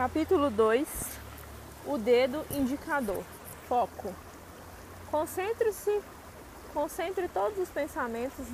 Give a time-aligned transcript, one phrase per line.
[0.00, 0.88] Capítulo 2
[1.84, 3.22] O dedo indicador.
[3.68, 4.14] Foco.
[5.10, 6.00] Concentre-se,
[6.72, 8.46] concentre todos os pensamentos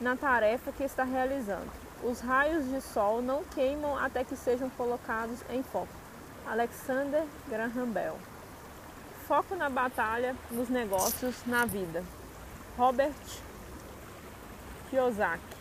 [0.00, 1.70] na tarefa que está realizando.
[2.02, 5.92] Os raios de sol não queimam até que sejam colocados em foco.
[6.46, 8.16] Alexander Graham Bell.
[9.26, 12.02] Foco na batalha, nos negócios, na vida.
[12.78, 13.12] Robert
[14.88, 15.58] Kiyosaki.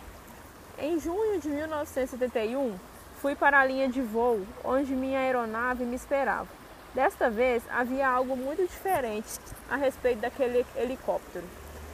[0.77, 2.79] Em junho de 1971,
[3.21, 6.47] fui para a linha de voo onde minha aeronave me esperava.
[6.93, 9.39] Desta vez havia algo muito diferente
[9.69, 11.45] a respeito daquele helicóptero.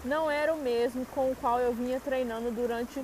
[0.05, 3.04] Não era o mesmo com o qual eu vinha treinando durante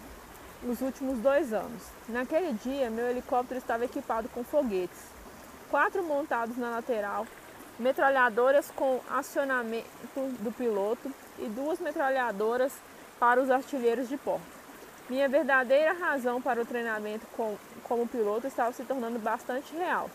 [0.64, 1.84] os últimos dois anos.
[2.08, 5.00] Naquele dia, meu helicóptero estava equipado com foguetes,
[5.70, 7.26] quatro montados na lateral,
[7.78, 9.88] metralhadoras com acionamento
[10.40, 12.74] do piloto e duas metralhadoras
[13.20, 14.60] para os artilheiros de porta.
[15.10, 17.58] Minha verdadeira razão para o treinamento com,
[17.90, 20.10] como piloto estava se tornando bastante real.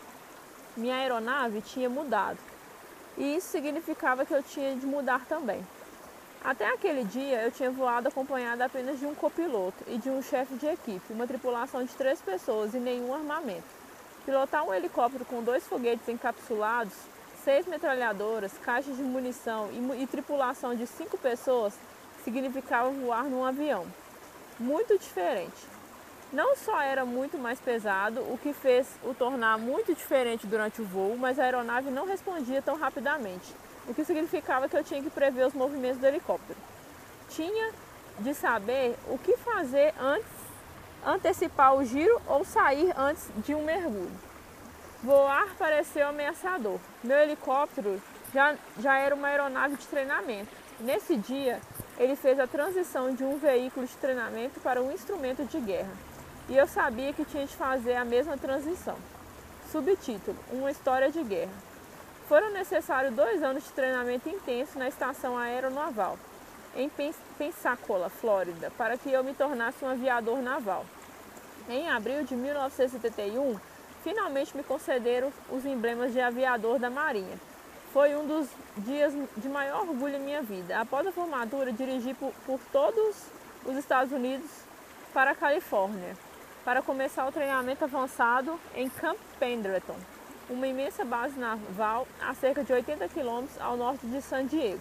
[0.77, 2.39] Minha aeronave tinha mudado
[3.19, 5.61] e isso significava que eu tinha de mudar também.
[6.43, 10.55] Até aquele dia eu tinha voado acompanhado apenas de um copiloto e de um chefe
[10.55, 13.65] de equipe, uma tripulação de três pessoas e nenhum armamento.
[14.25, 16.95] Pilotar um helicóptero com dois foguetes encapsulados,
[17.43, 21.75] seis metralhadoras, caixas de munição e, e tripulação de cinco pessoas
[22.23, 23.87] significava voar num avião
[24.59, 25.74] muito diferente.
[26.35, 30.85] Não só era muito mais pesado, o que fez o tornar muito diferente durante o
[30.85, 33.55] voo, mas a aeronave não respondia tão rapidamente,
[33.87, 36.59] o que significava que eu tinha que prever os movimentos do helicóptero.
[37.29, 37.71] Tinha
[38.19, 40.27] de saber o que fazer antes,
[41.07, 44.11] antecipar o giro ou sair antes de um mergulho.
[45.05, 46.81] Voar pareceu ameaçador.
[47.05, 50.51] Meu helicóptero já, já era uma aeronave de treinamento.
[50.81, 51.61] Nesse dia,
[51.97, 56.14] ele fez a transição de um veículo de treinamento para um instrumento de guerra.
[56.49, 58.97] E eu sabia que tinha de fazer a mesma transição.
[59.71, 61.53] Subtítulo: Uma história de guerra.
[62.29, 66.19] Foram necessários dois anos de treinamento intenso na estação aeronaval,
[66.75, 66.91] em
[67.39, 70.87] Pensacola, Flórida, para que eu me tornasse um aviador naval.
[71.69, 73.59] Em abril de 1971,
[74.03, 77.39] finalmente me concederam os emblemas de aviador da Marinha
[77.95, 78.49] foi um dos
[78.79, 80.81] dias de maior orgulho em minha vida.
[80.81, 83.15] Após a formatura, dirigi por, por todos
[83.65, 84.51] os Estados Unidos
[85.15, 86.17] para a Califórnia
[86.65, 89.97] para começar o treinamento avançado em Camp Pendleton,
[90.49, 94.81] uma imensa base naval a cerca de 80 quilômetros ao norte de San Diego.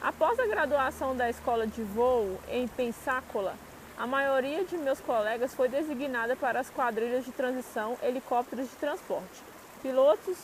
[0.00, 3.54] Após a graduação da escola de voo em Pensacola,
[3.96, 9.42] a maioria de meus colegas foi designada para as quadrilhas de transição helicópteros de transporte.
[9.82, 10.38] Pilotos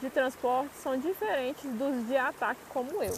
[0.00, 3.14] de transporte são diferentes dos de ataque como eu.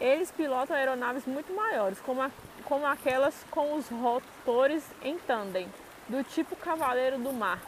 [0.00, 2.30] Eles pilotam aeronaves muito maiores, como, a,
[2.68, 5.66] como aquelas com os rotores em tandem,
[6.06, 7.62] do tipo Cavaleiro do Mar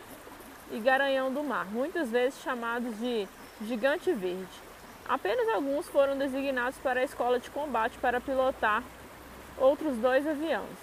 [0.70, 3.26] e Garanhão do Mar, muitas vezes chamados de
[3.62, 4.46] Gigante Verde.
[5.08, 8.84] Apenas alguns foram designados para a escola de combate para pilotar
[9.58, 10.78] outros dois aviões.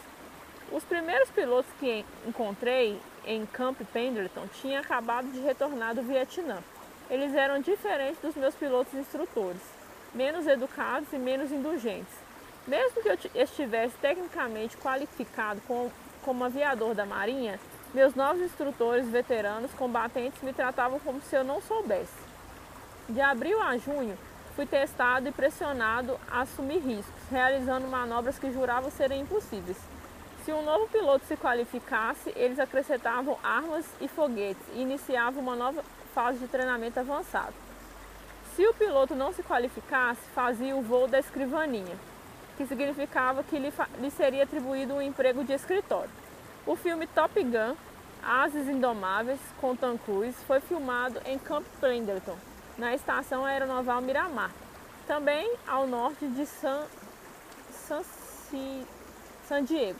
[0.71, 6.57] Os primeiros pilotos que encontrei em Camp Pendleton tinha acabado de retornar do Vietnã.
[7.09, 9.61] Eles eram diferentes dos meus pilotos instrutores,
[10.13, 12.26] menos educados e menos indulgentes.
[12.67, 15.89] Mesmo que eu estivesse tecnicamente qualificado como,
[16.21, 17.57] como aviador da Marinha,
[17.93, 22.27] meus novos instrutores veteranos combatentes me tratavam como se eu não soubesse.
[23.07, 24.17] De abril a junho,
[24.53, 29.77] fui testado e pressionado a assumir riscos, realizando manobras que juravam serem impossíveis.
[30.43, 35.81] Se um novo piloto se qualificasse, eles acrescentavam armas e foguetes e iniciavam uma nova
[36.13, 37.53] fase de treinamento avançado.
[38.57, 41.95] Se o piloto não se qualificasse, fazia o voo da escrivaninha,
[42.57, 46.09] que significava que lhe, lhe seria atribuído um emprego de escritório.
[46.65, 47.75] O filme Top Gun,
[48.23, 52.35] Ases Indomáveis, com Tom Cruise, foi filmado em Camp Pendleton,
[52.77, 54.51] na estação aeronaval Miramar,
[55.07, 56.83] também ao norte de San,
[57.71, 58.01] San,
[59.47, 59.99] San Diego.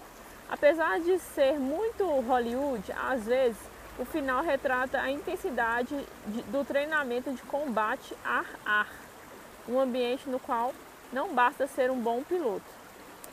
[0.49, 3.57] Apesar de ser muito Hollywood, às vezes
[3.99, 5.95] o final retrata a intensidade
[6.27, 8.87] de, do treinamento de combate ar-ar,
[9.67, 10.73] um ambiente no qual
[11.11, 12.65] não basta ser um bom piloto.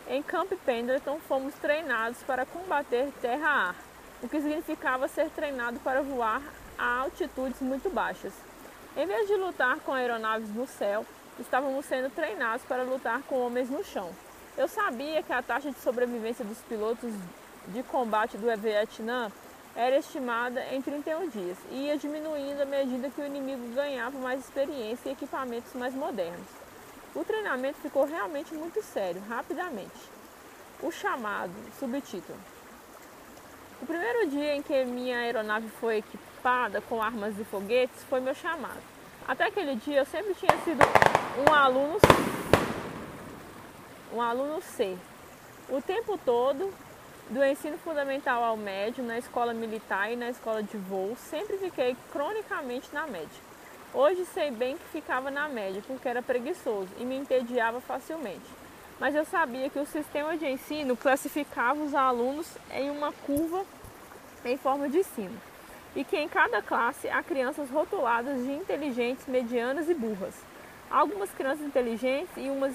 [0.09, 3.75] Em Camp Pendleton fomos treinados para combater terra-ar,
[4.23, 6.43] o que significava ser treinado para voar
[6.79, 8.33] a altitudes muito baixas.
[8.97, 11.05] Em vez de lutar com aeronaves no céu,
[11.39, 14.11] estávamos sendo treinados para lutar com homens no chão.
[14.57, 17.13] Eu sabia que a taxa de sobrevivência dos pilotos
[17.69, 19.33] de combate do Vietnã
[19.75, 24.41] era estimada em 31 dias e ia diminuindo à medida que o inimigo ganhava mais
[24.41, 26.64] experiência e equipamentos mais modernos.
[27.15, 30.11] O treinamento ficou realmente muito sério, rapidamente.
[30.83, 32.39] O chamado, subtítulo.
[33.81, 36.03] O primeiro dia em que minha aeronave foi
[36.45, 38.83] espada com armas e foguetes foi meu chamado.
[39.27, 40.81] Até aquele dia eu sempre tinha sido
[41.49, 41.99] um aluno
[44.13, 44.97] um aluno C.
[45.69, 46.73] O tempo todo,
[47.31, 51.97] do ensino fundamental ao médio, na escola militar e na escola de voo, sempre fiquei
[52.13, 53.44] cronicamente na média.
[53.95, 58.43] Hoje sei bem que ficava na média, porque era preguiçoso e me entediava facilmente.
[58.99, 63.65] Mas eu sabia que o sistema de ensino classificava os alunos em uma curva
[64.45, 65.41] em forma de sino,
[65.95, 70.35] e que em cada classe há crianças rotuladas de inteligentes, medianas e burras.
[70.91, 72.75] Algumas crianças inteligentes e umas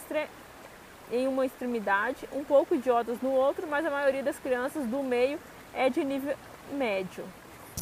[1.11, 5.37] em uma extremidade, um pouco idiotas no outro, mas a maioria das crianças do meio
[5.73, 6.37] é de nível
[6.71, 7.25] médio.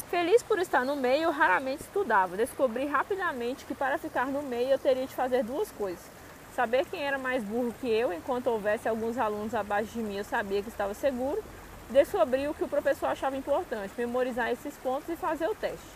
[0.06, 2.36] Feliz por estar no meio, raramente estudava.
[2.36, 6.10] Descobri rapidamente que para ficar no meio eu teria de fazer duas coisas.
[6.54, 10.24] Saber quem era mais burro que eu, enquanto houvesse alguns alunos abaixo de mim, eu
[10.24, 11.42] sabia que estava seguro.
[11.90, 15.86] Descobri o que o professor achava importante, memorizar esses pontos e fazer o teste.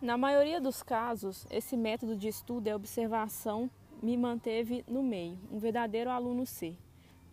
[0.00, 3.70] Na maioria dos casos, esse método de estudo é observação
[4.02, 6.76] me manteve no meio, um verdadeiro aluno C.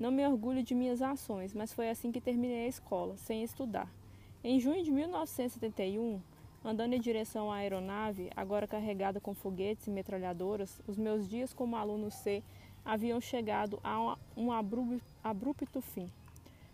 [0.01, 3.87] Não me orgulho de minhas ações, mas foi assim que terminei a escola, sem estudar.
[4.43, 6.19] Em junho de 1971,
[6.65, 11.75] andando em direção à aeronave, agora carregada com foguetes e metralhadoras, os meus dias como
[11.75, 12.41] aluno C
[12.83, 16.09] haviam chegado a um abrupto fim.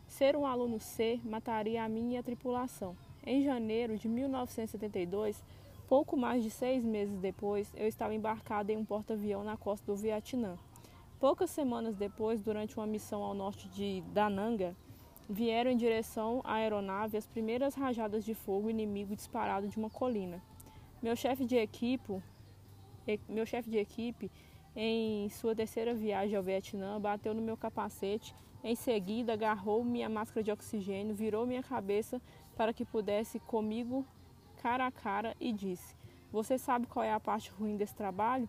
[0.07, 2.95] Ser um aluno C mataria a mim e a tripulação.
[3.25, 5.44] Em janeiro de 1972,
[5.88, 9.95] Pouco mais de seis meses depois, eu estava embarcado em um porta-avião na costa do
[9.95, 10.57] Vietnã.
[11.19, 14.75] Poucas semanas depois, durante uma missão ao norte de Dananga,
[15.28, 20.40] vieram em direção à aeronave as primeiras rajadas de fogo inimigo disparado de uma colina.
[21.02, 22.22] Meu chefe de equipe,
[23.28, 24.30] meu chefe de equipe,
[24.75, 28.36] em sua terceira viagem ao Vietnã, bateu no meu capacete.
[28.64, 32.22] Em seguida, agarrou minha máscara de oxigênio, virou minha cabeça
[32.56, 34.06] para que pudesse comigo
[34.62, 35.96] cara a cara e disse:
[36.31, 38.48] Você sabe qual é a parte ruim desse trabalho?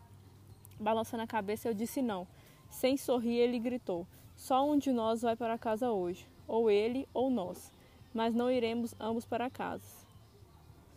[0.79, 2.27] Balançando a cabeça, eu disse não.
[2.71, 4.07] Sem sorrir, ele gritou:
[4.37, 7.73] Só um de nós vai para casa hoje, ou ele ou nós,
[8.13, 10.07] mas não iremos ambos para casa.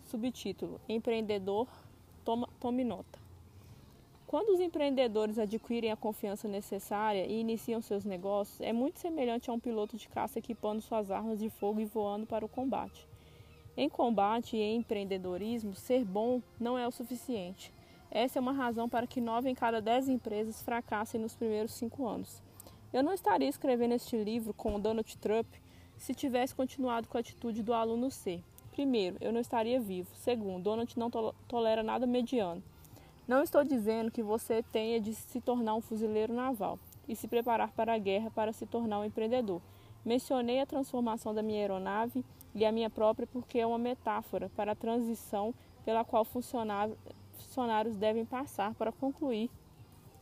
[0.05, 1.67] Subtítulo: Empreendedor,
[2.23, 3.19] toma, tome nota.
[4.31, 9.53] Quando os empreendedores adquirem a confiança necessária e iniciam seus negócios, é muito semelhante a
[9.53, 13.05] um piloto de caça equipando suas armas de fogo e voando para o combate.
[13.75, 17.73] Em combate e em empreendedorismo, ser bom não é o suficiente.
[18.13, 22.05] Essa é uma razão para que nove em cada dez empresas fracassem nos primeiros cinco
[22.05, 22.43] anos.
[22.91, 25.47] Eu não estaria escrevendo este livro com Donald Trump
[25.97, 28.43] se tivesse continuado com a atitude do aluno C.
[28.73, 30.09] Primeiro, eu não estaria vivo.
[30.15, 32.61] Segundo, Donald não to tolera nada mediano.
[33.25, 36.77] Não estou dizendo que você tenha de se tornar um fuzileiro naval
[37.07, 39.61] e se preparar para a guerra para se tornar um empreendedor.
[40.03, 44.73] Mencionei a transformação da minha aeronave e a minha própria porque é uma metáfora para
[44.73, 45.53] a transição
[45.85, 46.25] pela qual
[47.41, 49.49] funcionários devem passar para concluir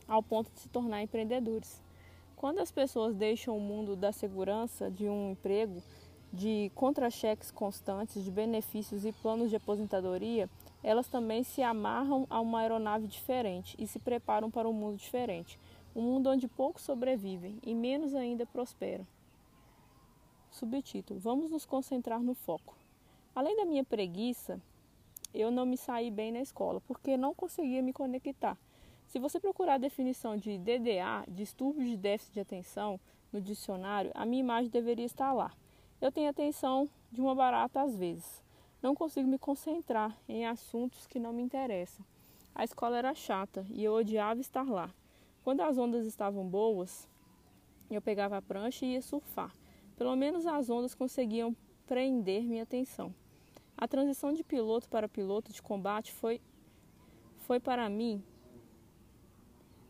[0.08, 1.82] ao ponto de se tornar empreendedores.
[2.36, 5.82] Quando as pessoas deixam o mundo da segurança de um emprego,
[6.32, 10.48] de contra-cheques constantes, de benefícios e planos de aposentadoria,
[10.82, 15.58] elas também se amarram a uma aeronave diferente e se preparam para um mundo diferente,
[15.94, 19.06] um mundo onde poucos sobrevivem e menos ainda prosperam.
[20.50, 22.76] Subtítulo: Vamos nos concentrar no foco.
[23.34, 24.60] Além da minha preguiça,
[25.32, 28.56] eu não me saí bem na escola porque não conseguia me conectar.
[29.06, 33.00] Se você procurar a definição de DDA, distúrbio de déficit de atenção,
[33.32, 35.52] no dicionário, a minha imagem deveria estar lá.
[36.00, 38.42] Eu tenho atenção de uma barata às vezes.
[38.82, 42.04] Não consigo me concentrar em assuntos que não me interessam.
[42.54, 44.90] A escola era chata e eu odiava estar lá.
[45.44, 47.08] Quando as ondas estavam boas,
[47.90, 49.54] eu pegava a prancha e ia surfar.
[49.96, 51.54] Pelo menos as ondas conseguiam
[51.86, 53.14] prender minha atenção.
[53.80, 56.38] A transição de piloto para piloto de combate foi,
[57.38, 58.22] foi para mim.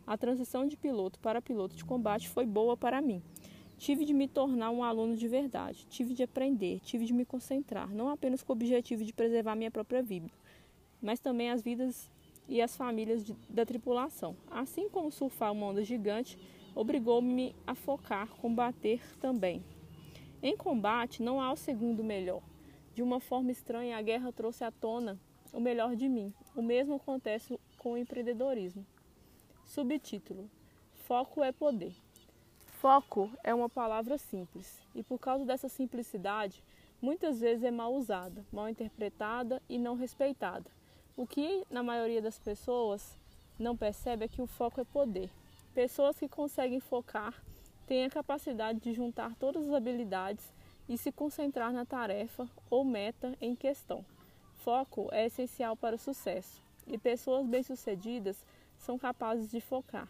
[0.06, 3.20] A transição de piloto para piloto de combate foi boa para mim.
[3.76, 7.92] Tive de me tornar um aluno de verdade, tive de aprender, tive de me concentrar,
[7.92, 10.30] não apenas com o objetivo de preservar minha própria vida,
[11.02, 12.08] mas também as vidas
[12.46, 14.36] e as famílias de, da tripulação.
[14.48, 16.38] Assim como surfar uma onda gigante,
[16.76, 19.64] obrigou-me a focar, combater também.
[20.40, 22.49] Em combate não há o segundo melhor.
[22.94, 25.18] De uma forma estranha, a guerra trouxe à tona
[25.52, 26.32] o melhor de mim.
[26.54, 28.84] O mesmo acontece com o empreendedorismo.
[29.64, 30.50] Subtítulo:
[31.06, 31.94] Foco é poder.
[32.80, 36.62] Foco é uma palavra simples e, por causa dessa simplicidade,
[37.00, 40.70] muitas vezes é mal usada, mal interpretada e não respeitada.
[41.16, 43.18] O que, na maioria das pessoas,
[43.58, 45.30] não percebe é que o foco é poder.
[45.74, 47.34] Pessoas que conseguem focar
[47.86, 50.50] tem a capacidade de juntar todas as habilidades
[50.90, 54.04] e se concentrar na tarefa ou meta em questão.
[54.56, 58.44] Foco é essencial para o sucesso e pessoas bem-sucedidas
[58.76, 60.08] são capazes de focar.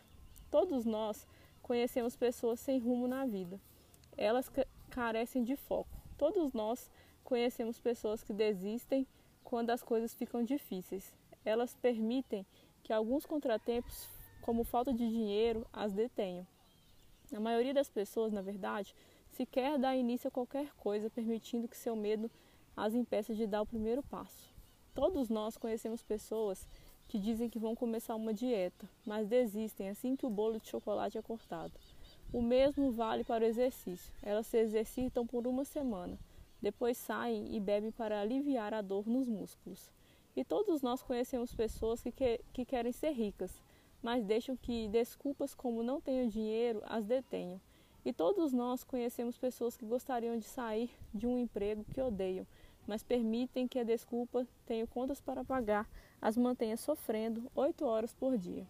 [0.51, 1.27] Todos nós
[1.63, 3.61] conhecemos pessoas sem rumo na vida.
[4.17, 4.51] Elas
[4.89, 5.91] carecem de foco.
[6.17, 6.91] Todos nós
[7.23, 9.07] conhecemos pessoas que desistem
[9.45, 11.13] quando as coisas ficam difíceis.
[11.45, 12.47] Elas permitem
[12.83, 14.09] que alguns contratempos,
[14.41, 16.47] como falta de dinheiro, as detenham.
[17.35, 18.95] A maioria das pessoas, na verdade,
[19.33, 22.31] sequer dá início a qualquer coisa, permitindo que seu medo
[22.77, 24.51] as impeça de dar o primeiro passo.
[24.95, 26.67] Todos nós conhecemos pessoas
[27.09, 31.19] que dizem que vão começar uma dieta, mas desistem assim que o bolo de chocolate
[31.19, 31.73] é cortado.
[32.33, 34.13] O mesmo vale para o exercício.
[34.23, 36.17] Elas se exercitam por uma semana,
[36.63, 39.91] depois saem e bebem para aliviar a dor nos músculos.
[40.37, 43.53] E todos nós conhecemos pessoas que, que, que querem ser ricas,
[44.01, 47.61] mas deixam que desculpas como não tenho dinheiro as detenham.
[48.05, 52.47] E todos nós conhecemos pessoas que gostariam de sair de um emprego que odeiam,
[52.87, 55.89] mas permitem que a desculpa tenho contas para pagar
[56.21, 58.67] as mantenha sofrendo oito horas por dia.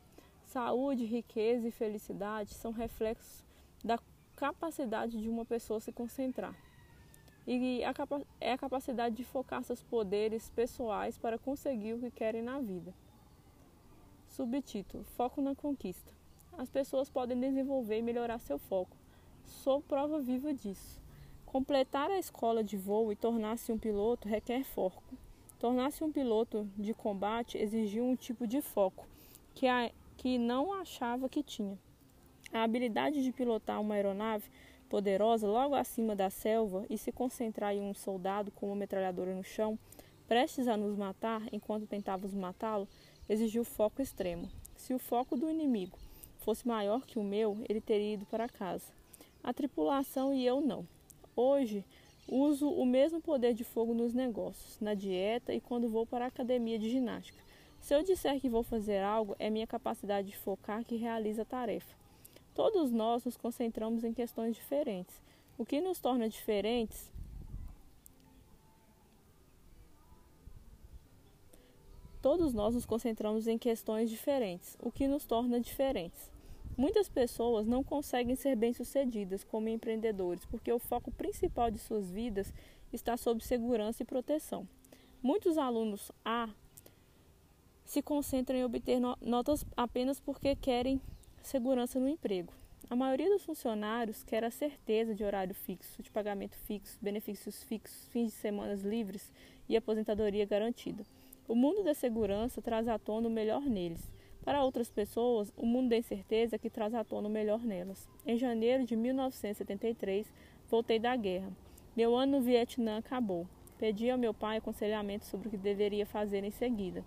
[0.46, 3.44] Saúde, riqueza e felicidade são reflexos
[3.84, 3.98] da
[4.34, 6.54] capacidade de uma pessoa se concentrar.
[7.46, 7.82] E
[8.40, 12.92] é a capacidade de focar seus poderes pessoais para conseguir o que querem na vida.
[14.28, 16.12] Subtítulo: Foco na conquista.
[16.58, 18.99] As pessoas podem desenvolver e melhorar seu foco.
[19.50, 20.98] Sou prova viva disso.
[21.44, 25.02] Completar a escola de voo e tornar-se um piloto requer foco.
[25.58, 29.06] Tornar-se um piloto de combate exigiu um tipo de foco
[29.52, 31.76] que, a, que não achava que tinha.
[32.52, 34.48] A habilidade de pilotar uma aeronave
[34.88, 39.44] poderosa logo acima da selva e se concentrar em um soldado com uma metralhadora no
[39.44, 39.78] chão,
[40.26, 42.88] prestes a nos matar enquanto tentávamos matá-lo,
[43.28, 44.48] exigiu foco extremo.
[44.76, 45.98] Se o foco do inimigo
[46.38, 48.99] fosse maior que o meu, ele teria ido para casa.
[49.42, 50.86] A tripulação e eu não.
[51.34, 51.84] Hoje,
[52.28, 56.28] uso o mesmo poder de fogo nos negócios, na dieta e quando vou para a
[56.28, 57.38] academia de ginástica.
[57.80, 61.46] Se eu disser que vou fazer algo, é minha capacidade de focar que realiza a
[61.46, 61.94] tarefa.
[62.54, 65.22] Todos nós nos concentramos em questões diferentes.
[65.56, 67.10] O que nos torna diferentes
[72.22, 76.30] Todos nós nos concentramos em questões diferentes, o que nos torna diferentes.
[76.80, 82.54] Muitas pessoas não conseguem ser bem-sucedidas como empreendedores porque o foco principal de suas vidas
[82.90, 84.66] está sob segurança e proteção.
[85.22, 86.48] Muitos alunos A
[87.84, 90.98] se concentram em obter notas apenas porque querem
[91.42, 92.50] segurança no emprego.
[92.88, 98.08] A maioria dos funcionários quer a certeza de horário fixo, de pagamento fixo, benefícios fixos,
[98.08, 99.30] fins de semana livres
[99.68, 101.04] e aposentadoria garantida.
[101.46, 104.10] O mundo da segurança traz à tona o melhor neles.
[104.44, 108.08] Para outras pessoas, o mundo da incerteza que traz à tona o melhor nelas.
[108.26, 110.32] Em janeiro de 1973,
[110.68, 111.52] voltei da guerra.
[111.94, 113.46] Meu ano no Vietnã acabou.
[113.78, 117.04] Pedi ao meu pai aconselhamento sobre o que deveria fazer em seguida.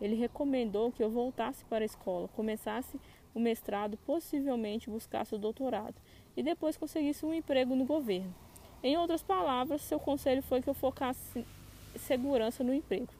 [0.00, 3.00] Ele recomendou que eu voltasse para a escola, começasse
[3.34, 5.94] o mestrado, possivelmente buscasse o doutorado
[6.36, 8.34] e depois conseguisse um emprego no governo.
[8.82, 11.44] Em outras palavras, seu conselho foi que eu focasse
[11.96, 13.12] segurança no emprego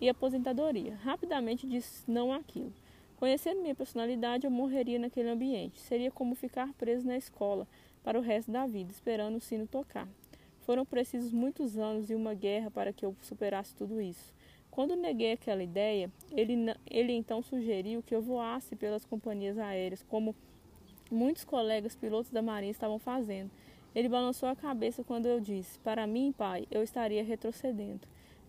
[0.00, 0.96] e aposentadoria.
[1.02, 2.72] Rapidamente disse não àquilo.
[3.20, 5.78] Conhecendo minha personalidade, eu morreria naquele ambiente.
[5.78, 7.68] Seria como ficar preso na escola
[8.02, 10.08] para o resto da vida, esperando o sino tocar.
[10.60, 14.32] Foram precisos muitos anos e uma guerra para que eu superasse tudo isso.
[14.70, 16.56] Quando neguei aquela ideia, ele,
[16.90, 20.34] ele então sugeriu que eu voasse pelas companhias aéreas, como
[21.10, 23.50] muitos colegas pilotos da Marinha estavam fazendo.
[23.94, 28.00] Ele balançou a cabeça quando eu disse: Para mim, pai, eu estaria retrocedendo.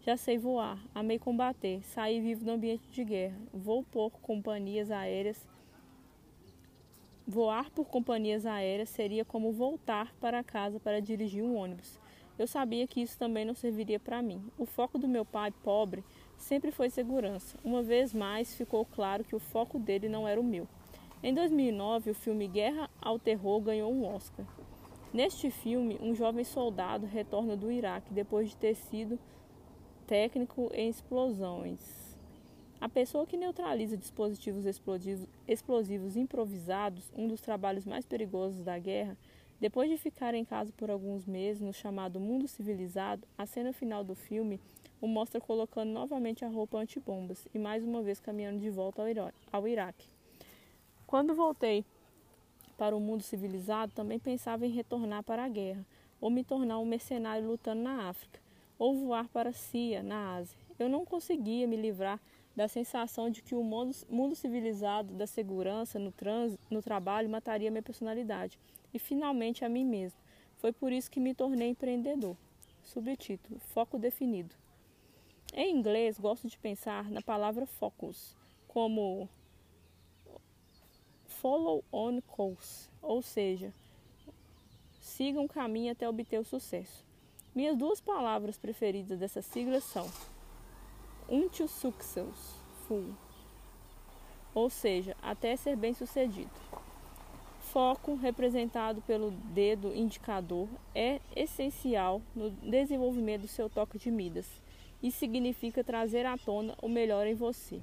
[0.03, 3.37] Já sei voar, amei combater, saí vivo do ambiente de guerra.
[3.53, 5.47] Vou por companhias aéreas.
[7.27, 11.99] Voar por companhias aéreas seria como voltar para casa para dirigir um ônibus.
[12.39, 14.43] Eu sabia que isso também não serviria para mim.
[14.57, 16.03] O foco do meu pai, pobre,
[16.35, 17.55] sempre foi segurança.
[17.63, 20.67] Uma vez mais ficou claro que o foco dele não era o meu.
[21.21, 24.47] Em 2009, o filme Guerra ao Terror ganhou um Oscar.
[25.13, 29.19] Neste filme, um jovem soldado retorna do Iraque depois de ter sido
[30.11, 31.79] técnico em explosões.
[32.81, 34.65] A pessoa que neutraliza dispositivos
[35.47, 39.17] explosivos, improvisados, um dos trabalhos mais perigosos da guerra,
[39.57, 44.03] depois de ficar em casa por alguns meses no chamado mundo civilizado, a cena final
[44.03, 44.59] do filme
[44.99, 49.01] o mostra colocando novamente a roupa antibombas e mais uma vez caminhando de volta
[49.49, 50.09] ao Iraque.
[51.07, 51.85] Quando voltei
[52.77, 55.85] para o mundo civilizado, também pensava em retornar para a guerra
[56.19, 58.41] ou me tornar um mercenário lutando na África
[58.81, 60.57] ou voar para Cia, na Ásia.
[60.79, 62.19] Eu não conseguia me livrar
[62.55, 67.69] da sensação de que o mundo, mundo civilizado da segurança no, trânsito, no trabalho mataria
[67.69, 68.57] minha personalidade
[68.91, 70.17] e finalmente a mim mesmo.
[70.57, 72.35] Foi por isso que me tornei empreendedor.
[72.83, 74.55] Subtítulo: Foco definido.
[75.53, 78.35] Em inglês, gosto de pensar na palavra focus
[78.67, 79.29] como
[81.27, 83.71] follow on course, ou seja,
[84.99, 87.10] siga um caminho até obter o sucesso.
[87.53, 90.09] Minhas duas palavras preferidas dessa sigla são
[91.29, 92.55] until success
[92.87, 93.13] full,
[94.53, 96.49] ou seja, até ser bem sucedido.
[97.59, 104.47] Foco, representado pelo dedo indicador, é essencial no desenvolvimento do seu toque de Midas
[105.03, 107.81] e significa trazer à tona o melhor em você.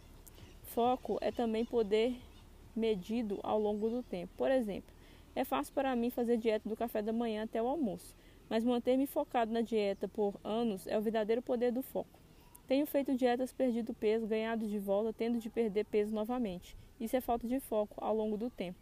[0.74, 2.16] Foco é também poder
[2.74, 4.32] medido ao longo do tempo.
[4.36, 4.90] Por exemplo,
[5.34, 8.16] é fácil para mim fazer dieta do café da manhã até o almoço,
[8.48, 12.18] mas manter-me focado na dieta por anos é o verdadeiro poder do foco.
[12.66, 16.76] Tenho feito dietas, perdido peso, ganhado de volta, tendo de perder peso novamente.
[17.00, 18.78] Isso é falta de foco ao longo do tempo.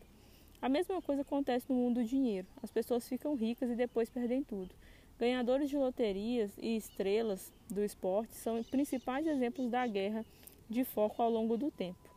[0.60, 2.46] A mesma coisa acontece no mundo do dinheiro.
[2.62, 4.74] As pessoas ficam ricas e depois perdem tudo.
[5.18, 10.24] Ganhadores de loterias e estrelas do esporte são principais exemplos da guerra
[10.68, 12.10] de foco ao longo do tempo.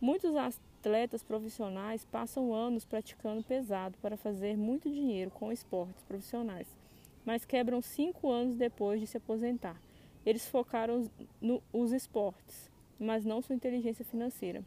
[0.00, 6.66] Muitos atletas profissionais passam anos praticando pesado para fazer muito dinheiro com esportes profissionais,
[7.26, 9.76] mas quebram cinco anos depois de se aposentar.
[10.24, 11.10] Eles focaram
[11.72, 14.64] nos esportes, mas não sua inteligência financeira.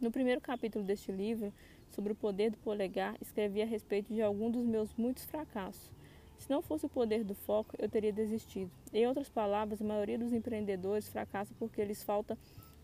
[0.00, 1.52] No primeiro capítulo deste livro,
[1.90, 5.92] sobre o poder do polegar, escrevi a respeito de algum dos meus muitos fracassos.
[6.38, 8.70] Se não fosse o poder do foco, eu teria desistido.
[8.92, 12.38] Em outras palavras, a maioria dos empreendedores fracassa porque lhes falta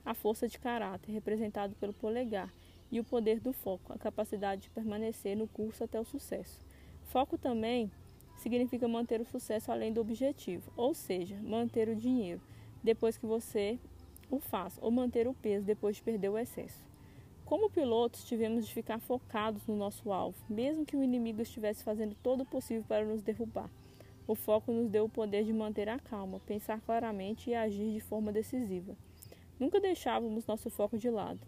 [0.05, 2.53] a força de caráter, representado pelo polegar,
[2.91, 6.61] e o poder do foco, a capacidade de permanecer no curso até o sucesso.
[7.05, 7.91] Foco também
[8.45, 12.43] significa manter o sucesso além do objetivo, ou seja, manter o dinheiro
[12.83, 13.79] depois que você
[14.31, 16.85] o faz, ou manter o peso depois de perder o excesso.
[17.47, 22.15] Como pilotos, tivemos de ficar focados no nosso alvo, mesmo que o inimigo estivesse fazendo
[22.23, 23.71] todo o possível para nos derrubar.
[24.27, 28.01] O foco nos deu o poder de manter a calma, pensar claramente e agir de
[28.01, 28.95] forma decisiva.
[29.59, 31.41] Nunca deixávamos nosso foco de lado,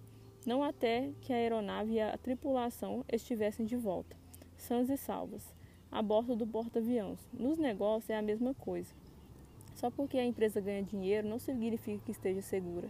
[0.46, 4.16] não até que a aeronave e a tripulação estivessem de volta,
[4.56, 5.55] sãs e salvas,
[5.96, 7.18] a bordo do porta-aviões.
[7.32, 8.92] Nos negócios é a mesma coisa.
[9.74, 12.86] Só porque a empresa ganha dinheiro não significa que esteja segura.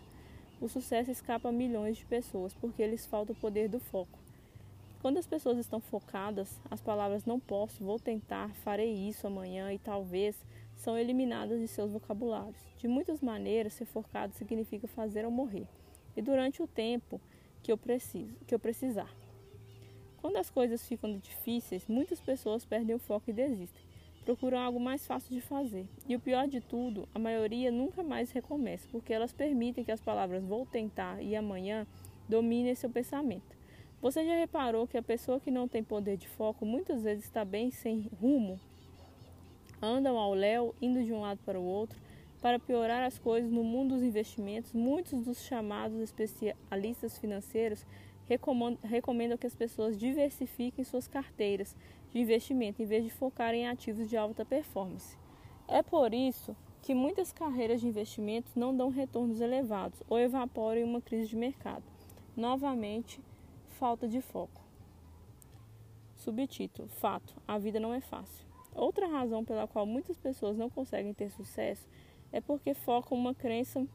[0.60, 4.18] O sucesso escapa a milhões de pessoas porque lhes falta o poder do foco.
[5.00, 9.78] Quando as pessoas estão focadas, as palavras não posso, vou tentar, farei isso amanhã e
[9.78, 10.34] talvez
[10.74, 12.60] são eliminadas de seus vocabulários.
[12.76, 15.68] De muitas maneiras, ser focado significa fazer ou morrer.
[16.16, 17.20] E durante o tempo
[17.62, 19.14] que eu preciso, que eu precisar.
[20.26, 23.80] Quando as coisas ficam difíceis, muitas pessoas perdem o foco e desistem
[24.24, 25.86] procuram algo mais fácil de fazer.
[26.08, 30.00] E o pior de tudo, a maioria nunca mais recomeça, porque elas permitem que as
[30.00, 31.86] palavras vou tentar e amanhã
[32.28, 33.56] dominem seu pensamento.
[34.02, 37.44] Você já reparou que a pessoa que não tem poder de foco muitas vezes está
[37.44, 38.58] bem sem rumo?
[39.80, 42.00] Andam ao léu, indo de um lado para o outro.
[42.42, 47.86] Para piorar as coisas no mundo dos investimentos, muitos dos chamados especialistas financeiros
[48.28, 51.76] recomendam que as pessoas diversifiquem suas carteiras
[52.12, 55.16] de investimento em vez de focar em ativos de alta performance.
[55.68, 60.84] É por isso que muitas carreiras de investimentos não dão retornos elevados ou evaporam em
[60.84, 61.82] uma crise de mercado.
[62.36, 63.20] Novamente,
[63.70, 64.60] falta de foco.
[66.14, 68.46] Subtítulo: Fato: A vida não é fácil.
[68.74, 71.88] Outra razão pela qual muitas pessoas não conseguem ter sucesso
[72.30, 73.86] é porque focam uma crença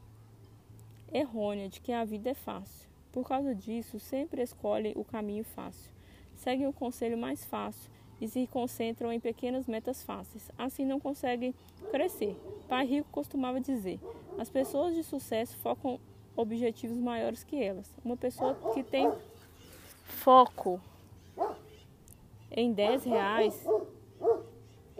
[1.12, 2.91] errônea de que a vida é fácil.
[3.12, 5.92] Por causa disso, sempre escolhem o caminho fácil,
[6.34, 10.50] seguem o conselho mais fácil e se concentram em pequenas metas fáceis.
[10.56, 11.54] Assim não conseguem
[11.90, 12.36] crescer.
[12.68, 14.00] Pai Rico costumava dizer:
[14.38, 16.00] as pessoas de sucesso focam
[16.34, 17.90] objetivos maiores que elas.
[18.04, 19.12] Uma pessoa que tem
[20.04, 20.80] foco
[22.50, 23.66] em 10 reais,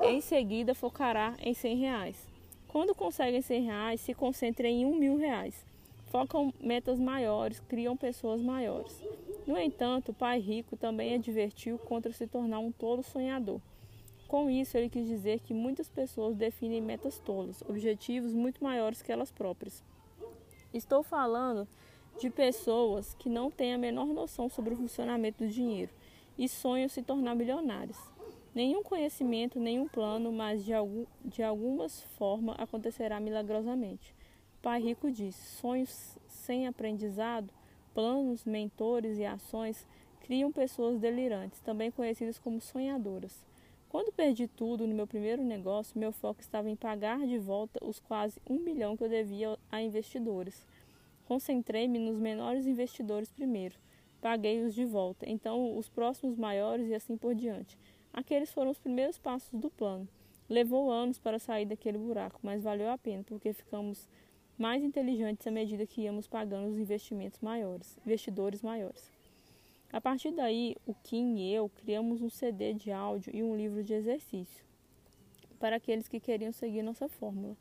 [0.03, 2.29] em seguida focará em 100 reais.
[2.69, 5.72] Quando conseguem 100 reais, se concentram em 1 mil reais.
[6.13, 9.03] Focam metas maiores, criam pessoas maiores.
[9.47, 13.63] No entanto, o pai rico também advertiu contra se tornar um tolo sonhador.
[14.29, 19.11] Com isso, ele quis dizer que muitas pessoas definem metas tolas, objetivos muito maiores que
[19.11, 19.83] elas próprias.
[20.75, 21.67] Estou falando
[22.21, 25.91] de pessoas que não têm a menor noção sobre o funcionamento do dinheiro
[26.37, 27.99] e sonham se tornar milionários.
[28.55, 34.15] Nenhum conhecimento, nenhum plano, mas de, algum, de alguma forma acontecerá milagrosamente.
[34.63, 37.53] Pai rico disse: sonhos sem aprendizado
[37.95, 39.87] Planos, mentores e ações
[40.21, 43.45] criam pessoas delirantes, também conhecidas como sonhadoras.
[43.91, 48.01] Quando perdi tudo no meu primeiro negócio, meu foco estava em pagar de volta os
[48.01, 50.67] quase um milhão que eu devia a investidores.
[51.27, 53.75] Concentrei-me nos menores investidores primeiro,
[54.23, 57.79] paguei-os de volta, então os próximos maiores e assim por diante.
[58.11, 60.09] Aqueles foram os primeiros passos do plano.
[60.49, 64.09] Levou anos para sair daquele buraco, mas valeu a pena, porque ficamos
[64.59, 69.11] mais inteligentes à medida que íamos pagando os investimentos maiores, investidores maiores.
[69.93, 73.83] A partir daí, o Kim e eu criamos um CD de áudio e um livro
[73.83, 74.65] de exercício
[75.63, 77.57] para aqueles que queriam seguir nossa fórmula.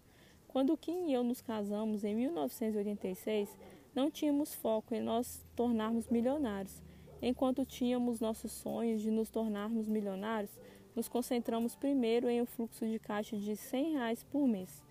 [0.48, 3.56] Quando o Kim e eu nos casamos em 1986,
[3.94, 6.82] não tínhamos foco em nós tornarmos milionários.
[7.22, 10.52] Enquanto tínhamos nossos sonhos de nos tornarmos milionários,
[10.96, 14.84] nos concentramos primeiro em um fluxo de caixa de 100 reais por mês,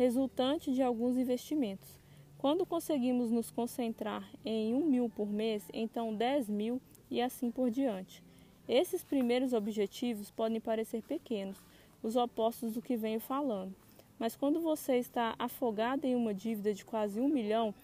[0.00, 2.00] resultante de alguns investimentos.
[2.38, 7.70] Quando conseguimos nos concentrar em um mil por mês, então 10 mil e assim por
[7.70, 8.24] diante.
[8.66, 11.58] Esses primeiros objetivos podem parecer pequenos,
[12.02, 13.74] os opostos do que venho falando.
[14.18, 17.74] Mas quando você está afogado em uma dívida de quase um milhão,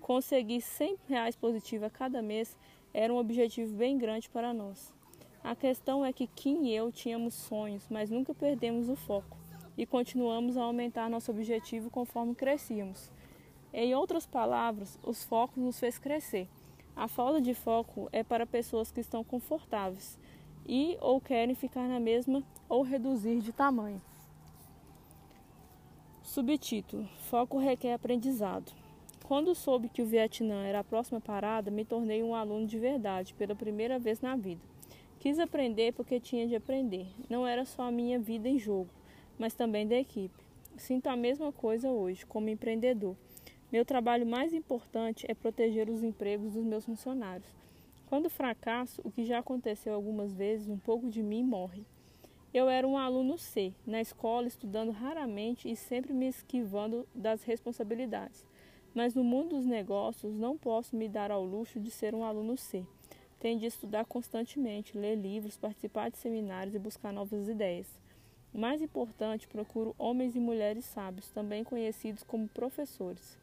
[0.00, 2.56] conseguir 100 reais positivo a cada mês
[2.94, 4.94] era um objetivo bem grande para nós.
[5.44, 9.36] A questão é que Kim e eu tínhamos sonhos, mas nunca perdemos o foco
[9.76, 13.10] e continuamos a aumentar nosso objetivo conforme crescíamos.
[13.72, 16.48] Em outras palavras, os focos nos fez crescer.
[16.94, 20.18] A falta de foco é para pessoas que estão confortáveis
[20.66, 24.00] e ou querem ficar na mesma ou reduzir de tamanho.
[26.22, 28.72] Subtítulo: Foco requer aprendizado.
[29.24, 33.34] Quando soube que o Vietnã era a próxima parada, me tornei um aluno de verdade
[33.34, 34.60] pela primeira vez na vida.
[35.18, 37.08] Quis aprender porque tinha de aprender.
[37.28, 38.88] Não era só a minha vida em jogo,
[39.38, 40.44] mas também da equipe.
[40.76, 43.16] Sinto a mesma coisa hoje, como empreendedor.
[43.72, 47.48] Meu trabalho mais importante é proteger os empregos dos meus funcionários.
[48.06, 51.84] Quando fracasso, o que já aconteceu algumas vezes, um pouco de mim morre.
[52.54, 58.46] Eu era um aluno C, na escola estudando raramente e sempre me esquivando das responsabilidades.
[58.94, 62.56] Mas no mundo dos negócios não posso me dar ao luxo de ser um aluno
[62.56, 62.82] C.
[63.40, 67.86] Tenho de estudar constantemente, ler livros, participar de seminários e buscar novas ideias.
[68.52, 73.38] Mais importante, procuro homens e mulheres sábios, também conhecidos como professores.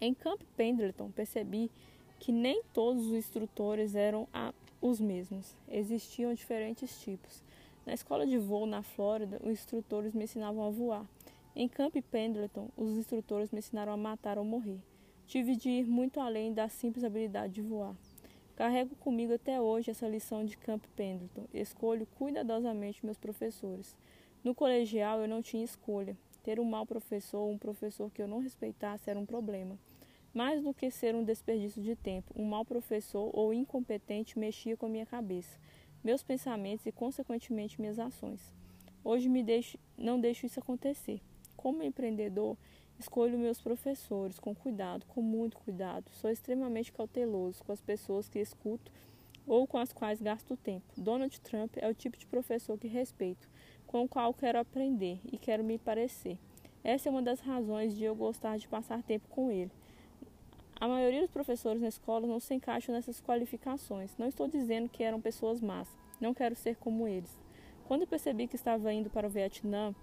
[0.00, 1.70] Em Camp Pendleton, percebi
[2.18, 4.26] que nem todos os instrutores eram
[4.80, 5.54] os mesmos.
[5.68, 7.42] Existiam diferentes tipos.
[7.86, 11.06] Na escola de voo na Flórida, os instrutores me ensinavam a voar.
[11.54, 14.78] Em Camp Pendleton, os instrutores me ensinaram a matar ou morrer.
[15.26, 17.94] Tive de ir muito além da simples habilidade de voar.
[18.60, 21.46] Carrego comigo até hoje essa lição de Camp Pendleton.
[21.54, 23.96] Escolho cuidadosamente meus professores.
[24.44, 26.14] No colegial eu não tinha escolha.
[26.42, 29.78] Ter um mau professor ou um professor que eu não respeitasse era um problema.
[30.34, 34.84] Mais do que ser um desperdício de tempo, um mau professor ou incompetente mexia com
[34.84, 35.58] a minha cabeça,
[36.04, 38.54] meus pensamentos e, consequentemente, minhas ações.
[39.02, 41.22] Hoje me deixo, não deixo isso acontecer.
[41.56, 42.58] Como empreendedor,
[43.00, 46.10] Escolho meus professores com cuidado, com muito cuidado.
[46.12, 48.92] Sou extremamente cauteloso com as pessoas que escuto
[49.46, 50.84] ou com as quais gasto tempo.
[50.98, 53.48] Donald Trump é o tipo de professor que respeito,
[53.86, 56.36] com o qual quero aprender e quero me parecer.
[56.84, 59.72] Essa é uma das razões de eu gostar de passar tempo com ele.
[60.78, 64.14] A maioria dos professores na escola não se encaixam nessas qualificações.
[64.18, 65.88] Não estou dizendo que eram pessoas más,
[66.20, 67.34] não quero ser como eles.
[67.88, 69.94] Quando percebi que estava indo para o Vietnã,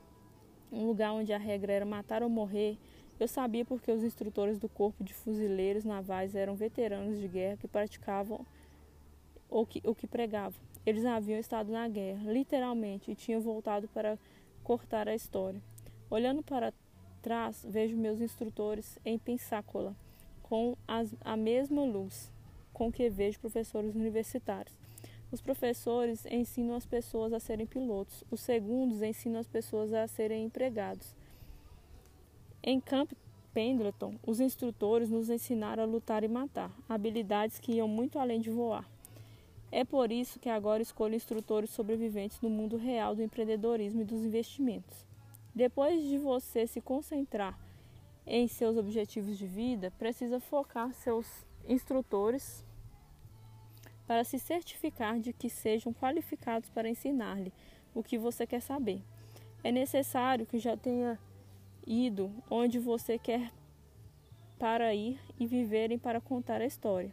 [0.72, 2.78] um lugar onde a regra era matar ou morrer,
[3.20, 7.68] eu sabia porque os instrutores do Corpo de Fuzileiros Navais eram veteranos de guerra que
[7.68, 8.46] praticavam
[9.50, 10.60] ou que, ou que pregavam.
[10.86, 14.18] Eles haviam estado na guerra, literalmente, e tinham voltado para
[14.64, 15.62] cortar a história.
[16.10, 16.74] Olhando para
[17.22, 19.96] trás, vejo meus instrutores em Pensacola,
[20.44, 22.32] com as, a mesma luz
[22.78, 24.77] com que vejo professores universitários.
[25.30, 30.46] Os professores ensinam as pessoas a serem pilotos, os segundos ensinam as pessoas a serem
[30.46, 31.14] empregados.
[32.64, 33.12] Em Camp
[33.54, 38.50] Pendleton, os instrutores nos ensinaram a lutar e matar, habilidades que iam muito além de
[38.50, 38.90] voar.
[39.70, 44.24] É por isso que agora escolho instrutores sobreviventes no mundo real do empreendedorismo e dos
[44.24, 45.06] investimentos.
[45.54, 47.60] Depois de você se concentrar
[48.26, 51.28] em seus objetivos de vida, precisa focar seus
[51.68, 52.64] instrutores
[54.08, 57.52] para se certificar de que sejam qualificados para ensinar-lhe
[57.94, 59.04] o que você quer saber.
[59.64, 61.20] É necessário que já tenha
[61.86, 63.52] ido onde você quer
[64.58, 67.12] para ir e viverem para contar a história.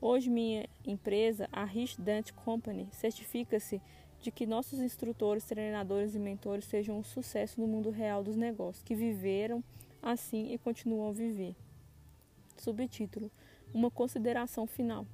[0.00, 3.80] Hoje minha empresa, a Rich Dante Company, certifica-se
[4.20, 8.82] de que nossos instrutores, treinadores e mentores sejam um sucesso no mundo real dos negócios,
[8.82, 9.64] que viveram
[10.02, 11.56] assim e continuam a viver.
[12.56, 13.30] Subtítulo:
[13.72, 15.06] Uma consideração final.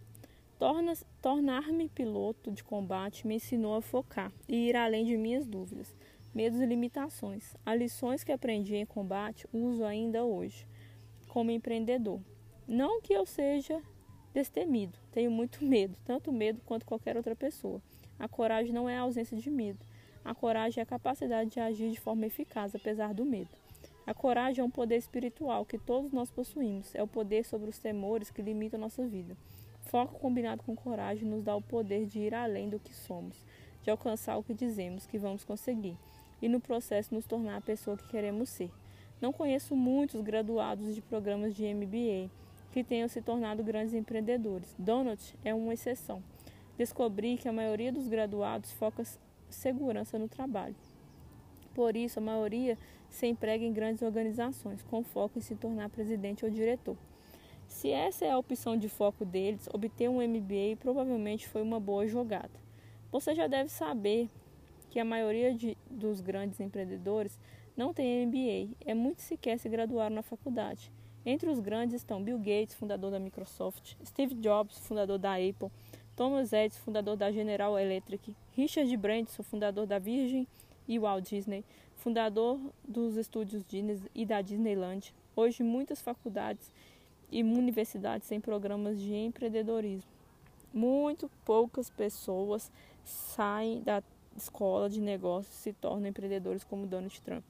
[1.20, 5.92] Tornar-me piloto de combate me ensinou a focar e ir além de minhas dúvidas,
[6.32, 7.56] medos e limitações.
[7.66, 10.64] As lições que aprendi em combate uso ainda hoje,
[11.26, 12.20] como empreendedor.
[12.68, 13.82] Não que eu seja
[14.32, 17.82] destemido, tenho muito medo, tanto medo quanto qualquer outra pessoa.
[18.16, 19.84] A coragem não é a ausência de medo.
[20.24, 23.50] A coragem é a capacidade de agir de forma eficaz, apesar do medo.
[24.06, 26.94] A coragem é um poder espiritual que todos nós possuímos.
[26.94, 29.36] É o poder sobre os temores que limitam nossa vida.
[29.84, 33.36] Foco combinado com coragem nos dá o poder de ir além do que somos,
[33.82, 35.96] de alcançar o que dizemos que vamos conseguir
[36.42, 38.70] e no processo nos tornar a pessoa que queremos ser.
[39.20, 42.28] Não conheço muitos graduados de programas de MBA
[42.72, 44.74] que tenham se tornado grandes empreendedores.
[44.76, 46.22] Donut é uma exceção.
[46.76, 49.04] Descobri que a maioria dos graduados foca
[49.48, 50.74] segurança no trabalho.
[51.74, 52.76] Por isso, a maioria
[53.08, 56.96] se emprega em grandes organizações, com foco em se tornar presidente ou diretor.
[57.72, 62.06] Se essa é a opção de foco deles, obter um MBA provavelmente foi uma boa
[62.06, 62.52] jogada.
[63.10, 64.28] Você já deve saber
[64.88, 67.40] que a maioria de, dos grandes empreendedores
[67.74, 70.92] não tem MBA, é muito sequer se graduaram na faculdade.
[71.24, 75.70] Entre os grandes estão Bill Gates, fundador da Microsoft, Steve Jobs, fundador da Apple,
[76.14, 80.46] Thomas Edison, fundador da General Electric, Richard Branson, fundador da Virgin
[80.86, 81.64] e Walt Disney,
[81.96, 85.12] fundador dos estúdios Disney e da Disneyland.
[85.34, 86.70] Hoje, muitas faculdades
[87.32, 90.08] e universidades têm programas de empreendedorismo.
[90.72, 92.70] Muito poucas pessoas
[93.04, 94.02] saem da
[94.36, 97.44] escola de negócios e se tornam empreendedores como Donald Trump.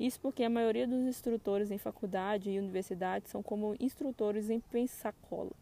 [0.00, 5.52] Isso porque a maioria dos instrutores em faculdade e universidade são como instrutores em Pensacola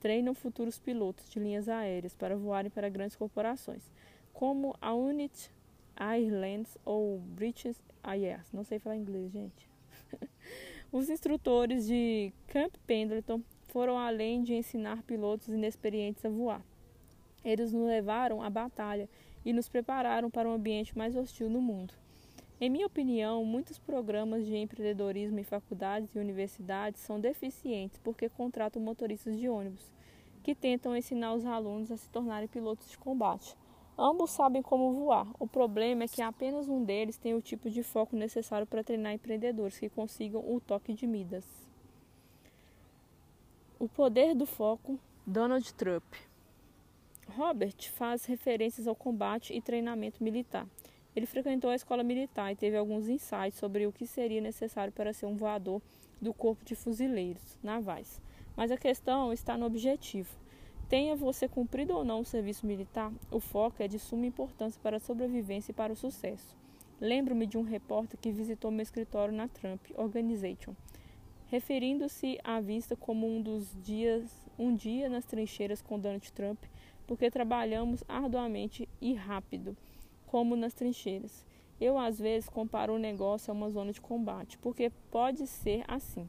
[0.00, 3.82] treinam futuros pilotos de linhas aéreas para voarem para grandes corporações,
[4.32, 5.50] como a Unit
[5.94, 8.50] Airlines ou British Airways.
[8.52, 9.68] Não sei falar inglês, gente.
[10.92, 16.60] Os instrutores de Camp Pendleton foram além de ensinar pilotos inexperientes a voar.
[17.44, 19.08] Eles nos levaram à batalha
[19.44, 21.94] e nos prepararam para um ambiente mais hostil no mundo.
[22.60, 28.82] Em minha opinião, muitos programas de empreendedorismo em faculdades e universidades são deficientes porque contratam
[28.82, 29.92] motoristas de ônibus,
[30.42, 33.56] que tentam ensinar os alunos a se tornarem pilotos de combate.
[34.02, 35.26] Ambos sabem como voar.
[35.38, 39.12] O problema é que apenas um deles tem o tipo de foco necessário para treinar
[39.12, 41.44] empreendedores que consigam o toque de Midas.
[43.78, 46.14] O poder do foco, Donald Trump.
[47.36, 50.66] Robert faz referências ao combate e treinamento militar.
[51.14, 55.12] Ele frequentou a escola militar e teve alguns insights sobre o que seria necessário para
[55.12, 55.82] ser um voador
[56.18, 58.18] do Corpo de Fuzileiros Navais.
[58.56, 60.39] Mas a questão está no objetivo.
[60.90, 64.96] Tenha você cumprido ou não o serviço militar, o foco é de suma importância para
[64.96, 66.56] a sobrevivência e para o sucesso.
[67.00, 70.74] Lembro-me de um repórter que visitou meu escritório na Trump Organization,
[71.46, 76.58] referindo-se à vista como um dos dias, um dia nas trincheiras com Donald Trump,
[77.06, 79.76] porque trabalhamos arduamente e rápido
[80.26, 81.46] como nas trincheiras.
[81.80, 86.28] Eu, às vezes, comparo o negócio a uma zona de combate, porque pode ser assim.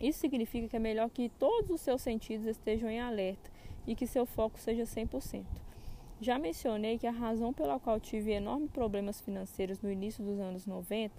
[0.00, 3.52] Isso significa que é melhor que todos os seus sentidos estejam em alerta
[3.86, 5.44] e que seu foco seja 100%.
[6.20, 10.66] Já mencionei que a razão pela qual tive enormes problemas financeiros no início dos anos
[10.66, 11.14] 90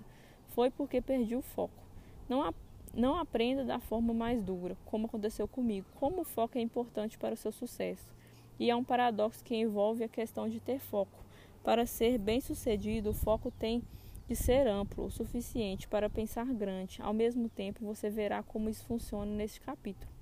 [0.47, 1.83] foi porque perdi o foco.
[2.27, 2.53] Não,
[2.93, 7.33] não aprenda da forma mais dura, como aconteceu comigo, como o foco é importante para
[7.33, 8.13] o seu sucesso.
[8.57, 11.23] E é um paradoxo que envolve a questão de ter foco.
[11.63, 13.83] Para ser bem-sucedido, o foco tem
[14.27, 17.01] de ser amplo o suficiente para pensar grande.
[17.01, 20.14] Ao mesmo tempo, você verá como isso funciona neste capítulo.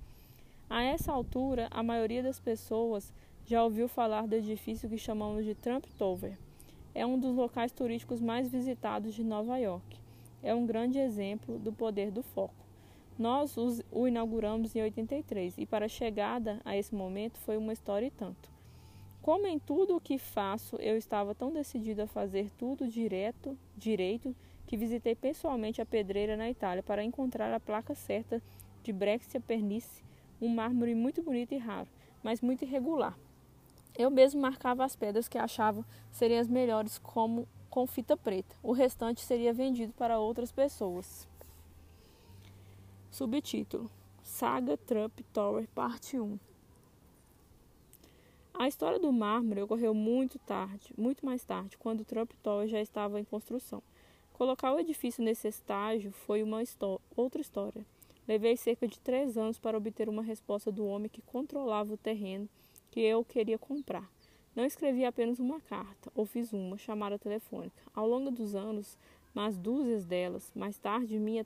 [0.68, 3.12] A essa altura, a maioria das pessoas
[3.44, 6.38] já ouviu falar do edifício que chamamos de Trump Tower.
[6.94, 9.98] É um dos locais turísticos mais visitados de Nova York.
[10.42, 12.64] É um grande exemplo do poder do foco.
[13.18, 13.56] Nós
[13.92, 18.10] o inauguramos em 83 e para a chegada a esse momento foi uma história e
[18.10, 18.50] tanto.
[19.22, 24.34] Como em tudo o que faço, eu estava tão decidido a fazer tudo direto, direito,
[24.66, 28.42] que visitei pessoalmente a pedreira na Itália para encontrar a placa certa
[28.82, 30.02] de Brexia pernice,
[30.40, 31.88] um mármore muito bonito e raro,
[32.22, 33.18] mas muito irregular.
[33.96, 38.56] Eu mesmo marcava as pedras que achava seriam as melhores como com fita preta.
[38.62, 41.28] O restante seria vendido para outras pessoas.
[43.10, 43.90] Subtítulo:
[44.22, 46.38] Saga Trump Tower Parte 1
[48.56, 52.80] a história do mármore ocorreu muito tarde, muito mais tarde, quando o Trump Tower já
[52.80, 53.82] estava em construção.
[54.32, 56.62] Colocar o edifício nesse estágio foi uma
[57.16, 57.84] outra história.
[58.26, 62.48] Levei cerca de três anos para obter uma resposta do homem que controlava o terreno
[62.90, 64.10] que eu queria comprar.
[64.56, 67.82] Não escrevi apenas uma carta, ou fiz uma chamada telefônica.
[67.92, 68.96] Ao longo dos anos,
[69.34, 71.44] mais dúzias delas, mais tarde minha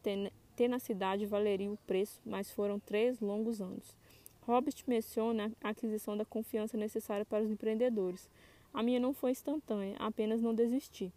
[0.55, 3.97] tenacidade valeria o preço, mas foram três longos anos.
[4.43, 8.31] Robert menciona a aquisição da confiança necessária para os empreendedores.
[8.73, 11.13] A minha não foi instantânea, apenas não desisti.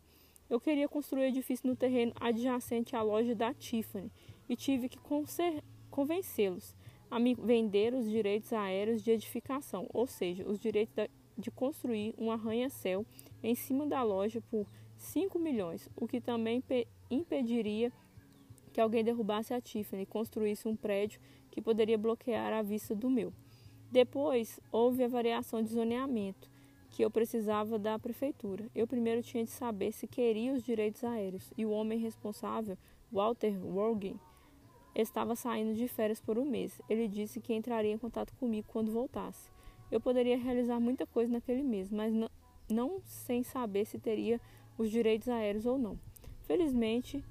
[0.49, 4.11] Eu queria construir edifício no terreno adjacente à loja da Tiffany
[4.51, 4.99] e tive que
[5.89, 6.75] convencê-los
[7.09, 12.29] a me vender os direitos aéreos de edificação, ou seja, os direitos de construir um
[12.29, 13.05] arranha-céu
[13.41, 16.61] em cima da loja por 5 milhões, o que também
[17.09, 17.93] impediria
[18.73, 23.09] que alguém derrubasse a Tiffany e construísse um prédio que poderia bloquear a vista do
[23.09, 23.31] meu.
[23.89, 26.51] Depois houve a variação de zoneamento,
[26.89, 28.69] que eu precisava da prefeitura.
[28.75, 32.77] Eu primeiro tinha de saber se queria os direitos aéreos, e o homem responsável,
[33.09, 34.19] Walter Worgen,
[34.95, 36.81] estava saindo de férias por um mês.
[36.89, 39.51] Ele disse que entraria em contato comigo quando voltasse.
[39.91, 42.29] Eu poderia realizar muita coisa naquele mês, mas não,
[42.69, 44.39] não sem saber se teria
[44.77, 45.99] os direitos aéreos ou não.
[46.43, 47.23] Felizmente,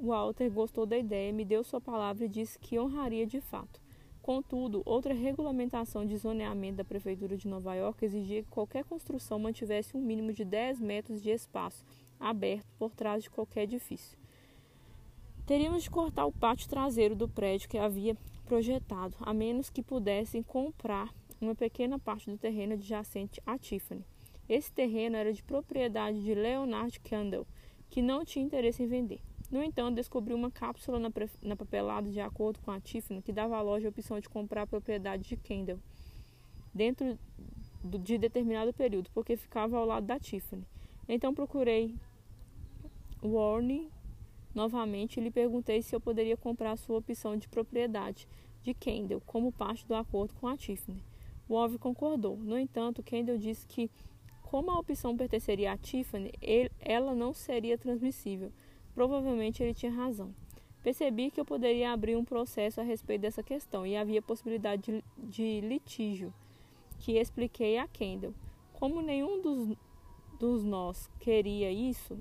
[0.00, 3.80] Walter gostou da ideia, me deu sua palavra e disse que honraria de fato.
[4.22, 9.96] Contudo, outra regulamentação de zoneamento da Prefeitura de Nova York exigia que qualquer construção mantivesse
[9.96, 11.84] um mínimo de 10 metros de espaço
[12.20, 14.18] aberto por trás de qualquer edifício.
[15.48, 20.42] Teríamos de cortar o pátio traseiro do prédio que havia projetado, a menos que pudessem
[20.42, 24.04] comprar uma pequena parte do terreno adjacente à Tiffany.
[24.46, 27.46] Esse terreno era de propriedade de Leonard Kendall,
[27.88, 29.22] que não tinha interesse em vender.
[29.50, 31.10] No entanto, descobriu uma cápsula na,
[31.42, 34.64] na papelada de acordo com a Tiffany que dava à loja a opção de comprar
[34.64, 35.78] a propriedade de Kendall
[36.74, 37.18] dentro
[37.82, 40.66] do, de determinado período, porque ficava ao lado da Tiffany.
[41.08, 41.96] Então procurei
[43.22, 43.90] Warney
[44.58, 48.28] novamente lhe perguntei se eu poderia comprar a sua opção de propriedade
[48.62, 51.02] de Kendall como parte do acordo com a Tiffany.
[51.48, 52.36] Wolf concordou.
[52.36, 53.90] No entanto, Kendall disse que,
[54.42, 58.52] como a opção pertenceria à Tiffany, ele, ela não seria transmissível
[58.98, 60.34] Provavelmente ele tinha razão.
[60.82, 65.04] Percebi que eu poderia abrir um processo a respeito dessa questão e havia possibilidade de,
[65.16, 66.34] de litígio,
[66.98, 68.34] que expliquei a Kendall.
[68.72, 69.76] Como nenhum dos,
[70.36, 72.18] dos nós queria isso,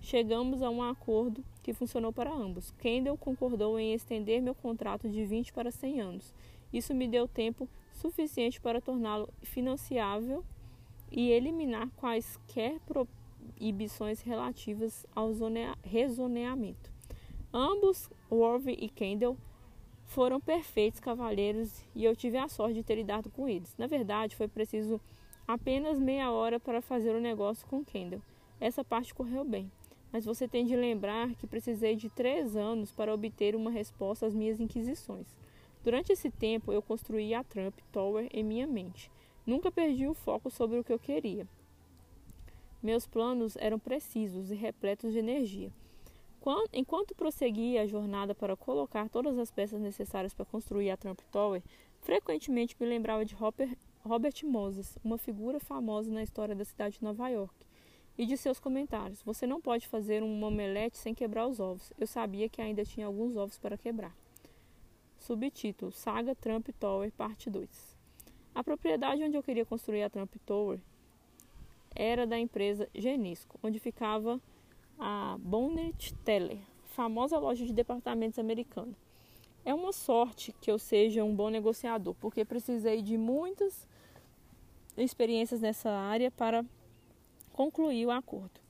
[0.00, 2.72] chegamos a um acordo que funcionou para ambos.
[2.78, 6.34] Kendall concordou em estender meu contrato de 20 para 100 anos.
[6.72, 10.44] Isso me deu tempo suficiente para torná-lo financiável
[11.10, 15.30] e eliminar quaisquer proibições relativas ao
[15.82, 16.90] rezoneamento.
[17.52, 19.36] Ambos, Worthy e Kendall,
[20.04, 23.74] foram perfeitos cavalheiros e eu tive a sorte de ter lidado com eles.
[23.76, 25.00] Na verdade, foi preciso
[25.46, 28.22] apenas meia hora para fazer o negócio com Kendall.
[28.60, 29.70] Essa parte correu bem,
[30.16, 34.32] mas você tem de lembrar que precisei de três anos para obter uma resposta às
[34.32, 35.26] minhas inquisições.
[35.84, 39.10] Durante esse tempo, eu construí a Trump Tower em minha mente.
[39.46, 41.46] Nunca perdi o foco sobre o que eu queria.
[42.82, 45.70] Meus planos eram precisos e repletos de energia.
[46.72, 51.62] Enquanto prosseguia a jornada para colocar todas as peças necessárias para construir a Trump Tower,
[52.00, 57.28] frequentemente me lembrava de Robert, Moses, uma figura famosa na história da cidade de Nova
[57.28, 57.65] York,
[58.18, 59.22] e de seus comentários.
[59.22, 61.92] Você não pode fazer um omelete sem quebrar os ovos.
[61.98, 64.14] Eu sabia que ainda tinha alguns ovos para quebrar.
[65.18, 67.96] Subtítulo: Saga Trump Tower, parte 2.
[68.54, 70.80] A propriedade onde eu queria construir a Trump Tower
[71.94, 74.40] era da empresa Genisco, onde ficava
[74.98, 78.94] a Bonnet Teller, famosa loja de departamentos americana.
[79.64, 83.86] É uma sorte que eu seja um bom negociador, porque precisei de muitas
[84.96, 86.64] experiências nessa área para
[87.56, 88.60] concluir o acordo.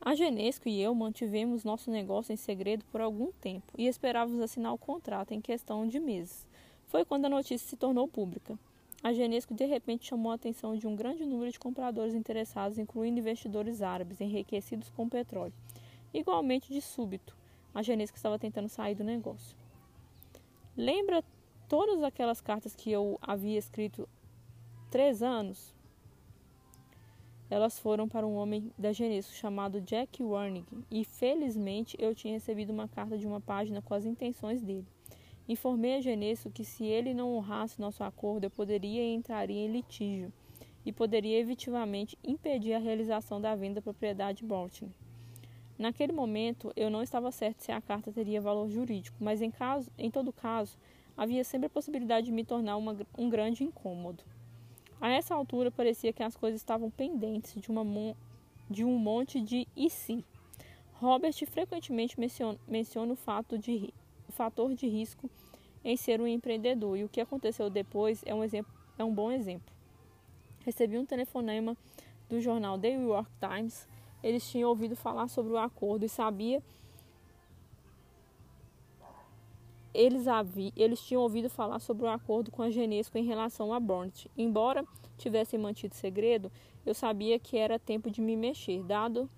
[0.00, 4.72] A Genesco e eu mantivemos nosso negócio em segredo por algum tempo e esperávamos assinar
[4.72, 6.46] o contrato em questão de meses.
[6.86, 8.56] Foi quando a notícia se tornou pública.
[9.02, 13.18] A Genesco de repente chamou a atenção de um grande número de compradores interessados, incluindo
[13.18, 15.52] investidores árabes enriquecidos com petróleo.
[16.14, 17.36] Igualmente de súbito,
[17.74, 19.56] a Genesco estava tentando sair do negócio.
[20.76, 21.24] Lembra
[21.68, 24.08] todas aquelas cartas que eu havia escrito
[24.92, 25.76] três anos?
[27.50, 32.70] Elas foram para um homem da Genesco chamado Jack Warnig e felizmente eu tinha recebido
[32.70, 34.86] uma carta de uma página com as intenções dele.
[35.48, 39.72] Informei a Genesso que se ele não honrasse nosso acordo, eu poderia e entraria em
[39.72, 40.30] litígio
[40.84, 44.92] e poderia efetivamente impedir a realização da venda da propriedade Baltimore.
[45.78, 49.90] Naquele momento, eu não estava certo se a carta teria valor jurídico, mas em, caso,
[49.96, 50.76] em todo caso,
[51.16, 54.22] havia sempre a possibilidade de me tornar uma, um grande incômodo.
[55.00, 57.84] A essa altura, parecia que as coisas estavam pendentes de, uma,
[58.68, 60.24] de um monte de e se.
[60.94, 63.94] Robert frequentemente menciona, menciona o fato de
[64.28, 65.30] o fator de risco
[65.84, 66.98] em ser um empreendedor.
[66.98, 69.72] E o que aconteceu depois é um, exemplo, é um bom exemplo.
[70.64, 71.76] Recebi um telefonema
[72.28, 73.88] do jornal The New York Times.
[74.22, 76.60] Eles tinham ouvido falar sobre o acordo e sabia
[79.98, 83.80] eles, havi, eles tinham ouvido falar sobre o acordo com a Genesco em relação a
[83.80, 84.26] Burnt.
[84.36, 84.84] Embora
[85.16, 86.52] tivessem mantido segredo,
[86.86, 89.28] eu sabia que era tempo de me mexer, dado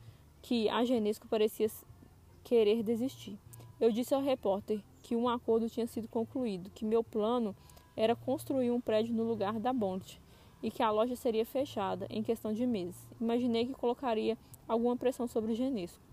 [0.42, 1.66] que a Genesco parecia
[2.44, 3.38] querer desistir.
[3.80, 7.56] Eu disse ao repórter que um acordo tinha sido concluído, que meu plano
[7.96, 10.20] era construir um prédio no lugar da Bonte
[10.62, 13.08] e que a loja seria fechada em questão de meses.
[13.18, 14.36] Imaginei que colocaria
[14.68, 16.09] alguma pressão sobre o Genesco.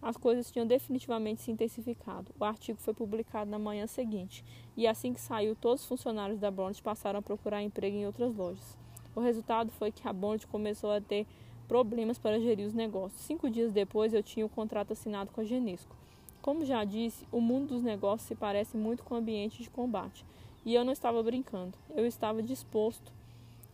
[0.00, 2.32] As coisas tinham definitivamente se intensificado.
[2.38, 4.44] O artigo foi publicado na manhã seguinte,
[4.76, 8.34] e assim que saiu, todos os funcionários da Bond passaram a procurar emprego em outras
[8.34, 8.76] lojas.
[9.14, 11.26] O resultado foi que a Bond começou a ter
[11.66, 13.20] problemas para gerir os negócios.
[13.22, 15.96] Cinco dias depois, eu tinha o contrato assinado com a Genesco.
[16.40, 20.24] Como já disse, o mundo dos negócios se parece muito com o ambiente de combate.
[20.64, 21.76] E eu não estava brincando.
[21.94, 23.12] Eu estava disposto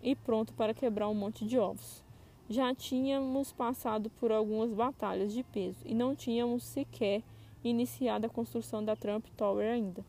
[0.02, 2.01] e pronto para quebrar um monte de ovos.
[2.48, 7.22] Já tínhamos passado por algumas batalhas de peso e não tínhamos sequer
[7.64, 10.04] iniciado a construção da Trump Tower ainda.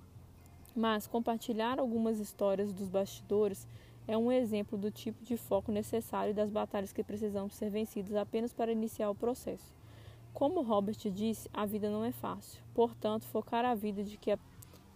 [0.75, 3.67] Mas compartilhar algumas histórias dos bastidores
[4.07, 8.51] é um exemplo do tipo de foco necessário das batalhas que precisamos ser vencidas apenas
[8.51, 9.71] para iniciar o processo.
[10.33, 12.61] Como Robert disse, a vida não é fácil.
[12.73, 14.39] Portanto, focar a vida de que a,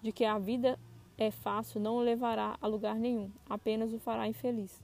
[0.02, 0.80] de que a vida
[1.18, 4.82] é fácil não o levará a lugar nenhum, apenas o fará infeliz.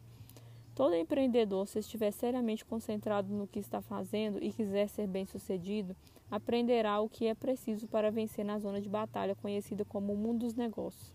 [0.76, 5.96] Todo empreendedor, se estiver seriamente concentrado no que está fazendo e quiser ser bem-sucedido,
[6.32, 10.40] aprenderá o que é preciso para vencer na zona de batalha conhecida como o mundo
[10.40, 11.14] dos negócios.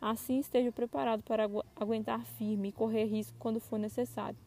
[0.00, 4.38] Assim, esteja preparado para aguentar firme e correr risco quando for necessário.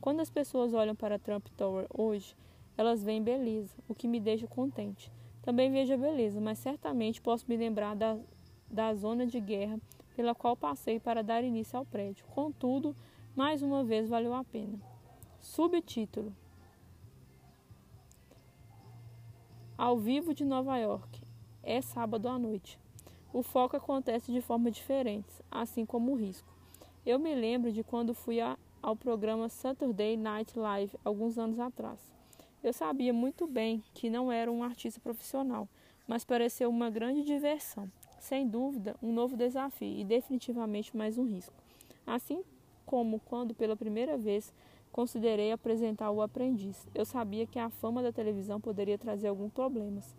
[0.00, 2.36] Quando as pessoas olham para Trump Tower hoje,
[2.76, 5.12] elas veem beleza, o que me deixa contente.
[5.42, 8.18] Também vejo a beleza, mas certamente posso me lembrar da,
[8.68, 9.78] da zona de guerra
[10.16, 12.26] pela qual passei para dar início ao prédio.
[12.26, 12.94] Contudo,
[13.38, 14.80] mais uma vez valeu a pena.
[15.40, 16.34] Subtítulo:
[19.76, 21.22] Ao vivo de Nova York.
[21.62, 22.80] É sábado à noite.
[23.32, 26.52] O foco acontece de forma diferente, assim como o risco.
[27.06, 32.00] Eu me lembro de quando fui a, ao programa Saturday Night Live alguns anos atrás.
[32.60, 35.68] Eu sabia muito bem que não era um artista profissional,
[36.08, 37.88] mas pareceu uma grande diversão.
[38.18, 41.54] Sem dúvida, um novo desafio e definitivamente mais um risco.
[42.04, 42.42] Assim
[42.88, 44.50] como quando pela primeira vez
[44.90, 46.88] considerei apresentar o aprendiz.
[46.94, 50.16] Eu sabia que a fama da televisão poderia trazer alguns problemas,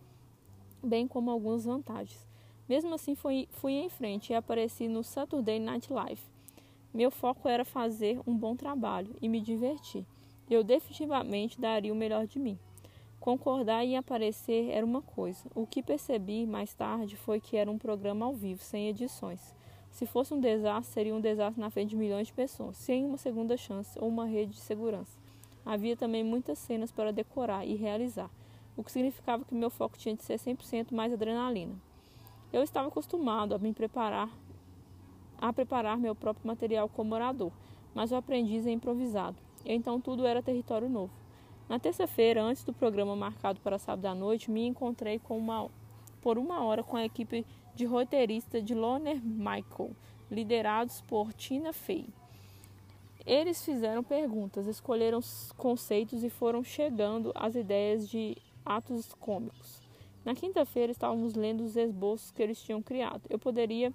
[0.84, 2.28] bem como algumas vantagens.
[2.70, 6.22] Mesmo assim, fui, fui em frente e apareci no Saturday Night Live.
[6.94, 10.06] Meu foco era fazer um bom trabalho e me divertir.
[10.48, 12.60] Eu definitivamente daria o melhor de mim.
[13.20, 15.50] Concordar em aparecer era uma coisa.
[15.56, 19.56] O que percebi mais tarde foi que era um programa ao vivo, sem edições.
[19.92, 23.18] Se fosse um desastre, seria um desastre na frente de milhões de pessoas, sem uma
[23.18, 25.18] segunda chance ou uma rede de segurança.
[25.66, 28.30] Havia também muitas cenas para decorar e realizar,
[28.78, 31.76] o que significava que meu foco tinha de ser 100% mais adrenalina.
[32.52, 34.30] Eu estava acostumado a me preparar
[35.42, 37.52] a preparar meu próprio material como orador,
[37.94, 39.38] mas o aprendiz é improvisado.
[39.66, 41.14] Então tudo era território novo.
[41.68, 45.70] Na terça-feira, antes do programa marcado para sábado à noite, me encontrei uma,
[46.22, 47.46] por uma hora com a equipe
[47.80, 49.96] de roteirista de Loner Michael,
[50.30, 52.10] liderados por Tina Fey.
[53.26, 55.22] Eles fizeram perguntas, escolheram
[55.56, 59.82] conceitos e foram chegando às ideias de atos cômicos.
[60.26, 63.22] Na quinta-feira estávamos lendo os esboços que eles tinham criado.
[63.30, 63.94] Eu poderia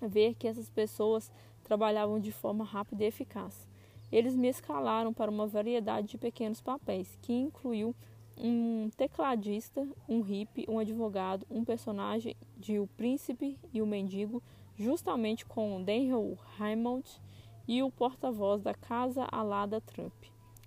[0.00, 1.32] ver que essas pessoas
[1.64, 3.66] trabalhavam de forma rápida e eficaz.
[4.12, 7.92] Eles me escalaram para uma variedade de pequenos papéis, que incluiu
[8.38, 14.42] um tecladista, um hippie, um advogado, um personagem de O Príncipe e o Mendigo,
[14.76, 17.20] justamente com Daniel Raymond
[17.66, 20.12] e o porta-voz da Casa Alada Trump,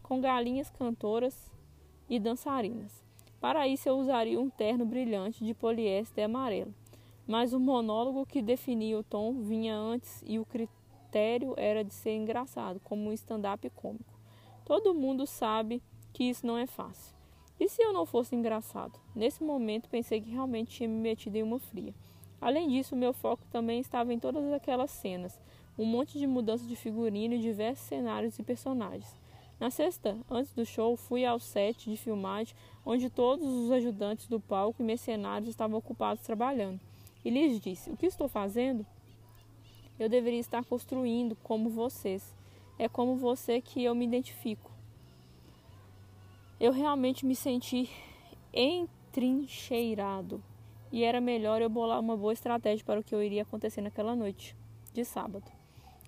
[0.02, 1.52] com galinhas cantoras
[2.10, 3.04] e dançarinas.
[3.40, 6.74] Para isso eu usaria um terno brilhante de poliéster amarelo,
[7.28, 12.16] mas o monólogo que definia o tom vinha antes e o critério era de ser
[12.16, 14.20] engraçado, como um stand-up cômico.
[14.66, 15.82] Todo mundo sabe
[16.12, 17.14] que isso não é fácil.
[17.60, 19.00] E se eu não fosse engraçado?
[19.16, 21.94] Nesse momento pensei que realmente tinha me metido em uma fria.
[22.42, 25.40] Além disso, meu foco também estava em todas aquelas cenas,
[25.78, 29.16] um monte de mudança de figurino e diversos cenários e personagens.
[29.60, 34.40] Na sexta, antes do show, fui ao set de filmagem, onde todos os ajudantes do
[34.40, 36.82] palco e mercenários estavam ocupados trabalhando.
[37.24, 38.86] E lhes disse: O que estou fazendo?
[39.98, 42.36] Eu deveria estar construindo como vocês.
[42.78, 44.73] É como você que eu me identifico
[46.64, 47.90] eu realmente me senti
[48.54, 50.42] entrincheirado
[50.94, 54.16] e era melhor eu bolar uma boa estratégia para o que eu iria acontecer naquela
[54.16, 54.56] noite
[54.94, 55.44] de sábado.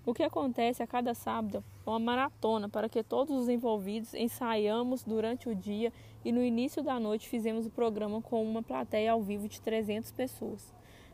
[0.06, 5.04] O que acontece a cada sábado é uma maratona para que todos os envolvidos ensaiamos
[5.04, 5.92] durante o dia
[6.24, 10.10] e no início da noite fizemos o programa com uma plateia ao vivo de 300
[10.12, 10.72] pessoas,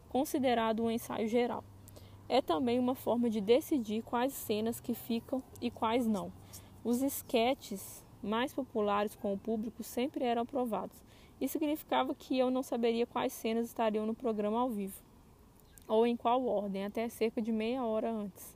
[0.09, 1.65] considerado um ensaio geral.
[2.29, 6.31] É também uma forma de decidir quais cenas que ficam e quais não.
[6.85, 10.97] Os esquetes mais populares com o público sempre eram aprovados.
[11.41, 14.95] Isso significava que eu não saberia quais cenas estariam no programa ao vivo,
[15.89, 18.55] ou em qual ordem, até cerca de meia hora antes.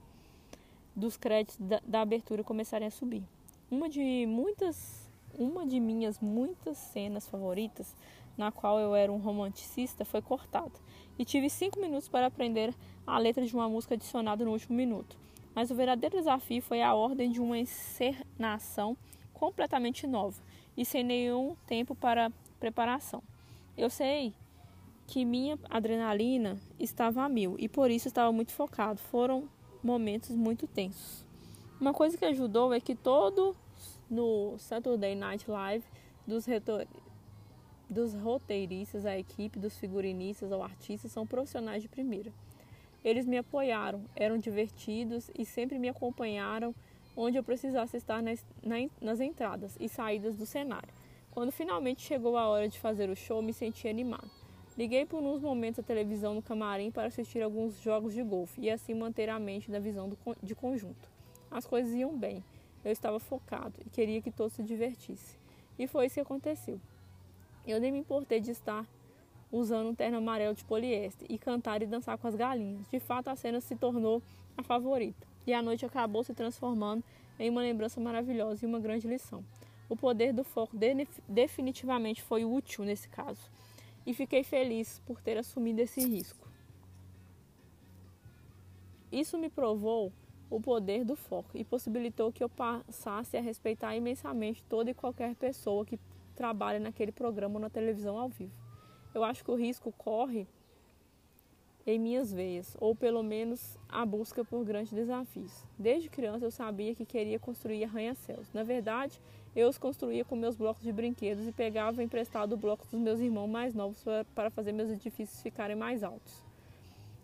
[0.94, 3.22] dos créditos da, da abertura começarem a subir.
[3.70, 5.06] Uma de muitas,
[5.38, 7.94] uma de minhas muitas cenas favoritas,
[8.38, 10.72] na qual eu era um romanticista, foi cortada
[11.18, 12.74] e tive cinco minutos para aprender
[13.06, 15.16] a letra de uma música adicionada no último minuto.
[15.54, 18.96] Mas o verdadeiro desafio foi a ordem de uma encenação
[19.36, 20.42] completamente nova
[20.76, 23.22] e sem nenhum tempo para preparação.
[23.76, 24.32] Eu sei
[25.06, 28.98] que minha adrenalina estava a mil e por isso estava muito focado.
[28.98, 29.48] Foram
[29.82, 31.24] momentos muito tensos.
[31.78, 33.54] Uma coisa que ajudou é que todo
[34.10, 35.84] no Saturday Night Live
[36.26, 36.46] dos,
[37.88, 42.32] dos roteiristas, a equipe, dos figurinistas ou artistas são profissionais de primeira.
[43.04, 46.74] Eles me apoiaram, eram divertidos e sempre me acompanharam
[47.16, 48.44] onde eu precisasse estar nas,
[49.00, 50.92] nas entradas e saídas do cenário.
[51.30, 54.30] Quando finalmente chegou a hora de fazer o show, me senti animado.
[54.76, 58.70] Liguei por uns momentos a televisão no camarim para assistir alguns jogos de golfe e
[58.70, 61.10] assim manter a mente na visão do, de conjunto.
[61.50, 62.44] As coisas iam bem.
[62.84, 65.38] Eu estava focado e queria que todos se divertissem.
[65.78, 66.78] E foi isso que aconteceu.
[67.66, 68.86] Eu nem me importei de estar
[69.50, 72.86] usando um terno amarelo de poliéster e cantar e dançar com as galinhas.
[72.90, 74.22] De fato, a cena se tornou
[74.56, 77.04] a favorita e a noite acabou se transformando
[77.38, 79.44] em uma lembrança maravilhosa e uma grande lição.
[79.88, 80.76] O poder do foco
[81.28, 83.50] definitivamente foi útil nesse caso
[84.04, 86.48] e fiquei feliz por ter assumido esse risco.
[89.12, 90.12] Isso me provou
[90.50, 95.34] o poder do foco e possibilitou que eu passasse a respeitar imensamente toda e qualquer
[95.34, 95.98] pessoa que
[96.34, 98.54] trabalha naquele programa ou na televisão ao vivo.
[99.14, 100.46] Eu acho que o risco corre
[101.86, 105.64] em minhas veias, ou pelo menos a busca por grandes desafios.
[105.78, 108.52] Desde criança eu sabia que queria construir arranha-céus.
[108.52, 109.20] Na verdade,
[109.54, 113.20] eu os construía com meus blocos de brinquedos e pegava emprestado o bloco dos meus
[113.20, 116.44] irmãos mais novos para fazer meus edifícios ficarem mais altos.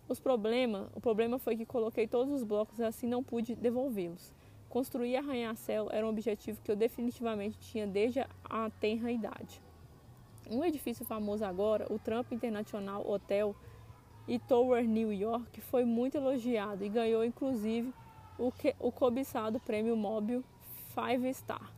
[0.07, 4.33] Os problema, o problema foi que coloquei todos os blocos e assim não pude devolvê-los.
[4.69, 9.61] Construir arranha-céu era um objetivo que eu definitivamente tinha desde a tenra idade.
[10.49, 13.55] Um edifício famoso agora, o Trump International Hotel,
[14.27, 17.93] e Tower New York foi muito elogiado e ganhou inclusive
[18.37, 20.43] o, que, o cobiçado prêmio Mobile
[20.93, 21.71] Five Star.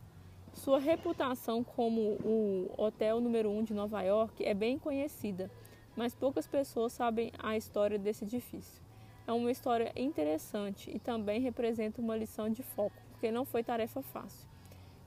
[0.54, 5.50] Sua reputação como o hotel número 1 um de Nova York é bem conhecida,
[5.94, 8.82] mas poucas pessoas sabem a história desse edifício.
[9.26, 14.00] É uma história interessante e também representa uma lição de foco, porque não foi tarefa
[14.00, 14.48] fácil.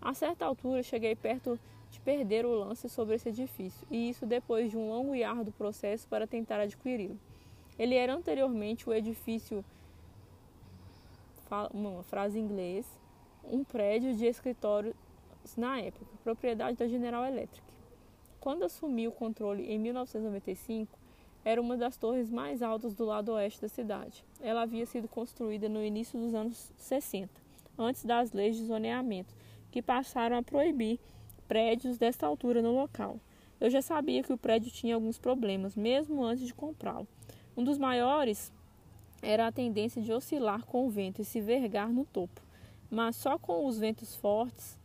[0.01, 1.59] A certa altura, cheguei perto
[1.89, 5.53] de perder o lance sobre esse edifício, e isso depois de um longo e árduo
[5.53, 7.17] processo para tentar adquiri-lo.
[7.79, 9.63] Ele era anteriormente o edifício,
[11.73, 12.85] uma frase em inglês,
[13.43, 14.93] um prédio de escritórios
[15.57, 17.65] na época, propriedade da General Electric.
[18.41, 20.99] Quando assumiu o controle em 1995,
[21.45, 24.25] era uma das torres mais altas do lado oeste da cidade.
[24.41, 27.29] Ela havia sido construída no início dos anos 60,
[27.77, 29.33] antes das leis de zoneamento,
[29.71, 30.99] que passaram a proibir
[31.47, 33.17] prédios desta altura no local.
[33.59, 37.07] Eu já sabia que o prédio tinha alguns problemas, mesmo antes de comprá-lo.
[37.55, 38.51] Um dos maiores
[39.21, 42.41] era a tendência de oscilar com o vento e se vergar no topo,
[42.89, 44.79] mas só com os ventos fortes,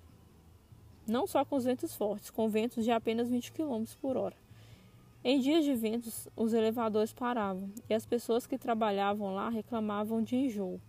[1.07, 4.37] não só com os ventos fortes, com ventos de apenas 20 km por hora.
[5.23, 10.37] Em dias de ventos, os elevadores paravam e as pessoas que trabalhavam lá reclamavam de
[10.37, 10.81] enjoo.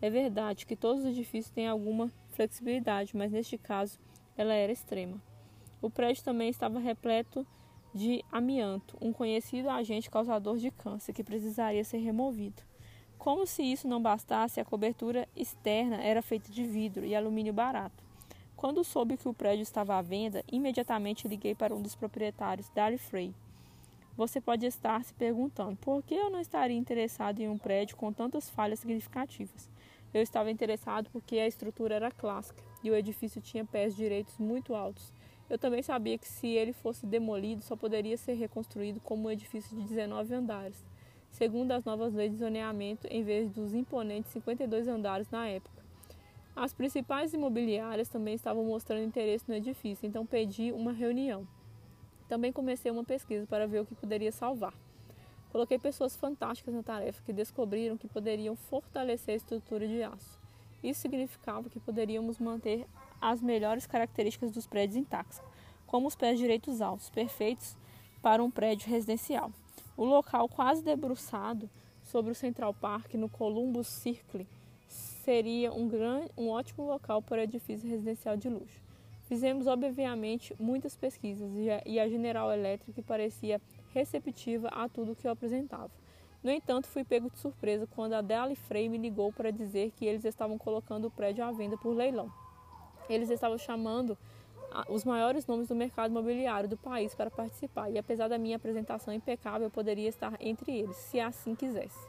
[0.00, 3.98] É verdade que todos os edifícios têm alguma flexibilidade, mas neste caso
[4.36, 5.20] ela era extrema.
[5.80, 7.46] O prédio também estava repleto
[7.94, 12.62] de amianto, um conhecido agente causador de câncer que precisaria ser removido.
[13.18, 18.02] Como se isso não bastasse, a cobertura externa era feita de vidro e alumínio barato.
[18.56, 22.98] Quando soube que o prédio estava à venda, imediatamente liguei para um dos proprietários, Dali
[22.98, 23.34] Frey.
[24.16, 28.12] Você pode estar se perguntando por que eu não estaria interessado em um prédio com
[28.12, 29.70] tantas falhas significativas.
[30.12, 34.74] Eu estava interessado porque a estrutura era clássica e o edifício tinha pés direitos muito
[34.74, 35.12] altos
[35.52, 39.76] eu também sabia que se ele fosse demolido, só poderia ser reconstruído como um edifício
[39.76, 40.82] de 19 andares,
[41.30, 45.84] segundo as novas leis de zoneamento, em vez dos imponentes 52 andares na época.
[46.56, 51.46] As principais imobiliárias também estavam mostrando interesse no edifício, então pedi uma reunião.
[52.30, 54.72] Também comecei uma pesquisa para ver o que poderia salvar.
[55.50, 60.40] Coloquei pessoas fantásticas na tarefa que descobriram que poderiam fortalecer a estrutura de aço.
[60.82, 62.86] Isso significava que poderíamos manter
[63.22, 65.40] as melhores características dos prédios intactos,
[65.86, 67.76] como os pés direitos altos, perfeitos
[68.20, 69.52] para um prédio residencial.
[69.96, 71.70] O local quase debruçado
[72.02, 74.46] sobre o Central Park no Columbus Circle
[74.88, 78.82] seria um, grande, um ótimo local para edifício residencial de luxo.
[79.28, 81.50] Fizemos, obviamente, muitas pesquisas
[81.86, 83.60] e a General Electric parecia
[83.94, 85.90] receptiva a tudo que eu apresentava.
[86.42, 90.04] No entanto, fui pego de surpresa quando a Dali Frey me ligou para dizer que
[90.04, 92.30] eles estavam colocando o prédio à venda por leilão.
[93.12, 94.16] Eles estavam chamando
[94.88, 99.12] os maiores nomes do mercado imobiliário do país para participar, e apesar da minha apresentação
[99.12, 102.08] impecável, eu poderia estar entre eles, se assim quisesse.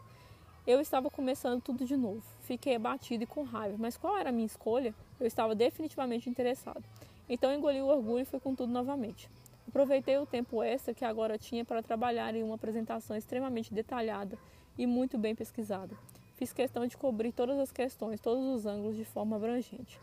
[0.66, 2.24] Eu estava começando tudo de novo.
[2.44, 4.96] Fiquei abatido e com raiva, mas qual era a minha escolha?
[5.20, 6.82] Eu estava definitivamente interessado.
[7.28, 9.30] Então engoli o orgulho e fui com tudo novamente.
[9.68, 14.38] Aproveitei o tempo extra que agora tinha para trabalhar em uma apresentação extremamente detalhada
[14.78, 15.94] e muito bem pesquisada.
[16.38, 20.00] Fiz questão de cobrir todas as questões, todos os ângulos de forma abrangente.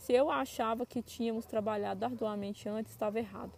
[0.00, 3.52] Se eu achava que tínhamos trabalhado arduamente antes, estava errado.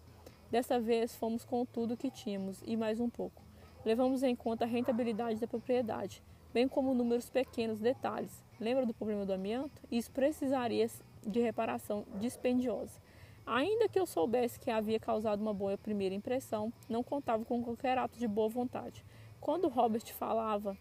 [0.51, 3.40] Dessa vez fomos com tudo que tínhamos e mais um pouco.
[3.84, 6.20] Levamos em conta a rentabilidade da propriedade,
[6.53, 8.43] bem como números pequenos detalhes.
[8.59, 9.80] Lembra do problema do amianto?
[9.88, 10.90] Isso precisaria
[11.24, 13.01] de reparação dispendiosa.
[13.47, 17.97] Ainda que eu soubesse que havia causado uma boa primeira impressão, não contava com qualquer
[17.99, 19.05] ato de boa vontade.
[19.40, 20.76] Quando Robert falava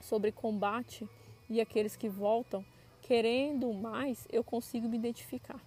[0.00, 1.06] sobre combate
[1.50, 2.64] e aqueles que voltam,
[3.08, 5.58] querendo mais, eu consigo me identificar.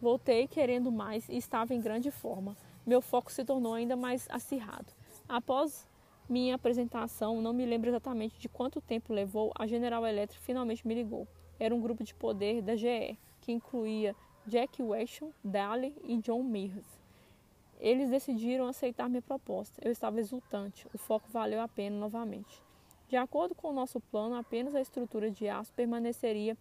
[0.00, 2.56] Voltei querendo mais e estava em grande forma.
[2.86, 4.90] Meu foco se tornou ainda mais acirrado.
[5.28, 5.86] Após
[6.26, 10.94] minha apresentação, não me lembro exatamente de quanto tempo levou, a General Electric finalmente me
[10.94, 11.28] ligou.
[11.60, 14.16] Era um grupo de poder da GE, que incluía
[14.46, 16.86] Jack Weshon, Daly e John Mears.
[17.78, 19.78] Eles decidiram aceitar minha proposta.
[19.84, 20.86] Eu estava exultante.
[20.94, 22.62] O foco valeu a pena novamente.
[23.08, 26.56] De acordo com o nosso plano, apenas a estrutura de aço permaneceria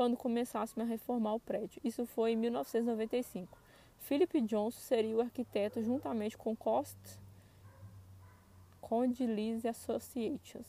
[0.00, 1.78] quando começássemos a reformar o prédio.
[1.84, 3.58] Isso foi em 1995.
[3.98, 6.96] Philip Johnson seria o arquiteto juntamente com Cost
[8.80, 10.64] Condilis Associates.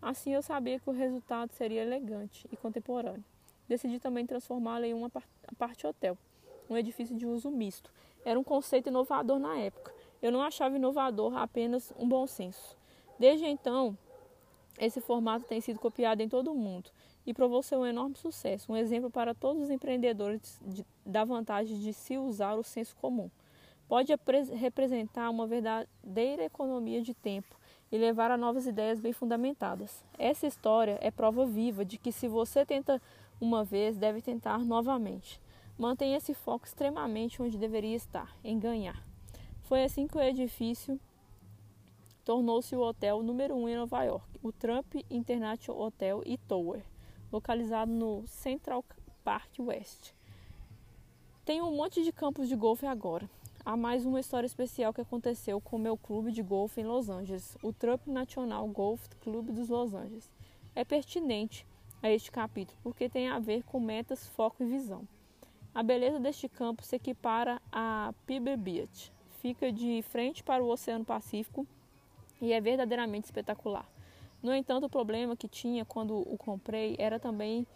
[0.00, 3.22] Assim eu sabia que o resultado seria elegante e contemporâneo.
[3.68, 5.12] Decidi também transformá-la em uma
[5.58, 6.16] parte hotel,
[6.70, 7.90] um edifício de uso misto.
[8.24, 9.92] Era um conceito inovador na época.
[10.22, 12.74] Eu não achava inovador apenas um bom senso.
[13.18, 13.94] Desde então,
[14.78, 16.90] esse formato tem sido copiado em todo o mundo
[17.26, 21.78] e provou ser um enorme sucesso, um exemplo para todos os empreendedores de, da vantagem
[21.78, 23.28] de se usar o senso comum.
[23.88, 24.12] Pode
[24.54, 27.56] representar uma verdadeira economia de tempo
[27.90, 30.04] e levar a novas ideias bem fundamentadas.
[30.18, 33.00] Essa história é prova viva de que se você tenta
[33.40, 35.40] uma vez, deve tentar novamente.
[35.78, 39.02] Mantenha esse foco extremamente onde deveria estar, em ganhar.
[39.62, 40.98] Foi assim que o edifício
[42.24, 46.82] tornou-se o hotel número um em Nova York, o Trump International Hotel e Tower,
[47.32, 48.84] localizado no Central
[49.24, 50.12] Park West.
[51.44, 53.28] Tem um monte de campos de golfe agora.
[53.64, 57.08] Há mais uma história especial que aconteceu com o meu clube de golfe em Los
[57.08, 60.30] Angeles, o Trump National Golf Club dos Los Angeles.
[60.74, 61.66] É pertinente
[62.02, 65.06] a este capítulo, porque tem a ver com metas, foco e visão.
[65.74, 69.12] A beleza deste campo se equipara a Pebble Beach.
[69.40, 71.66] Fica de frente para o Oceano Pacífico
[72.40, 73.86] e é verdadeiramente espetacular.
[74.42, 77.66] No entanto, o problema que tinha quando o comprei era também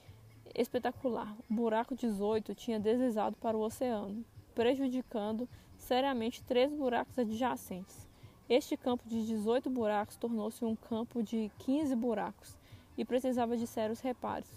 [0.55, 1.35] espetacular.
[1.49, 8.09] O buraco 18 tinha deslizado para o oceano, prejudicando seriamente três buracos adjacentes.
[8.49, 12.57] Este campo de 18 buracos tornou-se um campo de 15 buracos
[12.99, 14.51] e precisava de sérios reparos.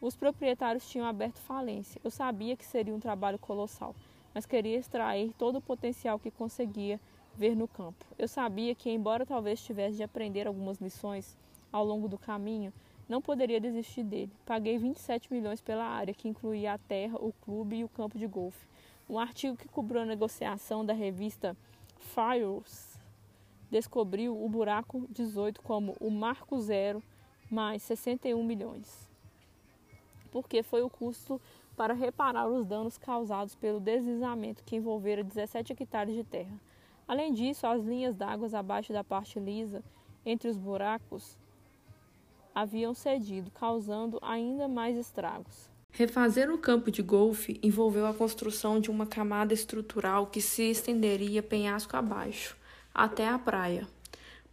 [0.00, 2.00] Os proprietários tinham aberto falência.
[2.02, 3.94] Eu sabia que seria um trabalho colossal,
[4.32, 7.00] mas queria extrair todo o potencial que conseguia
[7.36, 8.04] ver no campo.
[8.18, 11.36] Eu sabia que, embora talvez tivesse de aprender algumas lições
[11.70, 12.72] ao longo do caminho,
[13.08, 14.32] não poderia desistir dele.
[14.46, 18.26] Paguei 27 milhões pela área, que incluía a terra, o clube e o campo de
[18.26, 18.66] golfe.
[19.08, 21.56] Um artigo que cobriu a negociação da revista
[21.98, 22.98] Fires
[23.70, 27.02] descobriu o buraco 18 como o marco zero
[27.50, 29.08] mais 61 milhões,
[30.30, 31.40] porque foi o custo
[31.76, 36.54] para reparar os danos causados pelo deslizamento que envolvera 17 hectares de terra.
[37.06, 39.82] Além disso, as linhas d'água abaixo da parte lisa,
[40.24, 41.36] entre os buracos,
[42.54, 45.70] haviam cedido, causando ainda mais estragos.
[45.90, 51.42] Refazer o campo de golfe envolveu a construção de uma camada estrutural que se estenderia
[51.42, 52.56] penhasco abaixo,
[52.94, 53.86] até a praia.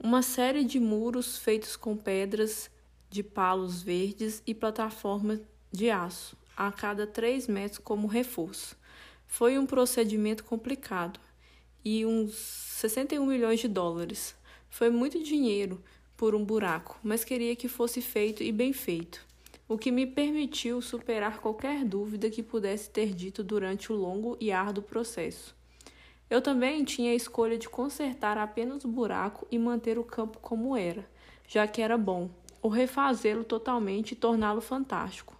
[0.02, 2.70] Uma série de muros feitos com pedras
[3.10, 5.39] de palos verdes e plataforma
[5.72, 8.78] de aço, a cada 3 metros como reforço.
[9.26, 11.20] Foi um procedimento complicado
[11.84, 14.36] e uns 61 milhões de dólares.
[14.69, 15.82] Foi muito dinheiro
[16.15, 19.25] por um buraco, mas queria que fosse feito e bem feito,
[19.67, 24.51] o que me permitiu superar qualquer dúvida que pudesse ter dito durante o longo e
[24.51, 25.55] árduo processo.
[26.30, 30.77] Eu também tinha a escolha de consertar apenas o buraco e manter o campo como
[30.77, 31.09] era,
[31.47, 32.30] já que era bom,
[32.61, 35.36] ou refazê-lo totalmente e torná-lo fantástico.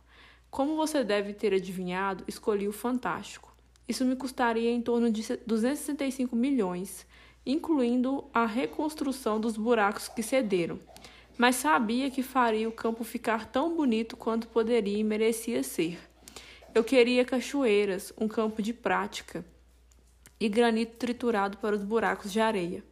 [0.49, 3.49] Como você deve ter adivinhado, escolhi o fantástico.
[3.89, 7.05] Isso me custaria em torno de 265 milhões
[7.45, 10.79] incluindo a reconstrução dos buracos que cederam.
[11.37, 15.97] Mas sabia que faria o campo ficar tão bonito quanto poderia e merecia ser.
[16.75, 19.43] Eu queria cachoeiras, um campo de prática
[20.39, 22.83] e granito triturado para os buracos de areia.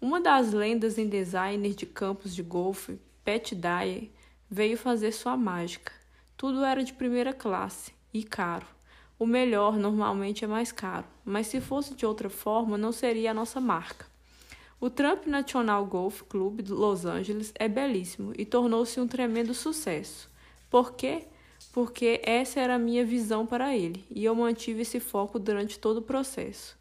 [0.00, 4.10] Uma das lendas em designer de campos de golfe, Pat Dyer,
[4.48, 5.92] veio fazer sua mágica.
[6.36, 8.75] Tudo era de primeira classe e caro.
[9.18, 13.34] O melhor normalmente é mais caro, mas se fosse de outra forma, não seria a
[13.34, 14.06] nossa marca.
[14.78, 20.30] O Trump National Golf Club de Los Angeles é belíssimo e tornou-se um tremendo sucesso.
[20.68, 21.24] Por quê?
[21.72, 25.98] Porque essa era a minha visão para ele e eu mantive esse foco durante todo
[25.98, 26.76] o processo.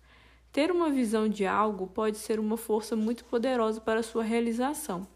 [0.51, 5.07] Ter uma visão de algo pode ser uma força muito poderosa para sua realização.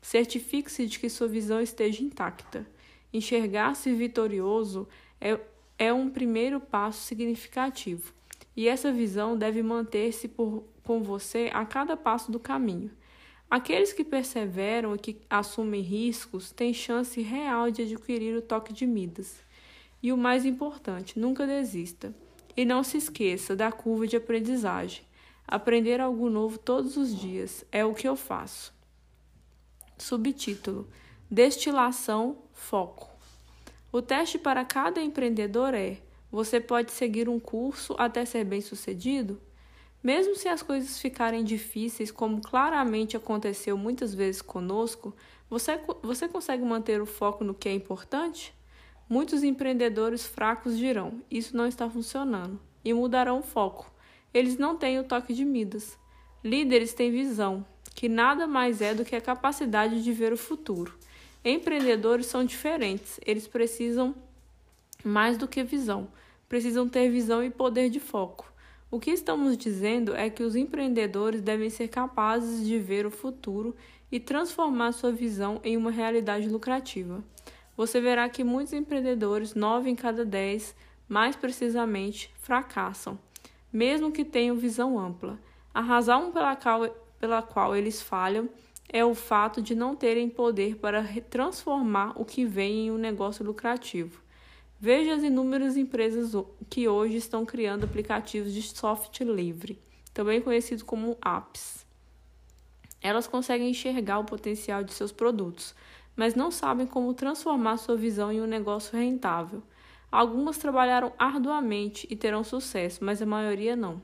[0.00, 2.66] Certifique-se de que sua visão esteja intacta.
[3.12, 4.88] Enxergar-se vitorioso
[5.20, 5.38] é
[5.82, 8.14] é um primeiro passo significativo,
[8.56, 12.92] e essa visão deve manter-se com você a cada passo do caminho.
[13.50, 18.86] Aqueles que perseveram e que assumem riscos têm chance real de adquirir o toque de
[18.86, 19.40] Midas.
[20.00, 22.14] E o mais importante, nunca desista.
[22.56, 25.02] E não se esqueça da curva de aprendizagem.
[25.48, 28.72] Aprender algo novo todos os dias é o que eu faço.
[29.98, 30.86] Subtítulo:
[31.28, 33.11] Destilação Foco.
[33.92, 35.98] O teste para cada empreendedor é:
[36.30, 39.38] você pode seguir um curso até ser bem-sucedido?
[40.02, 45.14] Mesmo se as coisas ficarem difíceis, como claramente aconteceu muitas vezes conosco,
[45.48, 48.54] você, você consegue manter o foco no que é importante?
[49.06, 53.92] Muitos empreendedores fracos dirão: Isso não está funcionando, e mudarão o foco.
[54.32, 55.98] Eles não têm o toque de Midas.
[56.42, 57.62] Líderes têm visão,
[57.94, 60.98] que nada mais é do que a capacidade de ver o futuro.
[61.44, 64.14] Empreendedores são diferentes, eles precisam
[65.04, 66.06] mais do que visão,
[66.48, 68.52] precisam ter visão e poder de foco.
[68.88, 73.74] O que estamos dizendo é que os empreendedores devem ser capazes de ver o futuro
[74.10, 77.24] e transformar sua visão em uma realidade lucrativa.
[77.76, 80.76] Você verá que muitos empreendedores, nove em cada dez,
[81.08, 83.18] mais precisamente, fracassam,
[83.72, 85.38] mesmo que tenham visão ampla.
[85.74, 86.88] A razão pela qual,
[87.18, 88.48] pela qual eles falham
[88.92, 93.44] é o fato de não terem poder para transformar o que vem em um negócio
[93.44, 94.20] lucrativo.
[94.78, 96.34] Veja as inúmeras empresas
[96.68, 99.80] que hoje estão criando aplicativos de software livre,
[100.12, 101.86] também conhecido como apps.
[103.00, 105.74] Elas conseguem enxergar o potencial de seus produtos,
[106.14, 109.62] mas não sabem como transformar sua visão em um negócio rentável.
[110.10, 114.02] Algumas trabalharam arduamente e terão sucesso, mas a maioria não.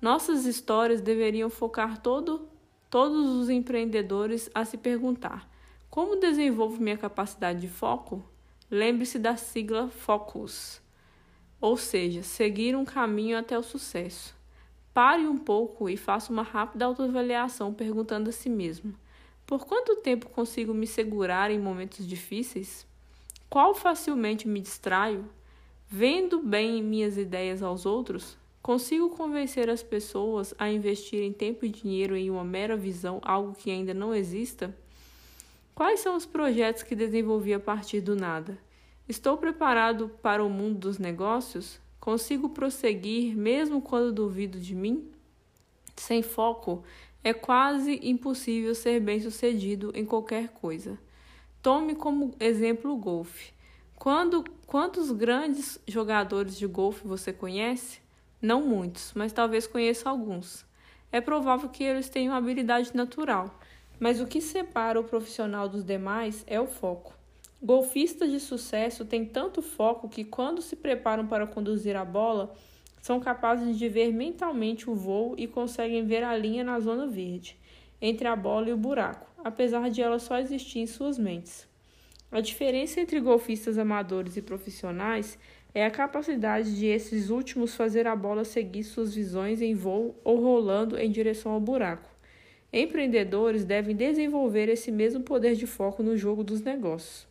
[0.00, 2.48] Nossas histórias deveriam focar todo
[2.96, 5.46] todos os empreendedores a se perguntar:
[5.90, 8.24] como desenvolvo minha capacidade de foco?
[8.70, 10.80] Lembre-se da sigla FOCUS,
[11.60, 14.34] ou seja, seguir um caminho até o sucesso.
[14.94, 18.94] Pare um pouco e faça uma rápida autoavaliação perguntando a si mesmo:
[19.46, 22.86] por quanto tempo consigo me segurar em momentos difíceis?
[23.50, 25.28] Qual facilmente me distraio?
[25.86, 28.38] Vendo bem minhas ideias aos outros?
[28.66, 33.70] Consigo convencer as pessoas a investirem tempo e dinheiro em uma mera visão, algo que
[33.70, 34.76] ainda não exista?
[35.72, 38.58] Quais são os projetos que desenvolvi a partir do nada?
[39.08, 41.78] Estou preparado para o mundo dos negócios?
[42.00, 45.12] Consigo prosseguir mesmo quando duvido de mim?
[45.94, 46.82] Sem foco,
[47.22, 50.98] é quase impossível ser bem-sucedido em qualquer coisa.
[51.62, 53.52] Tome como exemplo o golfe.
[53.94, 58.04] Quando, quantos grandes jogadores de golfe você conhece?
[58.40, 60.64] Não muitos, mas talvez conheça alguns.
[61.10, 63.58] É provável que eles tenham habilidade natural,
[63.98, 67.14] mas o que separa o profissional dos demais é o foco.
[67.62, 72.54] Golfistas de sucesso têm tanto foco que, quando se preparam para conduzir a bola,
[73.00, 77.56] são capazes de ver mentalmente o voo e conseguem ver a linha na zona verde,
[78.02, 81.66] entre a bola e o buraco, apesar de ela só existir em suas mentes.
[82.30, 85.38] A diferença entre golfistas amadores e profissionais
[85.76, 90.40] é a capacidade de esses últimos fazer a bola seguir suas visões em voo ou
[90.40, 92.08] rolando em direção ao buraco.
[92.72, 97.26] Empreendedores devem desenvolver esse mesmo poder de foco no jogo dos negócios.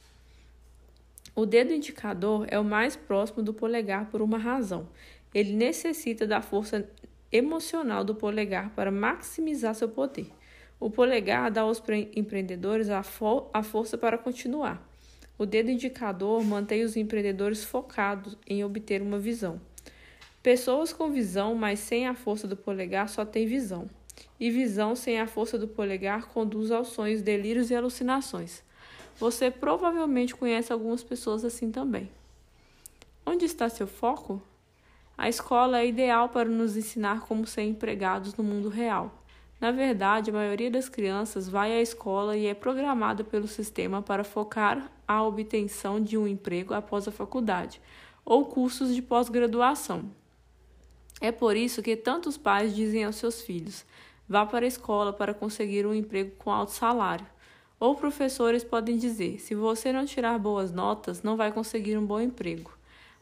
[1.35, 4.87] O dedo indicador é o mais próximo do polegar por uma razão.
[5.33, 6.87] Ele necessita da força
[7.31, 10.27] emocional do polegar para maximizar seu poder.
[10.79, 11.81] O polegar dá aos
[12.15, 14.87] empreendedores a, fo a força para continuar.
[15.37, 19.59] O dedo indicador mantém os empreendedores focados em obter uma visão.
[20.41, 23.89] Pessoas com visão, mas sem a força do polegar, só têm visão.
[24.39, 28.63] E visão sem a força do polegar conduz aos sonhos, delírios e alucinações.
[29.19, 32.09] Você provavelmente conhece algumas pessoas assim também.
[33.25, 34.41] Onde está seu foco?
[35.17, 39.23] A escola é ideal para nos ensinar como ser empregados no mundo real.
[39.59, 44.23] Na verdade, a maioria das crianças vai à escola e é programada pelo sistema para
[44.23, 47.81] focar a obtenção de um emprego após a faculdade
[48.25, 50.09] ou cursos de pós-graduação.
[51.21, 53.85] É por isso que tantos pais dizem aos seus filhos:
[54.27, 57.25] vá para a escola para conseguir um emprego com alto salário.
[57.79, 62.19] Ou professores podem dizer: se você não tirar boas notas, não vai conseguir um bom
[62.19, 62.71] emprego.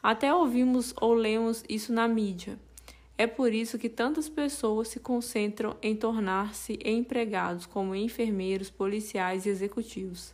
[0.01, 2.57] Até ouvimos ou lemos isso na mídia.
[3.17, 9.49] É por isso que tantas pessoas se concentram em tornar-se empregados, como enfermeiros, policiais e
[9.49, 10.33] executivos.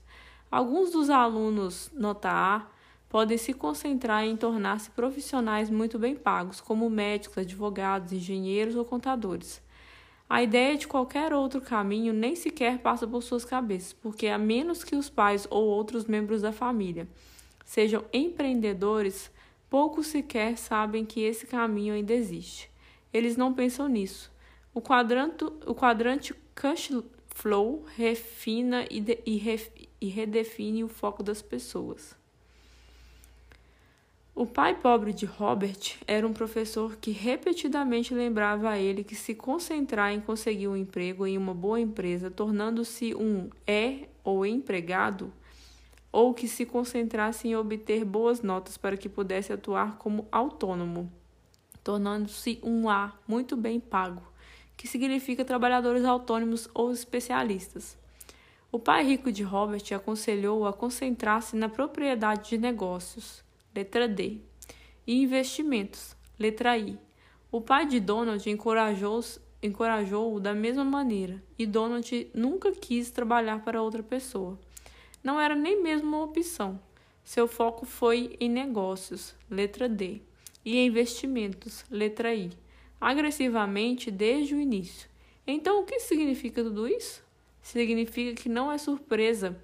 [0.52, 2.68] Alguns dos alunos nota A
[3.08, 9.62] podem se concentrar em tornar-se profissionais muito bem pagos, como médicos, advogados, engenheiros ou contadores.
[10.28, 14.84] A ideia de qualquer outro caminho nem sequer passa por suas cabeças, porque a menos
[14.84, 17.08] que os pais ou outros membros da família
[17.66, 19.32] sejam empreendedores,
[19.70, 22.70] poucos sequer sabem que esse caminho ainda existe.
[23.14, 24.32] Eles não pensam nisso.
[24.74, 26.92] O, quadrante, o quadrante cash
[27.28, 29.70] flow refina e, de, e, ref,
[30.02, 32.18] e redefine o foco das pessoas.
[34.40, 39.36] O pai pobre de Robert era um professor que repetidamente lembrava a ele que se
[39.36, 45.34] concentrar em conseguir um emprego em uma boa empresa, tornando-se um é ou empregado,
[46.10, 51.12] ou que se concentrasse em obter boas notas para que pudesse atuar como autônomo,
[51.84, 54.24] tornando-se um A muito bem pago,
[54.78, 57.99] que significa trabalhadores autônomos ou especialistas.
[58.72, 63.44] O pai rico de Robert aconselhou-o a concentrar-se na propriedade de negócios,
[63.74, 64.38] letra D,
[65.08, 66.96] e investimentos, letra I.
[67.52, 69.24] O pai de Donald encorajou-o
[69.62, 74.58] encorajou da mesma maneira, e Donald nunca quis trabalhar para outra pessoa.
[75.24, 76.80] Não era nem mesmo uma opção.
[77.24, 80.22] Seu foco foi em negócios, letra D,
[80.64, 82.52] e em investimentos, letra I,
[83.02, 85.10] agressivamente desde o início.
[85.46, 87.28] Então, o que significa tudo isso?
[87.62, 89.58] Significa que não é surpresa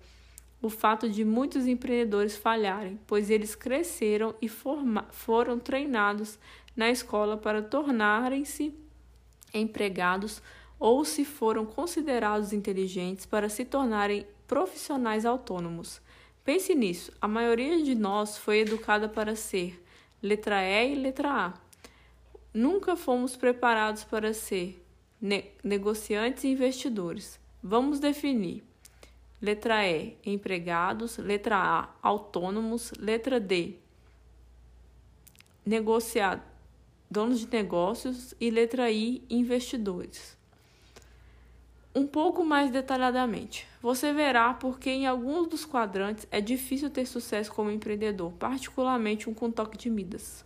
[0.62, 6.40] o fato de muitos empreendedores falharem, pois eles cresceram e foram treinados
[6.76, 8.74] na escola para tornarem-se
[9.54, 10.42] empregados
[10.80, 16.02] ou se foram considerados inteligentes para se tornarem profissionais autônomos.
[16.44, 19.84] Pense nisso, a maioria de nós foi educada para ser
[20.22, 21.54] letra E e letra A.
[22.54, 24.84] Nunca fomos preparados para ser
[25.22, 27.40] ne negociantes e investidores.
[27.68, 28.64] Vamos definir.
[29.42, 31.18] Letra E, empregados.
[31.18, 32.92] Letra A, autônomos.
[33.00, 33.80] Letra D,
[37.10, 38.36] donos de negócios.
[38.40, 40.38] E letra I, investidores
[41.96, 43.66] um pouco mais detalhadamente.
[43.82, 49.34] Você verá porque em alguns dos quadrantes é difícil ter sucesso como empreendedor, particularmente um
[49.34, 50.44] com toque de Midas.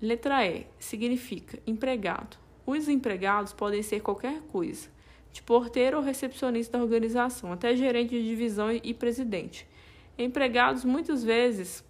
[0.00, 2.36] Letra E significa empregado.
[2.66, 4.90] Os empregados podem ser qualquer coisa,
[5.36, 9.68] de porteiro ou recepcionista da organização, até gerente de divisão e presidente.
[10.16, 11.84] Empregados muitas vezes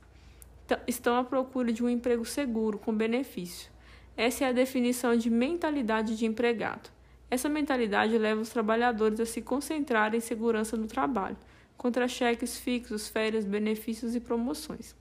[0.84, 3.70] estão à procura de um emprego seguro, com benefício.
[4.16, 6.90] Essa é a definição de mentalidade de empregado.
[7.30, 11.36] Essa mentalidade leva os trabalhadores a se concentrarem em segurança no trabalho,
[11.76, 14.96] contra cheques fixos, férias, benefícios e promoções.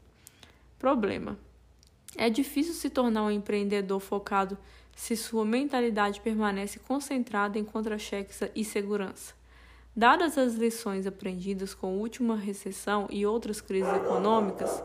[0.78, 1.36] Problema:
[2.16, 4.56] é difícil se tornar um empreendedor focado
[4.96, 9.36] se sua mentalidade permanece concentrada em contra-cheques e segurança.
[9.96, 14.84] Dadas as lições aprendidas com a última recessão e outras crises econômicas,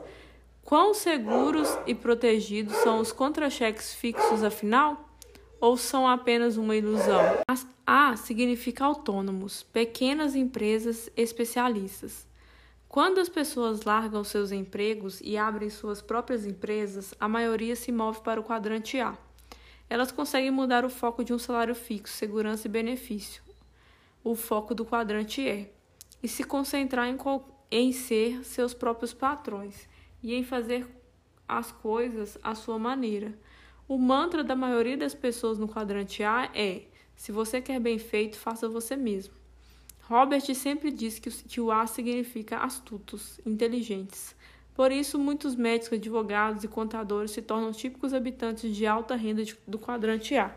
[0.63, 5.07] quão seguros e protegidos são os contra-cheques fixos afinal?
[5.61, 7.21] ou são apenas uma ilusão?
[7.87, 12.27] A significa autônomos, pequenas empresas especialistas.
[12.89, 18.21] Quando as pessoas largam seus empregos e abrem suas próprias empresas, a maioria se move
[18.23, 19.17] para o quadrante A.
[19.91, 23.43] Elas conseguem mudar o foco de um salário fixo, segurança e benefício,
[24.23, 25.69] o foco do quadrante E,
[26.23, 27.17] e se concentrar em,
[27.69, 29.89] em ser seus próprios patrões
[30.23, 30.87] e em fazer
[31.49, 33.37] as coisas à sua maneira.
[33.89, 36.85] O mantra da maioria das pessoas no quadrante A é:
[37.17, 39.35] se você quer bem feito, faça você mesmo.
[40.03, 44.37] Robert sempre diz que o A significa astutos, inteligentes.
[44.75, 49.79] Por isso, muitos médicos, advogados e contadores se tornam típicos habitantes de alta renda do
[49.79, 50.55] quadrante A.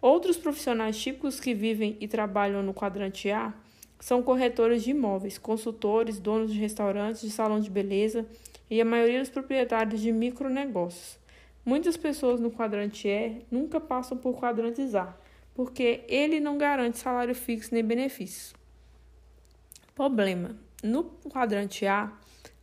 [0.00, 3.52] Outros profissionais típicos que vivem e trabalham no quadrante A
[4.00, 8.24] são corretores de imóveis, consultores, donos de restaurantes, de salão de beleza
[8.70, 11.18] e a maioria dos proprietários de micronegócios.
[11.64, 15.14] Muitas pessoas no quadrante E nunca passam por quadrantes A,
[15.54, 18.54] porque ele não garante salário fixo nem benefícios.
[19.94, 22.12] Problema: no quadrante A,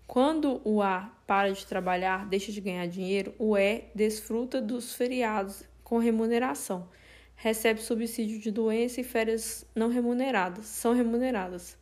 [0.07, 5.63] quando o A para de trabalhar, deixa de ganhar dinheiro, o E desfruta dos feriados
[5.83, 6.87] com remuneração.
[7.35, 11.77] recebe subsídio de doença e férias não remuneradas, são remuneradas.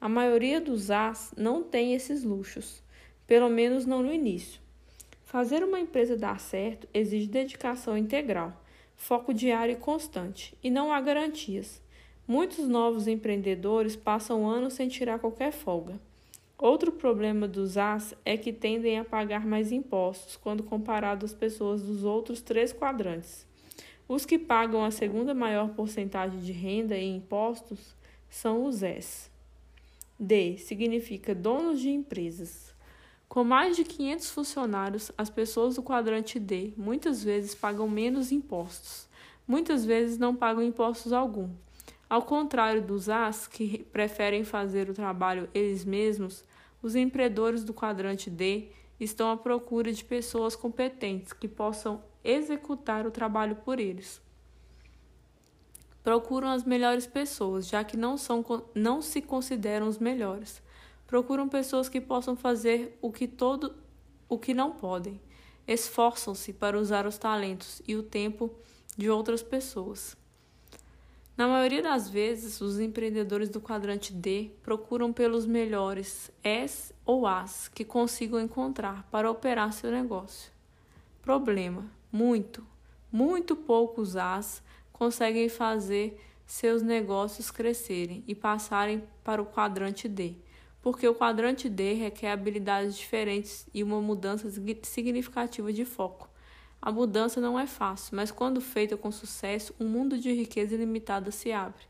[0.00, 2.82] A maioria dos As não tem esses luxos,
[3.26, 4.60] pelo menos não no início.
[5.24, 8.60] Fazer uma empresa dar certo exige dedicação integral,
[8.96, 11.80] foco diário e constante, e não há garantias.
[12.26, 15.98] Muitos novos empreendedores passam anos sem tirar qualquer folga.
[16.60, 21.82] Outro problema dos As é que tendem a pagar mais impostos quando comparado às pessoas
[21.82, 23.46] dos outros três quadrantes.
[24.08, 27.94] Os que pagam a segunda maior porcentagem de renda em impostos
[28.28, 29.30] são os S.
[30.18, 32.74] D significa donos de empresas.
[33.28, 39.06] Com mais de 500 funcionários, as pessoas do quadrante D muitas vezes pagam menos impostos.
[39.46, 41.48] Muitas vezes não pagam impostos algum.
[42.10, 46.42] Ao contrário dos As, que preferem fazer o trabalho eles mesmos,
[46.82, 48.68] os empreendedores do quadrante D
[48.98, 54.20] estão à procura de pessoas competentes que possam executar o trabalho por eles.
[56.02, 60.62] Procuram as melhores pessoas, já que não, são, não se consideram os melhores
[61.08, 63.74] procuram pessoas que possam fazer o que todo
[64.28, 65.20] o que não podem.
[65.66, 68.50] Esforçam-se para usar os talentos e o tempo
[68.96, 70.16] de outras pessoas.
[71.38, 77.68] Na maioria das vezes, os empreendedores do quadrante D procuram pelos melhores S ou As
[77.68, 80.50] que consigam encontrar para operar seu negócio.
[81.22, 82.66] Problema: muito,
[83.12, 84.60] muito poucos As
[84.92, 90.34] conseguem fazer seus negócios crescerem e passarem para o quadrante D
[90.80, 94.48] porque o quadrante D requer habilidades diferentes e uma mudança
[94.82, 96.27] significativa de foco.
[96.80, 101.30] A mudança não é fácil, mas quando feita com sucesso, um mundo de riqueza ilimitada
[101.30, 101.82] se abre.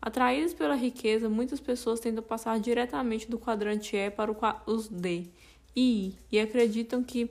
[0.00, 4.32] Atraídas pela riqueza, muitas pessoas tentam passar diretamente do quadrante E para
[4.64, 5.26] os D
[5.74, 7.28] e I e acreditam que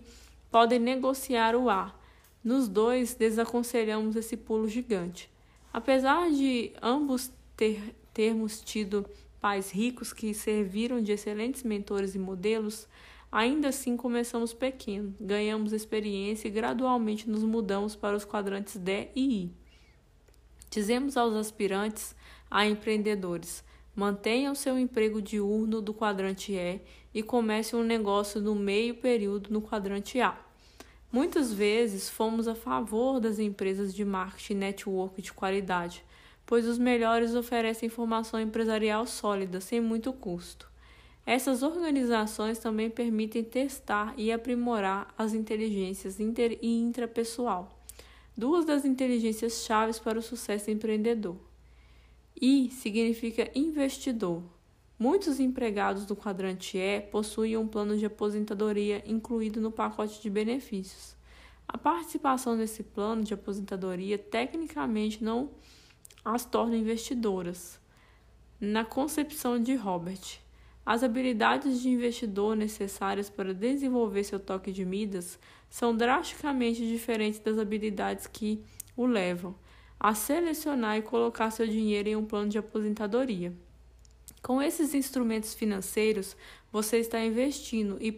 [0.52, 1.96] podem negociar o A.
[2.44, 5.30] Nos dois, desaconselhamos esse pulo gigante.
[5.72, 9.06] Apesar de ambos ter, termos tido
[9.40, 12.88] pais ricos que serviram de excelentes mentores e modelos,
[13.32, 19.44] ainda assim começamos pequeno, ganhamos experiência e gradualmente nos mudamos para os quadrantes D e
[19.44, 19.52] I.
[20.70, 22.16] Dizemos aos aspirantes
[22.50, 23.64] a empreendedores:
[23.96, 26.82] mantenham seu emprego diurno do quadrante E
[27.14, 30.38] e comecem um negócio no meio período no quadrante A.
[31.12, 36.04] Muitas vezes fomos a favor das empresas de marketing network de qualidade,
[36.46, 40.70] pois os melhores oferecem informação empresarial sólida, sem muito custo.
[41.28, 47.84] Essas organizações também permitem testar e aprimorar as inteligências inter e intrapessoal,
[48.36, 51.36] duas das inteligências chaves para o sucesso empreendedor.
[52.42, 54.42] I significa investidor.
[54.98, 61.14] Muitos empregados do quadrante E possuem um plano de aposentadoria incluído no pacote de benefícios.
[61.68, 65.50] A participação nesse plano de aposentadoria tecnicamente não
[66.24, 67.78] as torna investidoras.
[68.62, 70.47] Na concepção de Robert,
[70.88, 75.38] as habilidades de investidor necessárias para desenvolver seu toque de Midas
[75.70, 78.64] são drasticamente diferentes das habilidades que
[78.96, 79.54] o levam
[80.00, 83.54] a selecionar e colocar seu dinheiro em um plano de aposentadoria.
[84.42, 86.38] Com esses instrumentos financeiros,
[86.72, 88.18] você está investindo e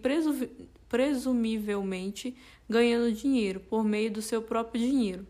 [0.88, 2.38] presumivelmente
[2.70, 5.26] ganhando dinheiro por meio do seu próprio dinheiro.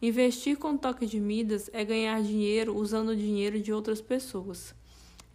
[0.00, 4.72] Investir com toque de Midas é ganhar dinheiro usando o dinheiro de outras pessoas.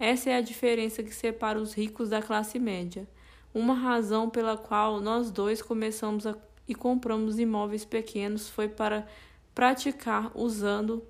[0.02, 3.08] Essa é a diferença que separa os ricos da classe média.
[3.54, 6.36] Uma razão pela qual nós dois começamos a,
[6.68, 9.06] e compramos imóveis pequenos foi para
[9.54, 11.04] praticar usando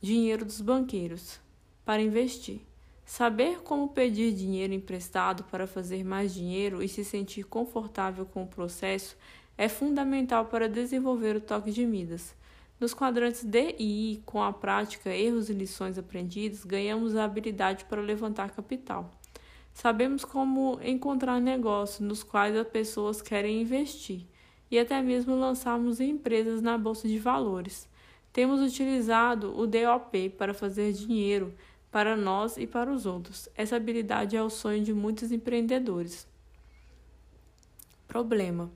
[0.00, 1.40] dinheiro dos banqueiros
[1.84, 2.60] para investir.
[3.04, 8.46] Saber como pedir dinheiro emprestado para fazer mais dinheiro e se sentir confortável com o
[8.46, 9.16] processo
[9.58, 12.32] é fundamental para desenvolver o toque de Midas.
[12.80, 17.84] Nos quadrantes D e I, com a prática, erros e lições aprendidas, ganhamos a habilidade
[17.84, 19.10] para levantar capital.
[19.72, 24.26] Sabemos como encontrar negócios nos quais as pessoas querem investir
[24.70, 27.88] e até mesmo lançarmos empresas na bolsa de valores.
[28.32, 31.54] Temos utilizado o DOP para fazer dinheiro
[31.90, 33.48] para nós e para os outros.
[33.54, 36.26] Essa habilidade é o sonho de muitos empreendedores.
[38.08, 38.70] Problema: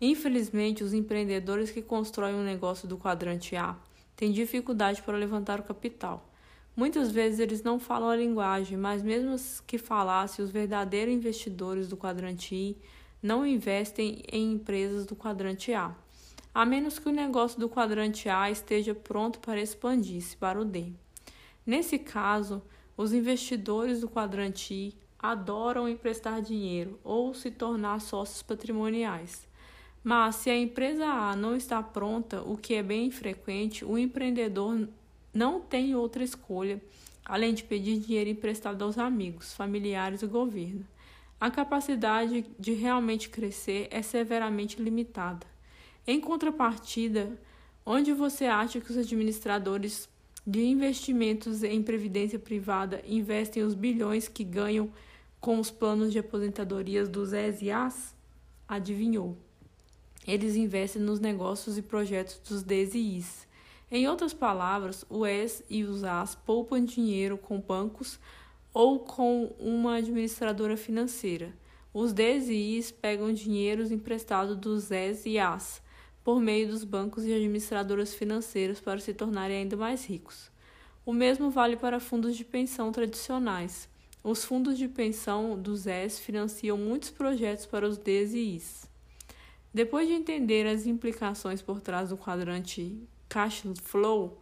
[0.00, 3.76] Infelizmente, os empreendedores que constroem um negócio do quadrante A
[4.14, 6.30] têm dificuldade para levantar o capital.
[6.76, 9.34] Muitas vezes eles não falam a linguagem, mas mesmo
[9.66, 12.76] que falassem, os verdadeiros investidores do quadrante I
[13.20, 15.92] não investem em empresas do quadrante A,
[16.54, 20.92] a menos que o negócio do quadrante A esteja pronto para expandir-se para o D.
[21.66, 22.62] Nesse caso,
[22.96, 29.47] os investidores do quadrante I adoram emprestar dinheiro ou se tornar sócios patrimoniais
[30.02, 34.88] Mas se a empresa A não está pronta, o que é bem frequente, o empreendedor
[35.34, 36.80] não tem outra escolha
[37.28, 40.84] além de pedir dinheiro emprestado aos amigos, familiares e governo.
[41.38, 45.46] A capacidade de realmente crescer é severamente limitada.
[46.06, 47.38] Em contrapartida,
[47.84, 50.08] onde você acha que os administradores
[50.44, 54.90] de investimentos em previdência privada investem os bilhões que ganham
[55.38, 58.16] com os planos de aposentadorias dos ES e AS?
[58.66, 59.36] Adivinhou.
[60.28, 63.48] Eles investem nos negócios e projetos dos Ds e Is.
[63.90, 68.20] Em outras palavras, o ES e os AS poupam dinheiro com bancos
[68.74, 71.54] ou com uma administradora financeira.
[71.94, 75.80] Os Ds e Is pegam dinheiros emprestados dos ES e AS
[76.22, 80.50] por meio dos bancos e administradoras financeiras para se tornarem ainda mais ricos.
[81.06, 83.88] O mesmo vale para fundos de pensão tradicionais.
[84.22, 88.87] Os fundos de pensão dos ES financiam muitos projetos para os Ds e Is.
[89.72, 94.40] Depois de entender as implicações por trás do quadrante cash flow,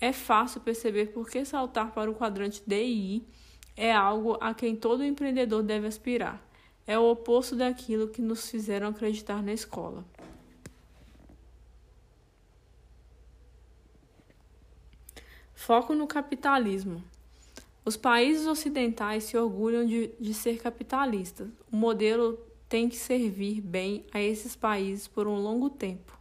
[0.00, 3.26] é fácil perceber por que saltar para o quadrante DI
[3.76, 6.42] é algo a quem todo empreendedor deve aspirar.
[6.86, 10.04] É o oposto daquilo que nos fizeram acreditar na escola.
[15.54, 17.02] Foco no capitalismo.
[17.84, 21.48] Os países ocidentais se orgulham de, de ser capitalistas.
[21.72, 22.38] O modelo
[22.68, 26.16] tem que servir bem a esses países por um longo tempo.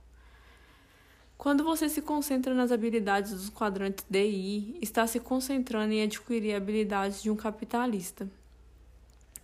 [1.38, 7.22] Quando você se concentra nas habilidades dos quadrantes DI, está se concentrando em adquirir habilidades
[7.22, 8.30] de um capitalista.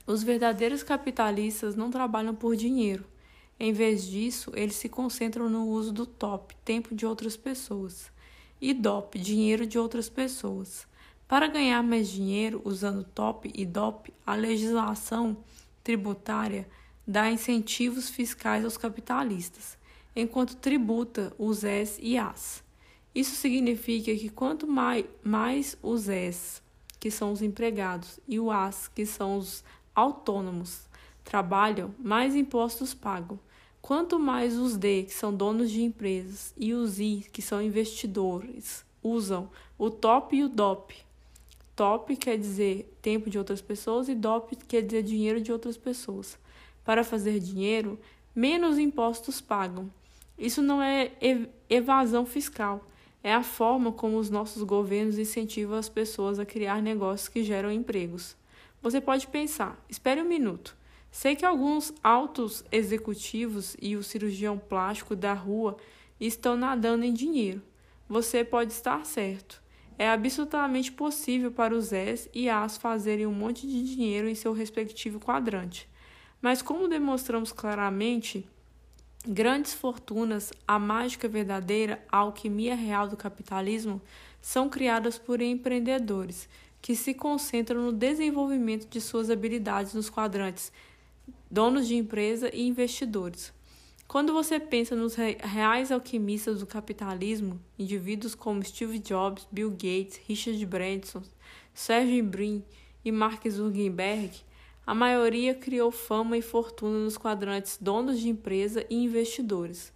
[0.07, 3.05] Os verdadeiros capitalistas não trabalham por dinheiro.
[3.59, 8.11] Em vez disso, eles se concentram no uso do top, tempo de outras pessoas,
[8.59, 10.87] e DOP, dinheiro de outras pessoas.
[11.27, 15.37] Para ganhar mais dinheiro usando top e DOP, a legislação
[15.83, 16.67] tributária
[17.11, 19.77] dá incentivos fiscais aos capitalistas
[20.15, 22.63] enquanto tributa os S e As.
[23.13, 26.61] Isso significa que quanto mais, mais os S,
[26.99, 30.81] que são os empregados, e o As, que são os autônomos,
[31.23, 33.39] trabalham, mais impostos pagam.
[33.81, 38.85] Quanto mais os D, que são donos de empresas, e os I, que são investidores,
[39.03, 40.93] usam o top e o DOP.
[41.75, 46.37] Top quer dizer tempo de outras pessoas e DOP quer dizer dinheiro de outras pessoas.
[46.83, 47.99] Para fazer dinheiro,
[48.35, 49.91] menos impostos pagam.
[50.37, 51.11] Isso não é
[51.69, 52.87] evasão fiscal,
[53.23, 57.71] é a forma como os nossos governos incentivam as pessoas a criar negócios que geram
[57.71, 58.35] empregos.
[58.81, 60.75] Você pode pensar: espere um minuto.
[61.11, 65.77] Sei que alguns altos executivos e o cirurgião plástico da rua
[66.19, 67.61] estão nadando em dinheiro.
[68.07, 69.61] Você pode estar certo.
[69.99, 74.53] É absolutamente possível para os S e As fazerem um monte de dinheiro em seu
[74.53, 75.87] respectivo quadrante.
[76.41, 78.47] Mas, como demonstramos claramente,
[79.27, 84.01] Grandes fortunas, a mágica verdadeira, a alquimia real do capitalismo,
[84.41, 86.49] são criadas por empreendedores
[86.81, 90.73] que se concentram no desenvolvimento de suas habilidades nos quadrantes
[91.51, 93.53] donos de empresa e investidores.
[94.07, 100.65] Quando você pensa nos reais alquimistas do capitalismo, indivíduos como Steve Jobs, Bill Gates, Richard
[100.65, 101.21] Branson,
[101.75, 102.63] Sergey Brin
[103.05, 104.31] e Mark Zuckerberg,
[104.91, 109.93] a maioria criou fama e fortuna nos quadrantes donos de empresa e investidores.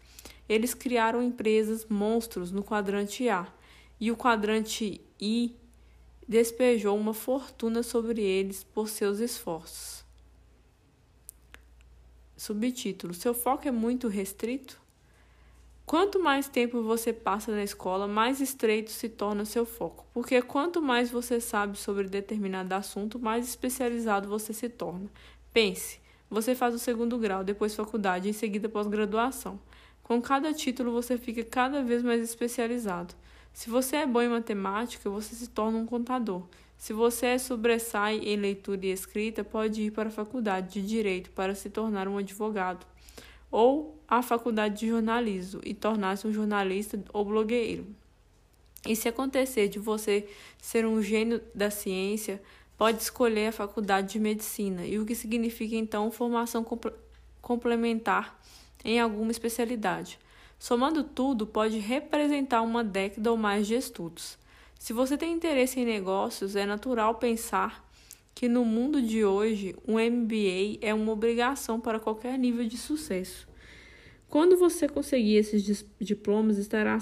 [0.48, 3.46] Eles criaram empresas monstros no quadrante A,
[4.00, 5.54] e o quadrante I
[6.26, 10.06] despejou uma fortuna sobre eles por seus esforços.
[12.38, 14.82] Subtítulo: Seu foco é muito restrito?
[15.96, 20.82] Quanto mais tempo você passa na escola, mais estreito se torna seu foco, porque quanto
[20.82, 25.10] mais você sabe sobre determinado assunto, mais especializado você se torna.
[25.54, 29.58] Pense, você faz o segundo grau, depois faculdade, em seguida pós-graduação.
[30.04, 33.16] Com cada título, você fica cada vez mais especializado.
[33.54, 36.44] Se você é bom em matemática, você se torna um contador.
[36.78, 41.32] Se você é sobressai em leitura e escrita, pode ir para a faculdade de direito
[41.32, 42.86] para se tornar um advogado
[43.56, 47.88] ou a faculdade de jornalismo e tornar-se um jornalista ou blogueiro.
[48.86, 50.28] E se acontecer de você
[50.62, 52.42] ser um gênio da ciência,
[52.78, 56.66] pode escolher a faculdade de medicina, e o que significa então formação
[57.42, 58.38] complementar
[58.84, 60.20] em alguma especialidade.
[60.60, 64.38] Somando tudo, pode representar uma década ou mais de estudos.
[64.78, 67.85] Se você tem interesse em negócios, é natural pensar
[68.36, 73.48] que no mundo de hoje um MBA é uma obrigação para qualquer nível de sucesso.
[74.28, 76.98] Quando você conseguir esses diplomas, estará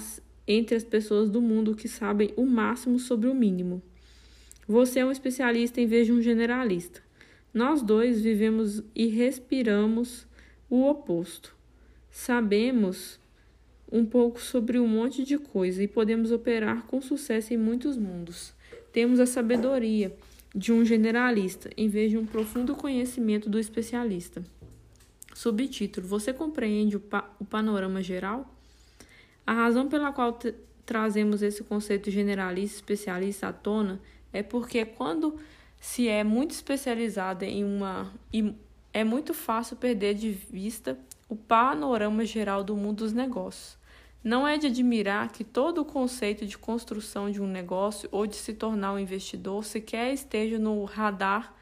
[0.46, 3.82] entre as pessoas do mundo que sabem o máximo sobre o mínimo.
[4.68, 7.02] Você é um especialista em vez de um generalista.
[7.52, 10.26] Nós dois vivemos e respiramos
[10.70, 11.54] o oposto.
[12.10, 13.18] sabemos
[13.90, 18.54] um pouco sobre um monte de coisa e podemos operar com sucesso em muitos mundos.
[18.92, 20.16] Temos a sabedoria
[20.54, 24.42] de um generalista em vez de um profundo conhecimento do especialista.
[25.34, 28.54] Subtítulo: Você compreende o, pa o panorama geral?
[29.46, 30.38] A razão pela qual
[30.86, 34.00] trazemos esse conceito generalista especialista à tona
[34.32, 35.38] é porque quando
[35.80, 38.12] se é muito especializada em uma
[38.92, 40.96] é muito fácil perder de vista
[41.28, 43.76] o panorama geral do mundo dos negócios.
[44.24, 48.36] Não é de admirar que todo o conceito de construção de um negócio ou de
[48.36, 51.54] se tornar um investidor sequer esteja no radar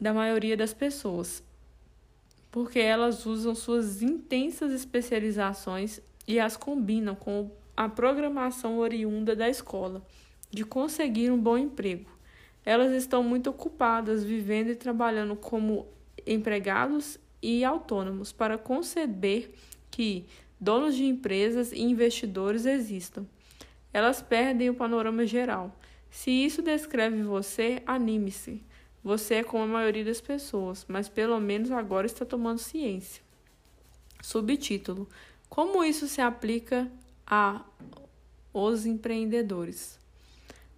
[0.00, 1.42] da maioria das pessoas,
[2.52, 10.06] porque elas usam suas intensas especializações e as combinam com a programação oriunda da escola
[10.52, 12.08] de conseguir um bom emprego.
[12.64, 15.88] Elas estão muito ocupadas vivendo e trabalhando como
[16.24, 19.50] empregados e autônomos para conceber
[19.90, 20.24] que
[20.60, 23.26] donos de empresas e investidores existam.
[23.92, 25.74] Elas perdem o panorama geral.
[26.10, 28.62] Se isso descreve você, anime-se.
[29.02, 33.22] Você é como a maioria das pessoas, mas pelo menos agora está tomando ciência.
[34.20, 35.08] Subtítulo:
[35.48, 36.90] Como isso se aplica
[37.26, 37.64] a
[38.52, 39.98] os empreendedores?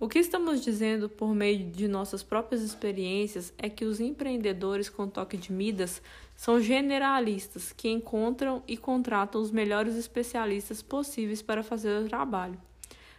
[0.01, 5.09] O que estamos dizendo por meio de nossas próprias experiências é que os empreendedores com
[5.09, 6.01] toque de Midas
[6.39, 12.57] são generalistas que encontram e contratam os melhores especialistas possíveis para fazer o trabalho.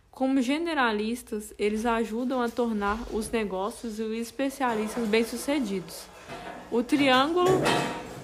[0.10, 6.06] Como generalistas, eles ajudam a tornar os negócios e os especialistas bem-sucedidos.
[6.72, 7.50] O triângulo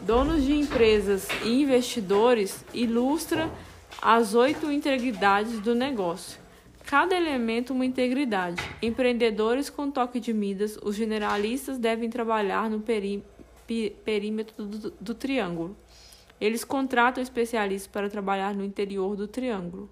[0.01, 3.51] donos de empresas e investidores ilustra
[4.01, 6.45] as oito integridades do negócio
[6.85, 8.61] Cada elemento uma integridade.
[8.80, 13.23] Empreendedores com toque de Midas, os generalistas devem trabalhar no perí
[14.03, 15.75] perímetro do, do triângulo.
[16.39, 19.89] Eles contratam especialistas para trabalhar no interior do triângulo.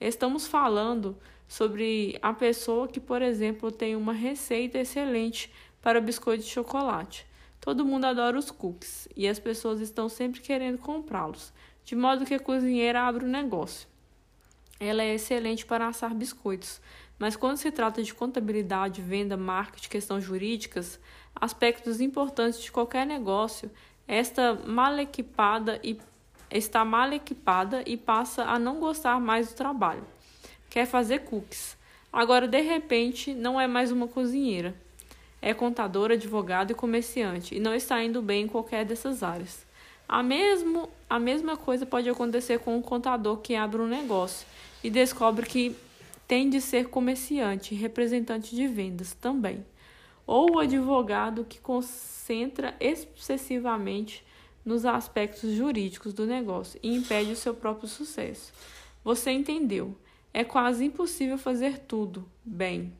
[0.00, 1.16] Estamos falando
[1.46, 7.26] sobre a pessoa que, por exemplo, tem uma receita excelente para biscoito de chocolate.
[7.60, 11.52] Todo mundo adora os cookies e as pessoas estão sempre querendo comprá-los,
[11.84, 13.88] de modo que a cozinheira abre o um negócio
[14.78, 16.80] ela é excelente para assar biscoitos,
[17.18, 20.98] mas quando se trata de contabilidade, venda, marketing, questões jurídicas,
[21.34, 23.70] aspectos importantes de qualquer negócio,
[24.06, 25.98] esta mal equipada e
[26.50, 30.04] está mal equipada e passa a não gostar mais do trabalho.
[30.70, 31.76] Quer fazer cookies.
[32.12, 34.74] Agora, de repente, não é mais uma cozinheira.
[35.42, 39.66] É contadora, advogado e comerciante e não está indo bem em qualquer dessas áreas.
[40.08, 44.46] A, mesmo, a mesma coisa pode acontecer com um contador que abre um negócio
[44.82, 45.76] e descobre que
[46.28, 49.64] tem de ser comerciante, representante de vendas também,
[50.26, 54.24] ou o advogado que concentra excessivamente
[54.64, 58.52] nos aspectos jurídicos do negócio e impede o seu próprio sucesso.
[59.04, 59.94] Você entendeu?
[60.32, 62.92] É quase impossível fazer tudo bem.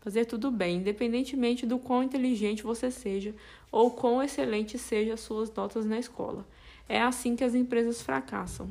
[0.00, 3.34] Fazer tudo bem, independentemente do quão inteligente você seja
[3.70, 6.46] ou quão excelente sejam as suas notas na escola.
[6.88, 8.68] É assim que as empresas fracassam.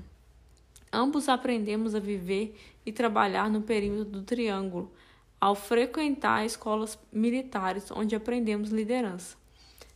[0.94, 2.56] Ambos aprendemos a viver
[2.86, 4.92] e trabalhar no perímetro do triângulo,
[5.42, 9.36] ao frequentar escolas militares onde aprendemos liderança.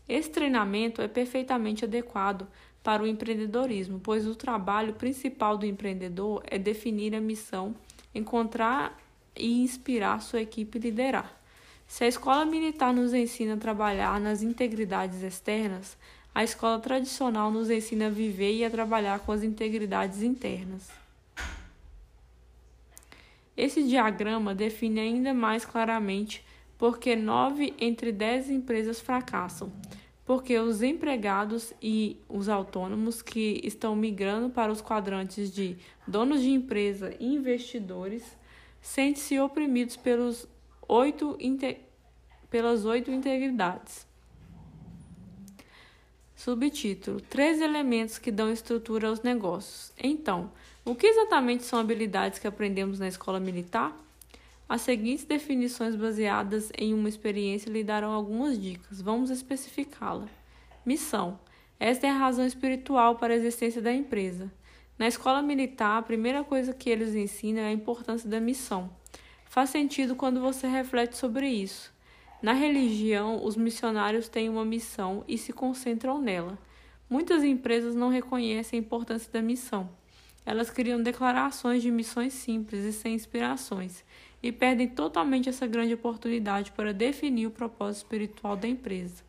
[0.10, 2.48] Esse treinamento é perfeitamente adequado
[2.84, 7.76] para o empreendedorismo, pois o trabalho principal do empreendedor é definir a missão,
[8.14, 9.00] encontrar
[9.36, 11.40] e inspirar sua equipe liderar.
[11.88, 15.96] Se a escola militar nos ensina a trabalhar nas integridades externas,
[16.34, 21.05] a escola tradicional nos ensina a viver e a trabalhar com as integridades internas.
[23.57, 26.44] Esse diagrama define ainda mais claramente
[26.77, 29.72] por que nove entre dez empresas fracassam,
[30.26, 36.49] porque os empregados e os autônomos que estão migrando para os quadrantes de donos de
[36.49, 38.23] empresa e investidores
[38.82, 40.48] sentem-se oprimidos pelos
[40.88, 41.38] oito
[42.49, 44.06] pelas oito integridades.
[46.36, 49.91] Subtítulo: Três elementos que dão estrutura aos negócios.
[49.98, 50.52] Então,
[50.86, 53.99] o que exatamente são habilidades que aprendemos na escola militar?
[54.70, 59.02] As seguintes definições, baseadas em uma experiência, lhe darão algumas dicas.
[59.02, 60.28] Vamos especificá-la.
[60.86, 61.40] Missão:
[61.80, 64.52] Esta é a razão espiritual para a existência da empresa.
[64.95, 68.90] Na escola militar, a primeira coisa que eles ensinam é a importância da missão.
[69.45, 71.91] Faz sentido quando você reflete sobre isso.
[72.44, 76.60] Na religião, os missionários têm uma missão e se concentram nela.
[77.10, 79.90] Muitas empresas não reconhecem a importância da missão.
[80.46, 84.04] Elas criam declarações de missões simples e sem inspirações
[84.44, 89.24] e perdem totalmente essa grande oportunidade para definir o propósito espiritual da empresa.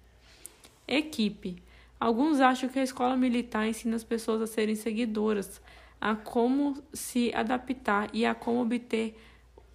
[0.87, 1.63] Equipe.
[1.99, 5.63] Alguns acham que a escola militar ensina as pessoas a serem seguidoras,
[5.99, 9.19] a como se adaptar e a como obter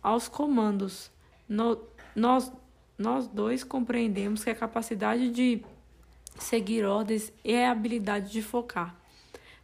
[0.04, 1.12] aos comandos.
[1.50, 1.82] No,
[2.16, 2.54] nós,
[2.96, 5.64] nós dois compreendemos que a capacidade de
[6.38, 9.01] seguir ordens é a habilidade de focar.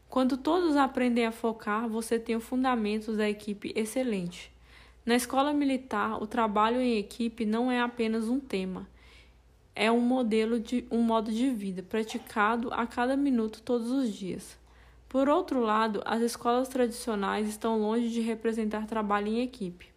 [0.10, 4.52] Quando todos aprendem a focar, você tem os fundamentos da equipe excelente.
[5.06, 8.88] Na escola militar, o trabalho em equipe não é apenas um tema,
[9.76, 14.58] é um modelo de um modo de vida praticado a cada minuto todos os dias.
[15.08, 19.88] Por outro lado, as escolas tradicionais estão longe de representar trabalho em equipe.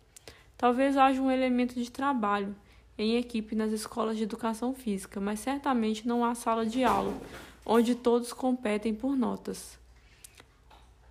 [0.56, 2.54] Talvez haja um elemento de trabalho
[2.98, 7.16] em equipe nas escolas de educação física, mas certamente não há sala de aula
[7.64, 9.79] onde todos competem por notas.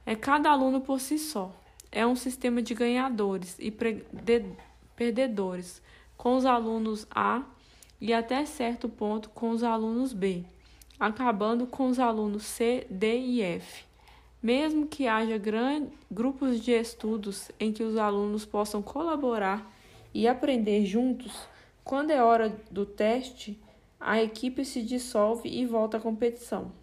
[0.09, 1.55] É cada aluno por si só.
[1.91, 3.71] É um sistema de ganhadores e
[4.95, 5.83] perdedores,
[6.17, 7.43] com os alunos A
[8.01, 10.43] e até certo ponto com os alunos B,
[10.99, 13.85] acabando com os alunos C, D e F.
[14.41, 15.39] Mesmo que haja
[16.09, 19.71] grupos de estudos em que os alunos possam colaborar
[20.11, 21.47] e aprender juntos,
[21.83, 23.61] quando é hora do teste,
[23.99, 26.78] a equipe se dissolve e volta à competição.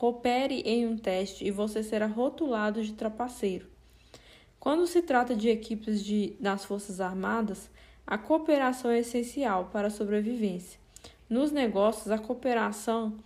[0.00, 3.66] Coopere em um teste e você será rotulado de trapaceiro.
[4.58, 7.68] Quando se trata de equipes de, das Forças Armadas,
[8.06, 10.80] a cooperação é essencial para a sobrevivência.
[11.28, 13.18] Nos negócios, a cooperação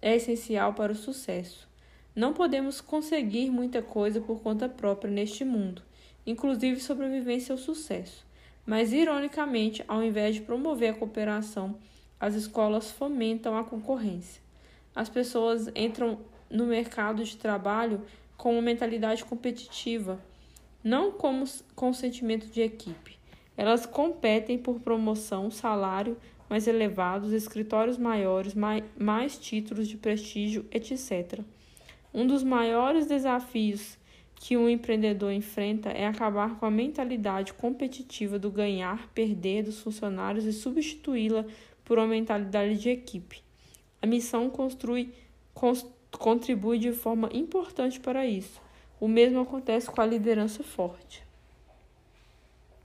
[0.00, 1.68] é essencial para o sucesso.
[2.16, 5.82] Não podemos conseguir muita coisa por conta própria neste mundo,
[6.26, 8.24] inclusive sobrevivência ao sucesso.
[8.64, 11.76] Mas, ironicamente, ao invés de promover a cooperação,
[12.18, 14.41] as escolas fomentam a concorrência.
[14.94, 16.18] As pessoas entram
[16.50, 18.02] no mercado de trabalho
[18.36, 20.20] com uma mentalidade competitiva,
[20.82, 21.44] não como
[21.74, 23.18] com sentimento de equipe.
[23.56, 26.16] Elas competem por promoção, salário
[26.52, 31.40] mais elevados, escritórios maiores, mais, mais títulos de prestígio, etc.
[32.12, 33.96] Um dos maiores desafios
[34.34, 40.44] que um empreendedor enfrenta é acabar com a mentalidade competitiva do ganhar, perder dos funcionários
[40.44, 41.46] e substituí-la
[41.86, 43.42] por uma mentalidade de equipe.
[44.02, 45.14] A missão construi,
[46.18, 48.60] contribui de forma importante para isso.
[49.00, 51.24] O mesmo acontece com a liderança forte.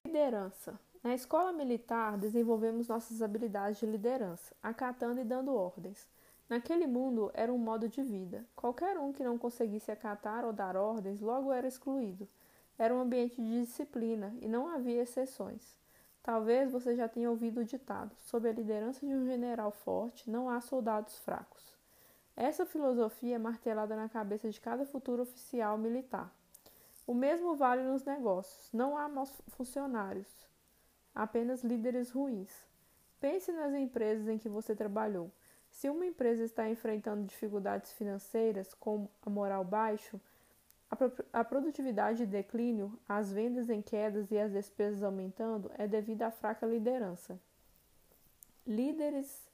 [0.05, 0.79] Liderança.
[1.03, 6.07] Na escola militar, desenvolvemos nossas habilidades de liderança, acatando e dando ordens.
[6.47, 8.45] Naquele mundo era um modo de vida.
[8.55, 12.27] Qualquer um que não conseguisse acatar ou dar ordens logo era excluído.
[12.77, 15.75] Era um ambiente de disciplina e não havia exceções.
[16.27, 20.49] Talvez você já tenha ouvido o ditado: sob a liderança de um general forte, não
[20.49, 21.73] há soldados fracos.
[22.35, 26.29] Essa filosofia é martelada na cabeça de cada futuro oficial militar.
[27.07, 28.69] O mesmo vale nos negócios.
[28.73, 30.27] Não há maus funcionários,
[31.15, 32.51] apenas líderes ruins.
[33.21, 35.31] Pense nas empresas em que você trabalhou.
[35.69, 40.19] Se uma empresa está enfrentando dificuldades financeiras, como a moral baixo,
[41.33, 46.31] a produtividade em declínio, as vendas em quedas e as despesas aumentando, é devido à
[46.31, 47.39] fraca liderança.
[48.65, 49.49] Líderes,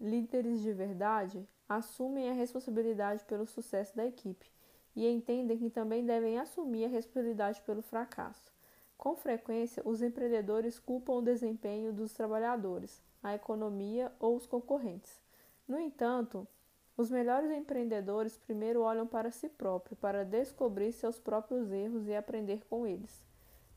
[0.00, 4.50] líderes de verdade assumem a responsabilidade pelo sucesso da equipe
[4.94, 8.50] e entendem que também devem assumir a responsabilidade pelo fracasso.
[8.96, 15.20] Com frequência, os empreendedores culpam o desempenho dos trabalhadores, a economia ou os concorrentes.
[15.68, 16.48] No entanto,
[16.96, 22.64] os melhores empreendedores primeiro olham para si próprios para descobrir seus próprios erros e aprender
[22.70, 23.24] com eles.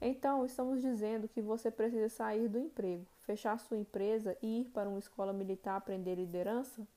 [0.01, 4.87] Então, estamos dizendo que você precisa sair do emprego, fechar sua empresa e ir para
[4.87, 6.87] uma escola militar aprender liderança?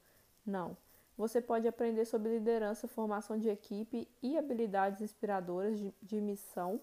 [0.47, 0.77] Não.
[1.19, 6.81] Você pode aprender sobre liderança, formação de equipe e habilidades inspiradoras de, de missão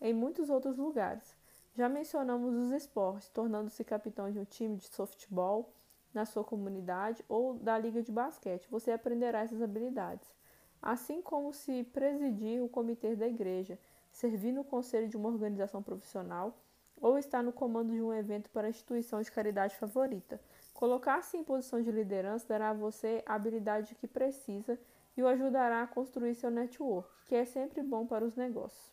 [0.00, 1.36] em muitos outros lugares.
[1.74, 5.72] Já mencionamos os esportes, tornando-se capitão de um time de softball
[6.12, 8.66] na sua comunidade ou da liga de basquete.
[8.70, 10.34] Você aprenderá essas habilidades.
[10.82, 13.78] Assim como se presidir o comitê da igreja,
[14.10, 16.56] servir no conselho de uma organização profissional
[17.00, 20.40] ou estar no comando de um evento para a instituição de caridade favorita.
[20.74, 24.78] Colocar-se em posição de liderança dará a você a habilidade que precisa
[25.16, 28.92] e o ajudará a construir seu network, que é sempre bom para os negócios.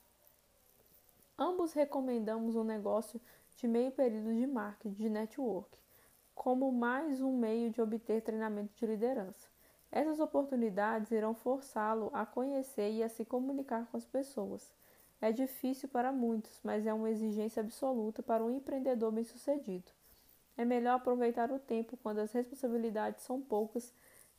[1.38, 3.22] Ambos recomendamos um negócio
[3.57, 5.77] de meio período de marketing de network
[6.38, 9.49] como mais um meio de obter treinamento de liderança.
[9.91, 14.72] Essas oportunidades irão forçá-lo a conhecer e a se comunicar com as pessoas.
[15.19, 19.91] É difícil para muitos, mas é uma exigência absoluta para um empreendedor bem-sucedido.
[20.55, 23.91] É melhor aproveitar o tempo quando as responsabilidades são poucas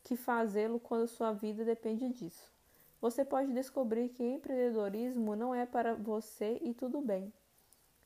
[0.05, 2.53] que fazê-lo quando sua vida depende disso.
[3.01, 7.33] Você pode descobrir que empreendedorismo não é para você e tudo bem.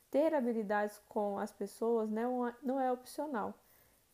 [0.09, 3.53] Ter habilidades com as pessoas não é, é opcional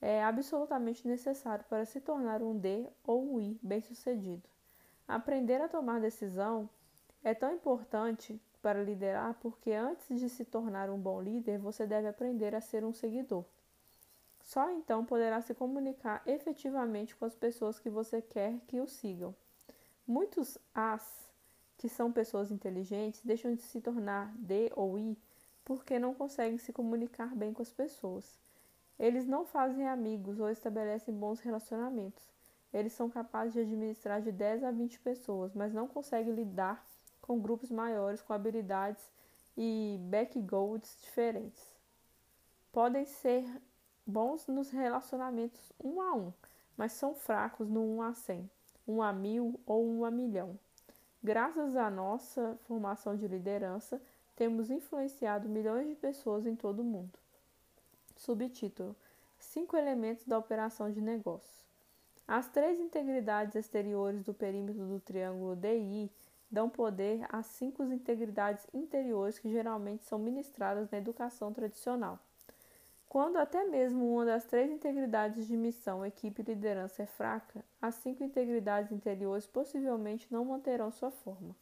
[0.02, 4.48] é absolutamente necessário para se tornar um D ou um I bem-sucedido.
[5.08, 6.70] Aprender a tomar decisão
[7.24, 12.08] é tão importante para liderar porque antes de se tornar um bom líder, você deve
[12.08, 13.46] aprender a ser um seguidor.
[14.44, 19.36] Só então poderá se comunicar efetivamente com as pessoas que você quer que o sigam.
[20.08, 21.30] Muitos As,
[21.78, 25.18] que são pessoas inteligentes, deixam de se tornar D ou I
[25.64, 28.40] porque não conseguem se comunicar bem com as pessoas.
[29.00, 32.30] Eles não fazem amigos ou estabelecem bons relacionamentos.
[32.74, 36.86] Eles são capazes de administrar de 10 a 20 pessoas, mas não conseguem lidar
[37.22, 39.10] com grupos maiores com habilidades
[39.58, 41.64] e backgrounds diferentes.
[42.72, 43.46] Podem ser
[44.06, 46.34] bons nos relacionamentos um a um,
[46.76, 48.50] mas são fracos no 1 a 100,
[48.88, 50.60] 1 a mil ou 1 a milhão.
[51.24, 54.02] Graças à nossa formação de liderança,
[54.36, 57.20] temos influenciado milhões de pessoas em todo o mundo.
[58.20, 58.98] Subtítulo:
[59.40, 61.66] Cinco elementos da operação de negócios.
[62.28, 66.12] As três integridades exteriores do perímetro do triângulo DI
[66.52, 72.20] dão poder às cinco integridades interiores que geralmente são ministradas na educação tradicional.
[73.08, 77.96] Quando até mesmo uma das três integridades de missão, equipe e liderança é fraca, as
[77.96, 81.56] cinco integridades interiores possivelmente não manterão sua forma.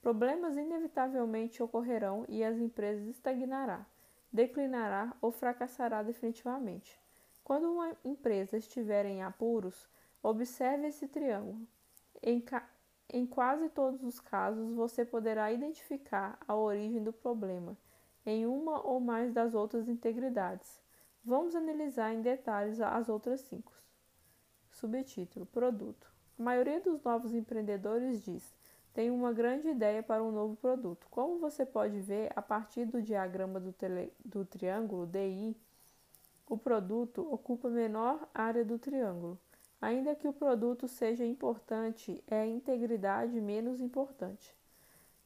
[0.00, 3.84] Problemas inevitavelmente ocorrerão e as empresas estagnará,
[4.32, 6.98] declinará ou fracassará definitivamente.
[7.42, 9.88] Quando uma empresa estiver em apuros,
[10.22, 11.66] observe esse triângulo.
[12.22, 12.44] Em,
[13.10, 17.76] em quase todos os casos, você poderá identificar a origem do problema
[18.26, 20.80] em uma ou mais das outras integridades.
[21.24, 23.72] Vamos analisar em detalhes as outras cinco.
[24.70, 26.12] Subtítulo: Produto.
[26.38, 28.54] A maioria dos novos empreendedores diz:
[28.98, 31.06] tem uma grande ideia para um novo produto.
[31.08, 35.56] Como você pode ver a partir do diagrama do, tele, do triângulo DI,
[36.48, 39.38] o produto ocupa menor área do triângulo.
[39.80, 44.52] Ainda que o produto seja importante, é a integridade menos importante.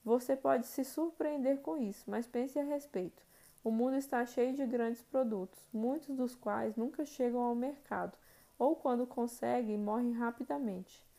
[0.04, 3.22] Você pode se surpreender com isso, mas pense a respeito.
[3.64, 8.18] O mundo está cheio de grandes produtos, muitos dos quais nunca chegam ao mercado,
[8.58, 11.10] ou quando conseguem, morrem rapidamente.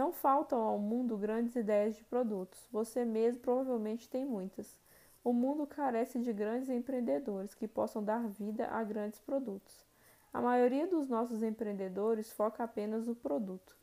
[0.00, 4.80] Não faltam ao mundo grandes ideias de produtos, você mesmo provavelmente tem muitas.
[5.22, 9.84] O mundo carece de grandes empreendedores que possam dar vida a grandes produtos.
[10.32, 13.76] A maioria dos nossos empreendedores foca apenas no produto.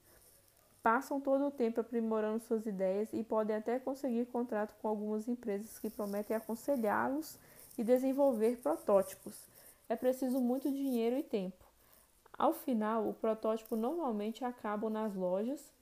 [0.82, 5.78] Passam todo o tempo aprimorando suas ideias e podem até conseguir contrato com algumas empresas
[5.78, 7.38] que prometem aconselhá-los
[7.78, 9.48] e desenvolver protótipos.
[9.88, 11.64] É preciso muito dinheiro e tempo.
[12.36, 15.77] Ao final, o protótipo normalmente acaba nas lojas,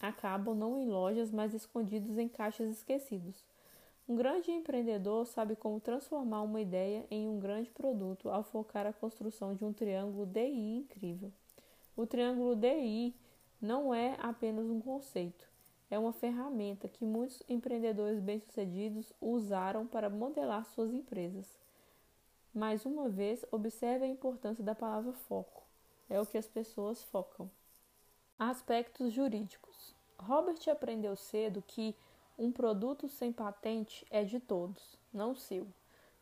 [0.00, 3.44] acabam não em lojas, mas escondidos em caixas esquecidos.
[4.08, 8.92] Um grande empreendedor sabe como transformar uma ideia em um grande produto ao focar a
[8.92, 11.30] construção de um triângulo DI incrível.
[11.96, 13.14] O triângulo DI
[13.60, 15.48] não é apenas um conceito,
[15.90, 21.46] é uma ferramenta que muitos empreendedores bem-sucedidos usaram para modelar suas empresas.
[22.54, 25.62] Mais uma vez, observe a importância da palavra foco.
[26.08, 27.50] É o que as pessoas focam.
[28.42, 29.94] Aspectos jurídicos.
[30.18, 31.94] Robert aprendeu cedo que
[32.38, 35.66] um produto sem patente é de todos, não seu.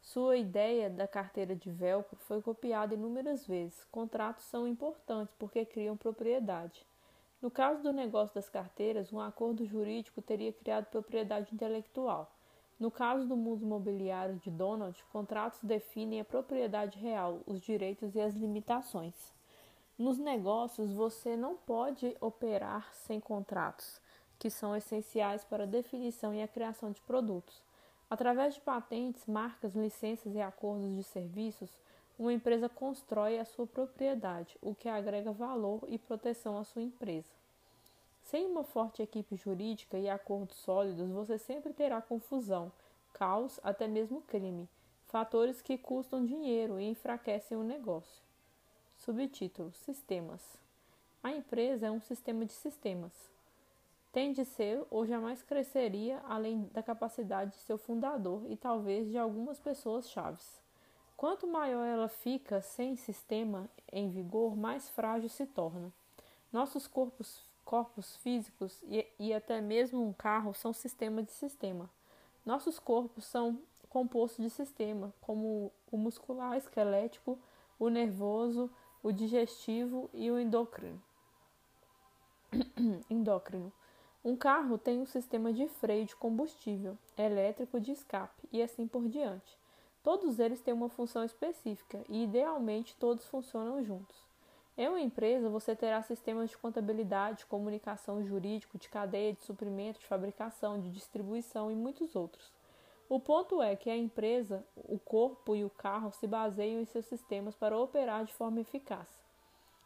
[0.03, 3.85] Sua ideia da carteira de velcro foi copiada inúmeras vezes.
[3.93, 6.85] Contratos são importantes porque criam propriedade.
[7.40, 12.32] No caso do negócio das carteiras, um acordo jurídico teria criado propriedade intelectual.
[12.81, 18.20] No caso do mundo imobiliário de Donald, contratos definem a propriedade real, os direitos e
[18.20, 19.38] as limitações.
[19.98, 24.00] Nos negócios, você não pode operar sem contratos
[24.38, 27.60] que são essenciais para a definição e a criação de produtos.
[28.08, 31.68] Através de patentes, marcas, licenças e acordos de serviços,
[32.16, 37.32] uma empresa constrói a sua propriedade, o que agrega valor e proteção à sua empresa.
[38.22, 42.70] Sem uma forte equipe jurídica e acordos sólidos, você sempre terá confusão,
[43.12, 44.68] caos, até mesmo crime,
[45.06, 48.27] fatores que custam dinheiro e enfraquecem o negócio.
[49.09, 50.43] Subtítulo: Sistemas.
[51.22, 53.12] A empresa é um sistema de sistemas
[54.12, 59.16] tem de ser ou jamais cresceria além da capacidade de seu fundador e talvez de
[59.16, 60.60] algumas pessoas chaves.
[61.16, 65.93] Quanto maior ela fica sem sistema em vigor, mais frágil se torna.
[66.52, 71.89] Nossos corpos, corpos físicos e, e até mesmo um carro são sistemas de sistema.
[72.44, 73.59] Nossos corpos são
[73.89, 77.39] compostos de sistema, como o muscular, esquelético,
[77.78, 78.70] o nervoso,
[79.02, 81.00] o digestivo e o endócrino.
[83.08, 83.72] endócrino.
[84.24, 89.08] Um carro tem um sistema de freio de combustível, elétrico de escape e assim por
[89.08, 89.56] diante.
[90.02, 94.16] Todos eles têm uma função específica e, idealmente, todos funcionam juntos.
[94.76, 100.06] Em uma empresa, você terá sistemas de contabilidade, comunicação jurídico, de cadeia de suprimento, de
[100.06, 102.52] fabricação, de distribuição e muitos outros.
[103.09, 107.06] O ponto é que a empresa, o corpo e o carro se baseiam em seus
[107.06, 109.09] sistemas para operar de forma eficaz.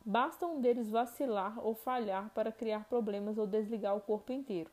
[0.05, 4.69] Basta um deles vacilar ou falhar para criar problemas ou desligar o corpo inteiro,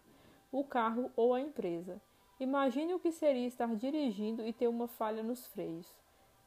[0.52, 2.02] o carro ou a empresa.
[2.40, 5.88] Imagine o que seria estar dirigindo e ter uma falha nos freios.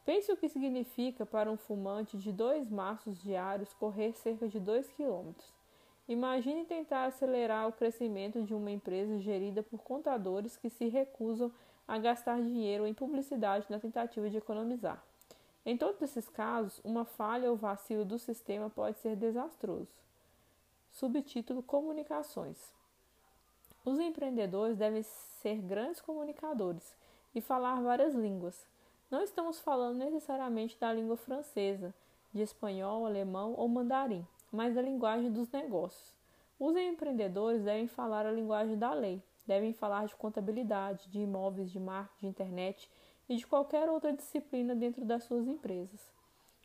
[0.03, 4.89] Pense o que significa para um fumante de dois maços diários correr cerca de 2
[4.89, 5.31] km.
[6.09, 11.72] Imagine tentar acelerar o crescimento de uma empresa gerida por contadores que se recusam a
[11.99, 15.03] gastar dinheiro em publicidade na tentativa de economizar.
[15.65, 19.87] Em todos esses casos, uma falha ou vacilo do sistema pode ser desastroso.
[20.91, 22.57] Subtítulo Comunicações.
[23.85, 26.95] Os empreendedores devem ser grandes comunicadores
[27.33, 28.65] e falar várias línguas.
[29.09, 31.93] Não estamos falando necessariamente da língua francesa,
[32.33, 36.13] de espanhol, alemão ou mandarim, mas da linguagem dos negócios.
[36.59, 41.79] Os empreendedores devem falar a linguagem da lei, devem falar de contabilidade, de imóveis, de
[41.79, 42.89] marketing, de internet
[43.27, 46.11] e de qualquer outra disciplina dentro das suas empresas.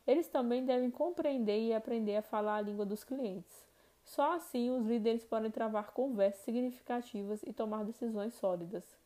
[0.06, 3.66] Eles também devem compreender e aprender a falar a língua dos clientes.
[4.04, 8.96] Só assim os líderes podem travar conversas significativas e tomar decisões sólidas.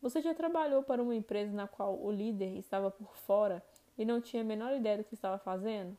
[0.00, 3.62] Você já trabalhou para uma empresa na qual o líder estava por fora
[3.98, 5.96] e não tinha a menor ideia do que estava fazendo?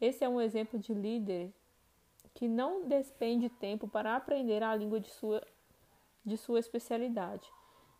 [0.00, 1.52] Esse é um exemplo de líder
[2.34, 5.42] que não despende tempo para aprender a língua de sua,
[6.24, 7.48] de sua especialidade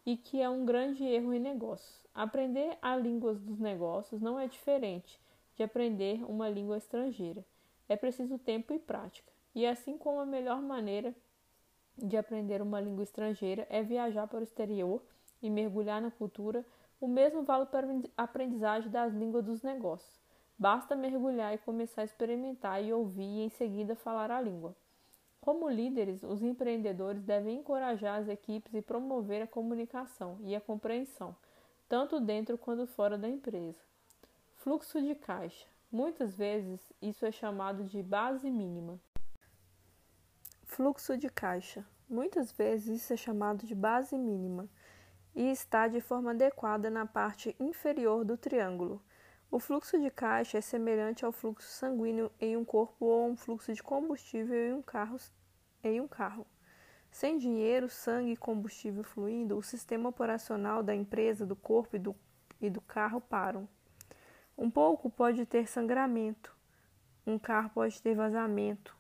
[0.05, 2.05] e que é um grande erro em negócios.
[2.15, 5.20] Aprender a língua dos negócios não é diferente
[5.57, 7.44] de aprender uma língua estrangeira.
[7.89, 9.32] É preciso tempo e prática.
[9.55, 11.15] E assim como a melhor maneira
[11.97, 15.03] de aprender uma língua estrangeira é viajar para o exterior
[15.43, 16.65] e mergulhar na cultura,
[17.01, 17.86] o mesmo vale para
[18.16, 20.20] a aprendizagem das línguas dos negócios.
[20.59, 24.74] Basta mergulhar e começar a experimentar e ouvir e em seguida falar a língua.
[25.43, 31.35] Como líderes, os empreendedores devem encorajar as equipes e promover a comunicação e a compreensão,
[31.89, 33.81] tanto dentro quanto fora da empresa.
[34.59, 35.66] Fluxo de caixa.
[35.90, 39.01] Muitas vezes isso é chamado de base mínima.
[40.62, 41.85] Fluxo de caixa.
[42.09, 44.69] Muitas vezes isso é chamado de base mínima
[45.35, 49.02] e está de forma adequada na parte inferior do triângulo.
[49.53, 53.70] O fluxo de caixa é semelhante ao fluxo sanguíneo em um corpo ou um fluxo
[53.74, 55.19] de combustível em um carro.
[55.85, 56.47] Em um carro.
[57.11, 62.16] Sem dinheiro, sangue e combustível fluindo, o sistema operacional da empresa, do corpo e do,
[62.62, 63.69] e do carro param.
[64.57, 66.57] Um pouco pode ter sangramento,
[67.27, 68.97] um carro pode ter vazamento,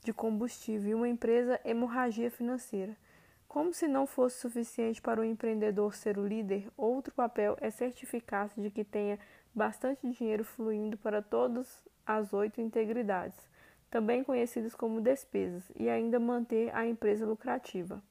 [0.00, 2.96] de combustível e uma empresa hemorragia financeira.
[3.48, 8.58] Como se não fosse suficiente para o empreendedor ser o líder, outro papel é certificar-se
[8.58, 9.18] de que tenha
[9.54, 13.38] bastante dinheiro fluindo para todas as oito integridades,
[13.90, 18.02] também conhecidas como despesas, e ainda manter a empresa lucrativa.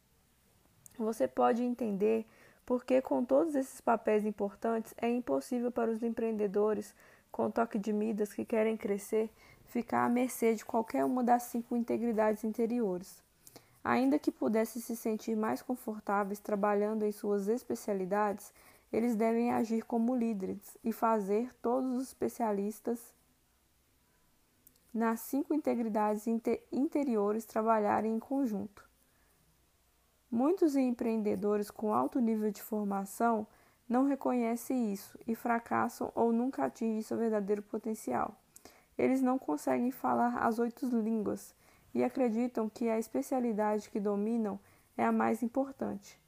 [0.98, 2.26] Você pode entender
[2.66, 6.94] porque, com todos esses papéis importantes, é impossível para os empreendedores
[7.32, 9.30] com toque de Midas que querem crescer
[9.66, 13.24] ficar à mercê de qualquer uma das cinco integridades interiores.
[13.84, 18.54] Ainda que pudessem se sentir mais confortáveis trabalhando em suas especialidades,
[18.92, 23.00] eles devem agir como líderes e fazer todos os especialistas
[24.94, 26.26] nas cinco integridades
[26.72, 28.90] interiores trabalharem em conjunto.
[30.30, 33.48] Muitos empreendedores com alto nível de formação
[33.88, 38.36] não reconhecem isso e fracassam ou nunca atingem seu verdadeiro potencial.
[38.98, 41.54] Eles não conseguem falar as oito línguas
[41.94, 44.60] e acreditam que a especialidade que dominam
[44.98, 46.20] é a mais importante.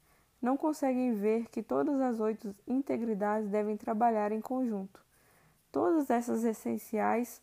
[0.44, 5.02] Não conseguem ver que todas as oito integridades devem trabalhar em conjunto.
[5.72, 7.40] Todas essas essenciais,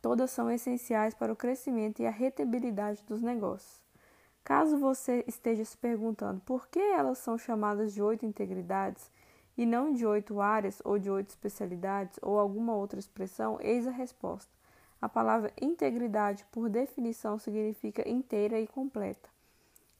[0.00, 3.82] todas são essenciais para o crescimento e a rentabilidade dos negócios.
[4.42, 9.10] Caso você esteja se perguntando por que elas são chamadas de oito integridades,
[9.54, 13.90] e não de oito áreas ou de oito especialidades ou alguma outra expressão, eis a
[13.90, 14.50] resposta.
[14.98, 19.35] A palavra integridade, por definição, significa inteira e completa.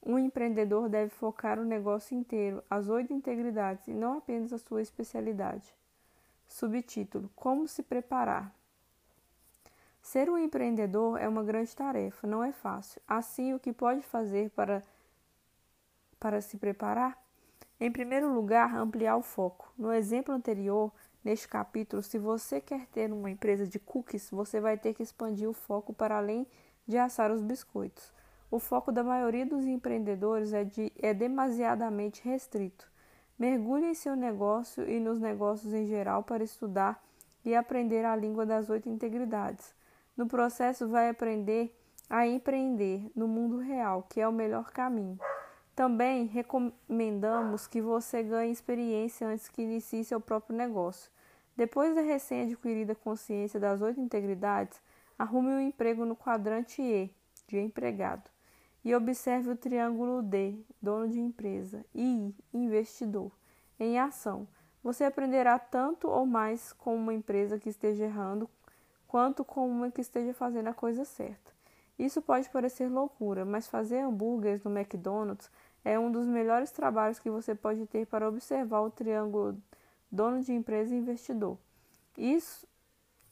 [0.06, 4.80] Um empreendedor deve focar o negócio inteiro, as oito integridades, e não apenas a sua
[4.80, 5.74] especialidade.
[6.46, 8.54] Subtítulo: Como se preparar?
[10.00, 13.02] Ser um empreendedor é uma grande tarefa, não é fácil.
[13.08, 14.80] Assim, o que pode fazer para,
[16.20, 17.20] para se preparar?
[17.80, 19.72] Em primeiro lugar, ampliar o foco.
[19.76, 20.92] No exemplo anterior,
[21.24, 25.48] neste capítulo, se você quer ter uma empresa de cookies, você vai ter que expandir
[25.48, 26.46] o foco para além
[26.86, 28.14] de assar os biscoitos.
[28.50, 32.88] O foco da maioria dos empreendedores é, de, é demasiadamente restrito.
[33.38, 37.04] Mergulhe em seu negócio e nos negócios em geral para estudar
[37.44, 39.74] e aprender a língua das oito integridades.
[40.16, 41.76] No processo, vai aprender
[42.08, 45.18] a empreender no mundo real, que é o melhor caminho.
[45.74, 51.10] Também recomendamos que você ganhe experiência antes que inicie seu próprio negócio.
[51.56, 54.80] Depois da recém-adquirida consciência das oito integridades,
[55.18, 57.10] arrume um emprego no quadrante E,
[57.46, 58.30] de empregado,
[58.86, 63.32] e observe o triângulo D, dono de empresa, e I, investidor,
[63.80, 64.46] em ação.
[64.80, 68.48] Você aprenderá tanto ou mais com uma empresa que esteja errando,
[69.08, 71.50] quanto com uma que esteja fazendo a coisa certa.
[71.98, 75.50] Isso pode parecer loucura, mas fazer hambúrgueres no McDonald's
[75.84, 79.60] é um dos melhores trabalhos que você pode ter para observar o triângulo
[80.08, 81.58] dono de empresa e investidor.
[82.16, 82.64] Isso,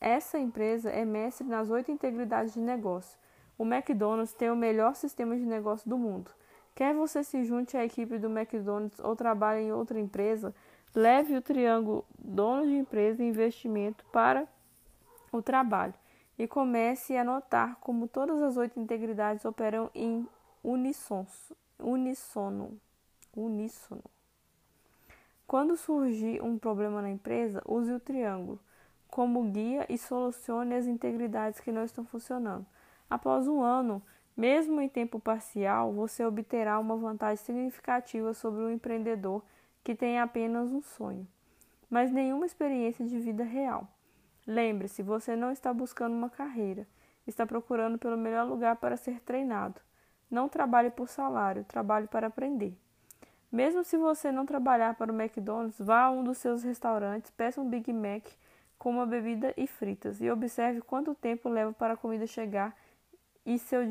[0.01, 3.17] essa empresa é mestre nas oito integridades de negócio.
[3.57, 6.31] O McDonald's tem o melhor sistema de negócio do mundo.
[6.75, 10.55] Quer você se junte à equipe do McDonald's ou trabalhe em outra empresa,
[10.95, 14.49] leve o triângulo dono de empresa e investimento para
[15.31, 15.95] o trabalho
[16.39, 20.27] e comece a notar como todas as oito integridades operam em
[20.63, 21.27] unissono.
[21.79, 22.81] uníssono.
[23.37, 24.03] uníssono.
[25.47, 28.59] Quando surgir um problema na empresa, use o triângulo
[29.09, 32.67] como guia e solucione as integridades que não estão funcionando.
[33.09, 34.03] Após um ano,
[34.37, 39.43] mesmo em tempo parcial, você obterá uma vantagem significativa sobre o empreendedor
[39.85, 41.27] que tem apenas um sonho,
[41.89, 43.87] mas nenhuma experiência de vida real.
[44.47, 46.87] Lembre-se, você não está buscando uma carreira,
[47.27, 49.81] está procurando pelo melhor lugar para ser treinado.
[50.31, 52.77] Não trabalhe por salário, trabalhe para aprender.
[53.53, 57.61] Mesmo se você não trabalhar para o McDonald's, vá a um dos seus restaurantes, peça
[57.61, 58.27] um Big Mac
[58.77, 62.77] com uma bebida e fritas e observe quanto tempo leva para a comida chegar
[63.45, 63.83] e seu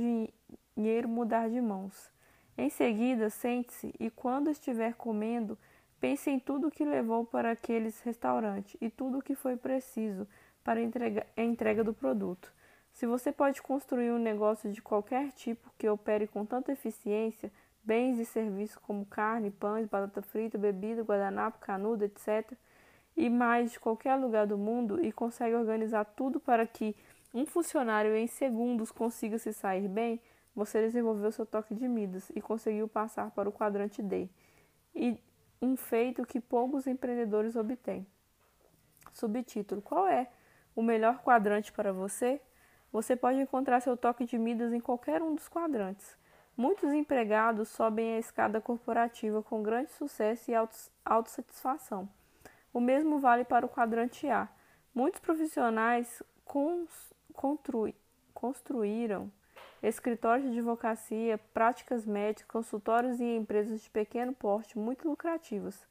[0.76, 2.12] dinheiro mudar de mãos.
[2.58, 5.58] Em seguida, sente-se e, quando estiver comendo,
[6.00, 10.28] pense em tudo que levou para aqueles restaurantes e tudo o que foi preciso
[10.64, 12.54] para a entrega do produto.
[12.94, 17.52] Se você pode construir um negócio de qualquer tipo que opere com tanta eficiência,
[17.84, 22.54] bens e serviços como carne, pães, batata frita, bebida, guardanapo, canudo, etc.,
[23.16, 26.96] e mais de qualquer lugar do mundo, e consegue organizar tudo para que
[27.34, 30.22] um funcionário em segundos consiga se sair bem,
[30.55, 34.30] você desenvolveu seu toque de Midas e conseguiu passar para o quadrante D.
[34.93, 35.18] E
[35.61, 38.05] um feito que poucos empreendedores obtêm.
[39.11, 40.30] Subtítulo: Qual é
[40.76, 42.41] o melhor quadrante para você,
[42.91, 46.18] você pode encontrar seu toque de Midas em qualquer um dos quadrantes.
[46.55, 50.55] Muitos empregados sobem a escada corporativa com grande sucesso e
[51.03, 52.07] autossatisfação.
[52.72, 54.47] O mesmo vale para o quadrante A.
[54.93, 56.22] Muitos profissionais
[57.34, 59.31] construíram
[59.81, 65.85] escritórios de advocacia, práticas médicas, consultórios e empresas de pequeno porte muito lucrativas.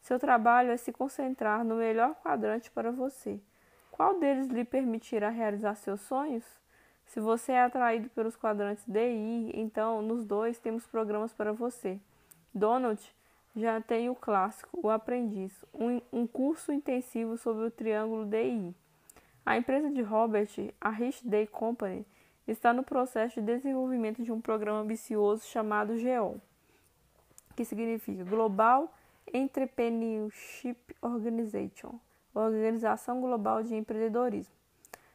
[0.00, 3.40] Seu trabalho é se concentrar no melhor quadrante para você.
[3.90, 6.44] Qual deles lhe permitirá realizar seus sonhos?
[7.06, 11.52] Se você é atraído pelos quadrantes D e I, então nos dois temos programas para
[11.52, 11.98] você.
[12.54, 13.02] Donald
[13.56, 18.68] já tem o clássico, o aprendiz, um, um curso intensivo sobre o triângulo D e
[18.68, 18.74] I.
[19.48, 22.04] A empresa de Robert, a Rich Day Company,
[22.46, 26.38] está no processo de desenvolvimento de um programa ambicioso chamado GEO,
[27.56, 28.92] que significa Global
[29.32, 31.98] Entrepreneurship Organization.
[32.34, 34.52] Organização Global de Empreendedorismo.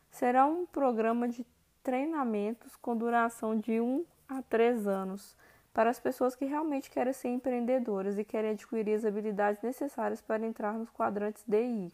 [0.10, 1.46] Será um programa de
[1.84, 5.38] treinamentos com duração de 1 a 3 anos
[5.72, 10.44] para as pessoas que realmente querem ser empreendedoras e querem adquirir as habilidades necessárias para
[10.44, 11.94] entrar nos quadrantes DI.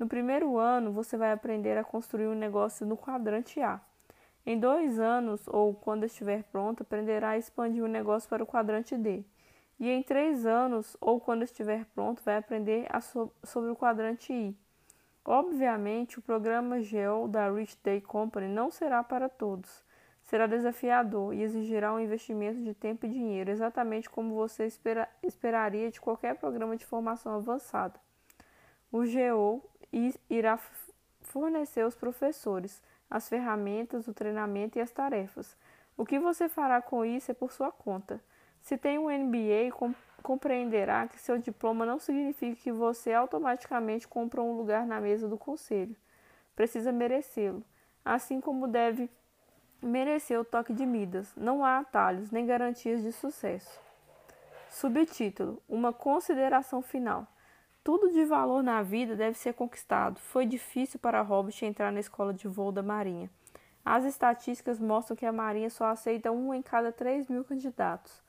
[0.00, 3.78] No primeiro ano, você vai aprender a construir um negócio no quadrante A.
[4.46, 8.96] Em dois anos, ou quando estiver pronto, aprenderá a expandir o negócio para o quadrante
[8.96, 9.22] D
[9.78, 14.56] e em três anos, ou quando estiver pronto, vai aprender so sobre o quadrante I.
[15.22, 19.84] Obviamente, o programa GEO da Rich Day Company não será para todos.
[20.22, 25.90] Será desafiador e exigirá um investimento de tempo e dinheiro, exatamente como você espera esperaria
[25.90, 28.00] de qualquer programa de formação avançada.
[28.92, 29.62] O GEO
[30.28, 30.58] irá
[31.22, 35.56] fornecer aos professores as ferramentas, o treinamento e as tarefas.
[35.96, 38.20] O que você fará com isso é por sua conta.
[38.60, 39.70] Se tem um MBA,
[40.22, 45.36] compreenderá que seu diploma não significa que você automaticamente compra um lugar na mesa do
[45.36, 45.96] conselho.
[46.54, 47.64] Precisa merecê-lo,
[48.04, 49.10] assim como deve
[49.82, 51.32] merecer o toque de Midas.
[51.36, 53.80] Não há atalhos nem garantias de sucesso.
[54.68, 57.26] Subtítulo: Uma consideração final.
[57.92, 60.20] Tudo de valor na vida deve ser conquistado.
[60.20, 63.28] Foi difícil para Robert entrar na escola de voo da Marinha.
[63.84, 68.22] As estatísticas mostram que a Marinha só aceita um em cada 3 mil candidatos.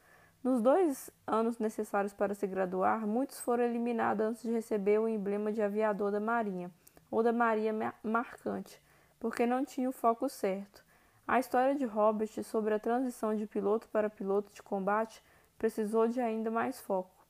[0.43, 5.51] Nos dois anos necessários para se graduar, muitos foram eliminados antes de receber o emblema
[5.51, 6.71] de aviador da Marinha
[7.11, 8.81] ou da Marinha Marcante,
[9.19, 10.83] porque não tinham o foco certo.
[11.27, 15.21] A história de Robert sobre a transição de piloto para piloto de combate
[15.59, 17.20] precisou de ainda mais foco.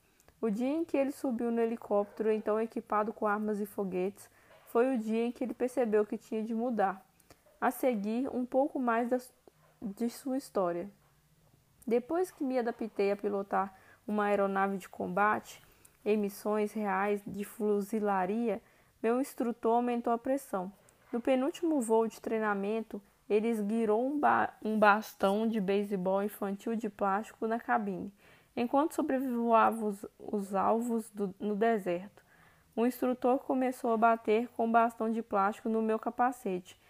[0.42, 4.28] O dia em que ele subiu no helicóptero, então equipado com armas e foguetes,
[4.66, 7.00] foi o dia em que ele percebeu que tinha de mudar.
[7.60, 9.18] A seguir, um pouco mais da,
[9.80, 10.90] de sua história.
[11.86, 13.72] Depois que me adaptei a pilotar
[14.04, 15.62] uma aeronave de combate
[16.04, 18.60] em missões reais de fuzilaria,
[19.00, 20.72] meu instrutor aumentou a pressão.
[21.12, 23.00] No penúltimo voo de treinamento,
[23.30, 28.12] ele esguirou um, ba um bastão de beisebol infantil de plástico na cabine
[28.56, 32.22] Enquanto sobrevoava os, os alvos do, no deserto,
[32.76, 36.80] o instrutor começou a bater com um bastão de plástico no meu capacete,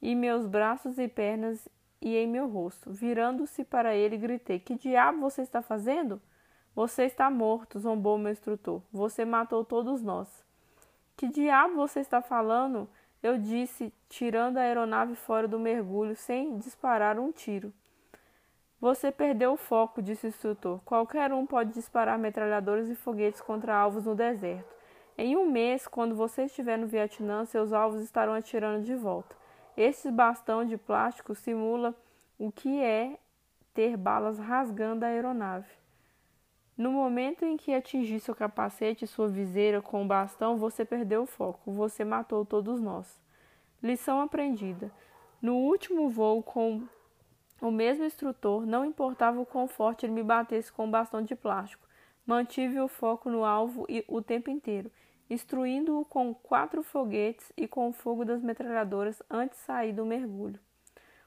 [0.00, 1.68] e meus braços e pernas
[2.00, 2.90] e em meu rosto.
[2.90, 6.20] Virando-se para ele, gritei: Que diabo você está fazendo?
[6.74, 8.82] Você está morto, zombou meu instrutor.
[8.92, 10.28] Você matou todos nós.
[11.16, 12.88] Que diabo você está falando?
[13.22, 17.72] Eu disse, tirando a aeronave fora do mergulho sem disparar um tiro.
[18.80, 20.80] Você perdeu o foco, disse o instrutor.
[20.84, 24.74] Qualquer um pode disparar metralhadoras e foguetes contra alvos no deserto.
[25.16, 29.34] Em um mês, quando você estiver no Vietnã, seus alvos estarão atirando de volta.
[29.74, 31.94] Este bastão de plástico simula
[32.38, 33.18] o que é
[33.72, 35.70] ter balas rasgando a aeronave.
[36.76, 41.22] No momento em que atingir seu capacete e sua viseira com o bastão, você perdeu
[41.22, 41.72] o foco.
[41.72, 43.18] Você matou todos nós.
[43.82, 44.92] Lição aprendida.
[45.40, 46.86] No último voo com
[47.60, 51.34] o mesmo instrutor, não importava o quão forte ele me batesse com um bastão de
[51.34, 51.86] plástico,
[52.26, 54.90] mantive o foco no alvo o tempo inteiro,
[55.30, 60.60] instruindo-o com quatro foguetes e com o fogo das metralhadoras antes de sair do mergulho.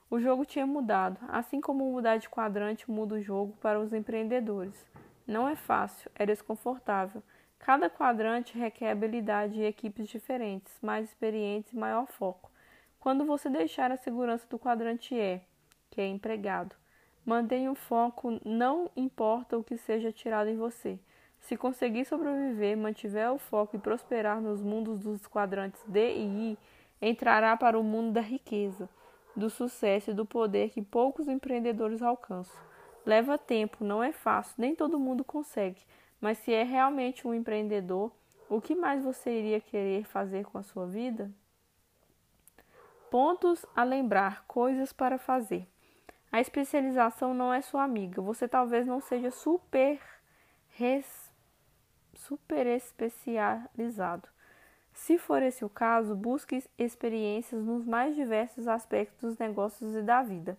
[0.09, 4.85] O jogo tinha mudado, assim como mudar de quadrante muda o jogo para os empreendedores.
[5.27, 7.21] Não é fácil, é desconfortável.
[7.59, 12.49] Cada quadrante requer habilidade e equipes diferentes, mais experientes e maior foco.
[12.99, 15.39] Quando você deixar a segurança do quadrante E,
[15.99, 16.77] que é empregado.
[17.25, 20.97] Mantenha o foco, não importa o que seja tirado em você.
[21.41, 26.57] Se conseguir sobreviver, mantiver o foco e prosperar nos mundos dos quadrantes D e I,
[27.01, 28.87] entrará para o mundo da riqueza,
[29.35, 32.55] do sucesso e do poder que poucos empreendedores alcançam.
[33.05, 35.81] Leva tempo, não é fácil, nem todo mundo consegue,
[36.21, 38.09] mas se é realmente um empreendedor,
[38.47, 41.29] o que mais você iria querer fazer com a sua vida?
[43.11, 45.67] Pontos a lembrar, coisas para fazer.
[46.31, 48.21] A especialização não é sua amiga.
[48.21, 49.99] Você talvez não seja super,
[50.69, 51.31] res,
[52.13, 54.29] super especializado.
[54.93, 60.21] Se for esse o caso, busque experiências nos mais diversos aspectos dos negócios e da
[60.21, 60.57] vida.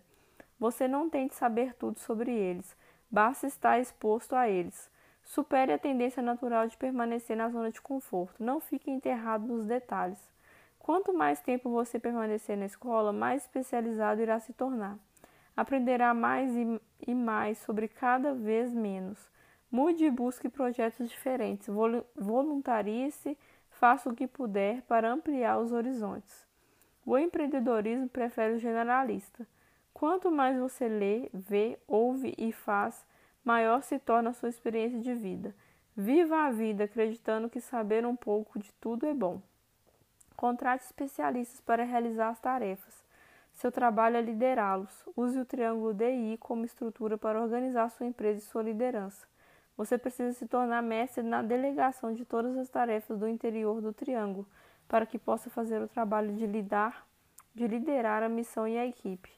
[0.58, 2.76] Você não tem de saber tudo sobre eles,
[3.10, 4.90] basta estar exposto a eles.
[5.22, 8.42] Supere a tendência natural de permanecer na zona de conforto.
[8.42, 10.18] Não fique enterrado nos detalhes.
[10.78, 14.98] Quanto mais tempo você permanecer na escola, mais especializado irá se tornar.
[15.56, 19.30] Aprenderá mais e, e mais sobre cada vez menos.
[19.70, 21.68] Mude e busque projetos diferentes.
[22.16, 23.36] Voluntarie-se,
[23.68, 26.46] faça o que puder para ampliar os horizontes.
[27.04, 29.46] O empreendedorismo prefere o generalista.
[29.92, 33.04] Quanto mais você lê, vê, ouve e faz,
[33.44, 35.54] maior se torna a sua experiência de vida.
[35.96, 39.42] Viva a vida acreditando que saber um pouco de tudo é bom.
[40.36, 42.99] Contrate especialistas para realizar as tarefas.
[43.60, 45.04] Seu trabalho é liderá-los.
[45.14, 49.28] Use o triângulo DI como estrutura para organizar sua empresa e sua liderança.
[49.76, 54.48] Você precisa se tornar mestre na delegação de todas as tarefas do interior do triângulo,
[54.88, 57.06] para que possa fazer o trabalho de lidar,
[57.54, 59.30] de liderar a missão e a equipe.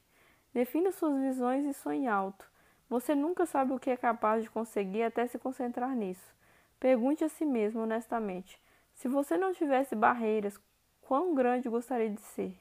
[0.54, 2.48] Defina suas visões e sonhe alto.
[2.88, 6.32] Você nunca sabe o que é capaz de conseguir até se concentrar nisso.
[6.78, 8.56] Pergunte a si mesmo honestamente:
[8.94, 10.60] se você não tivesse barreiras,
[11.00, 12.56] quão grande gostaria de ser?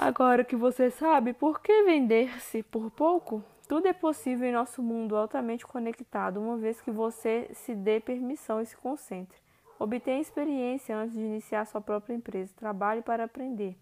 [0.00, 5.16] Agora que você sabe por que vender-se por pouco, tudo é possível em nosso mundo
[5.16, 9.36] altamente conectado, uma vez que você se dê permissão e se concentre.
[9.76, 12.54] Obtenha experiência antes de iniciar sua própria empresa.
[12.54, 13.76] Trabalhe para aprender,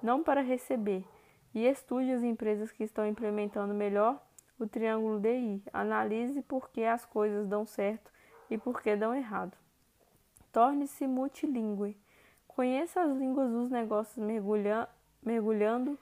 [0.00, 1.04] não para receber.
[1.52, 4.22] E estude as empresas que estão implementando melhor
[4.60, 5.64] o triângulo DI.
[5.72, 8.08] Analise por que as coisas dão certo
[8.48, 9.58] e por que dão errado.
[10.52, 11.96] Torne-se multilingüe.
[12.46, 14.88] Conheça as línguas dos negócios mergulhando
[15.26, 15.98] mergulhando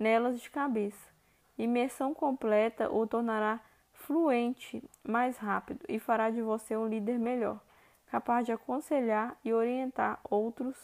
[0.00, 1.12] nelas de cabeça.
[1.56, 3.60] Imersão completa o tornará
[3.92, 7.60] fluente mais rápido e fará de você um líder melhor,
[8.06, 10.76] capaz de aconselhar e orientar outros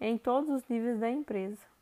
[0.00, 1.77] em todos os níveis da empresa.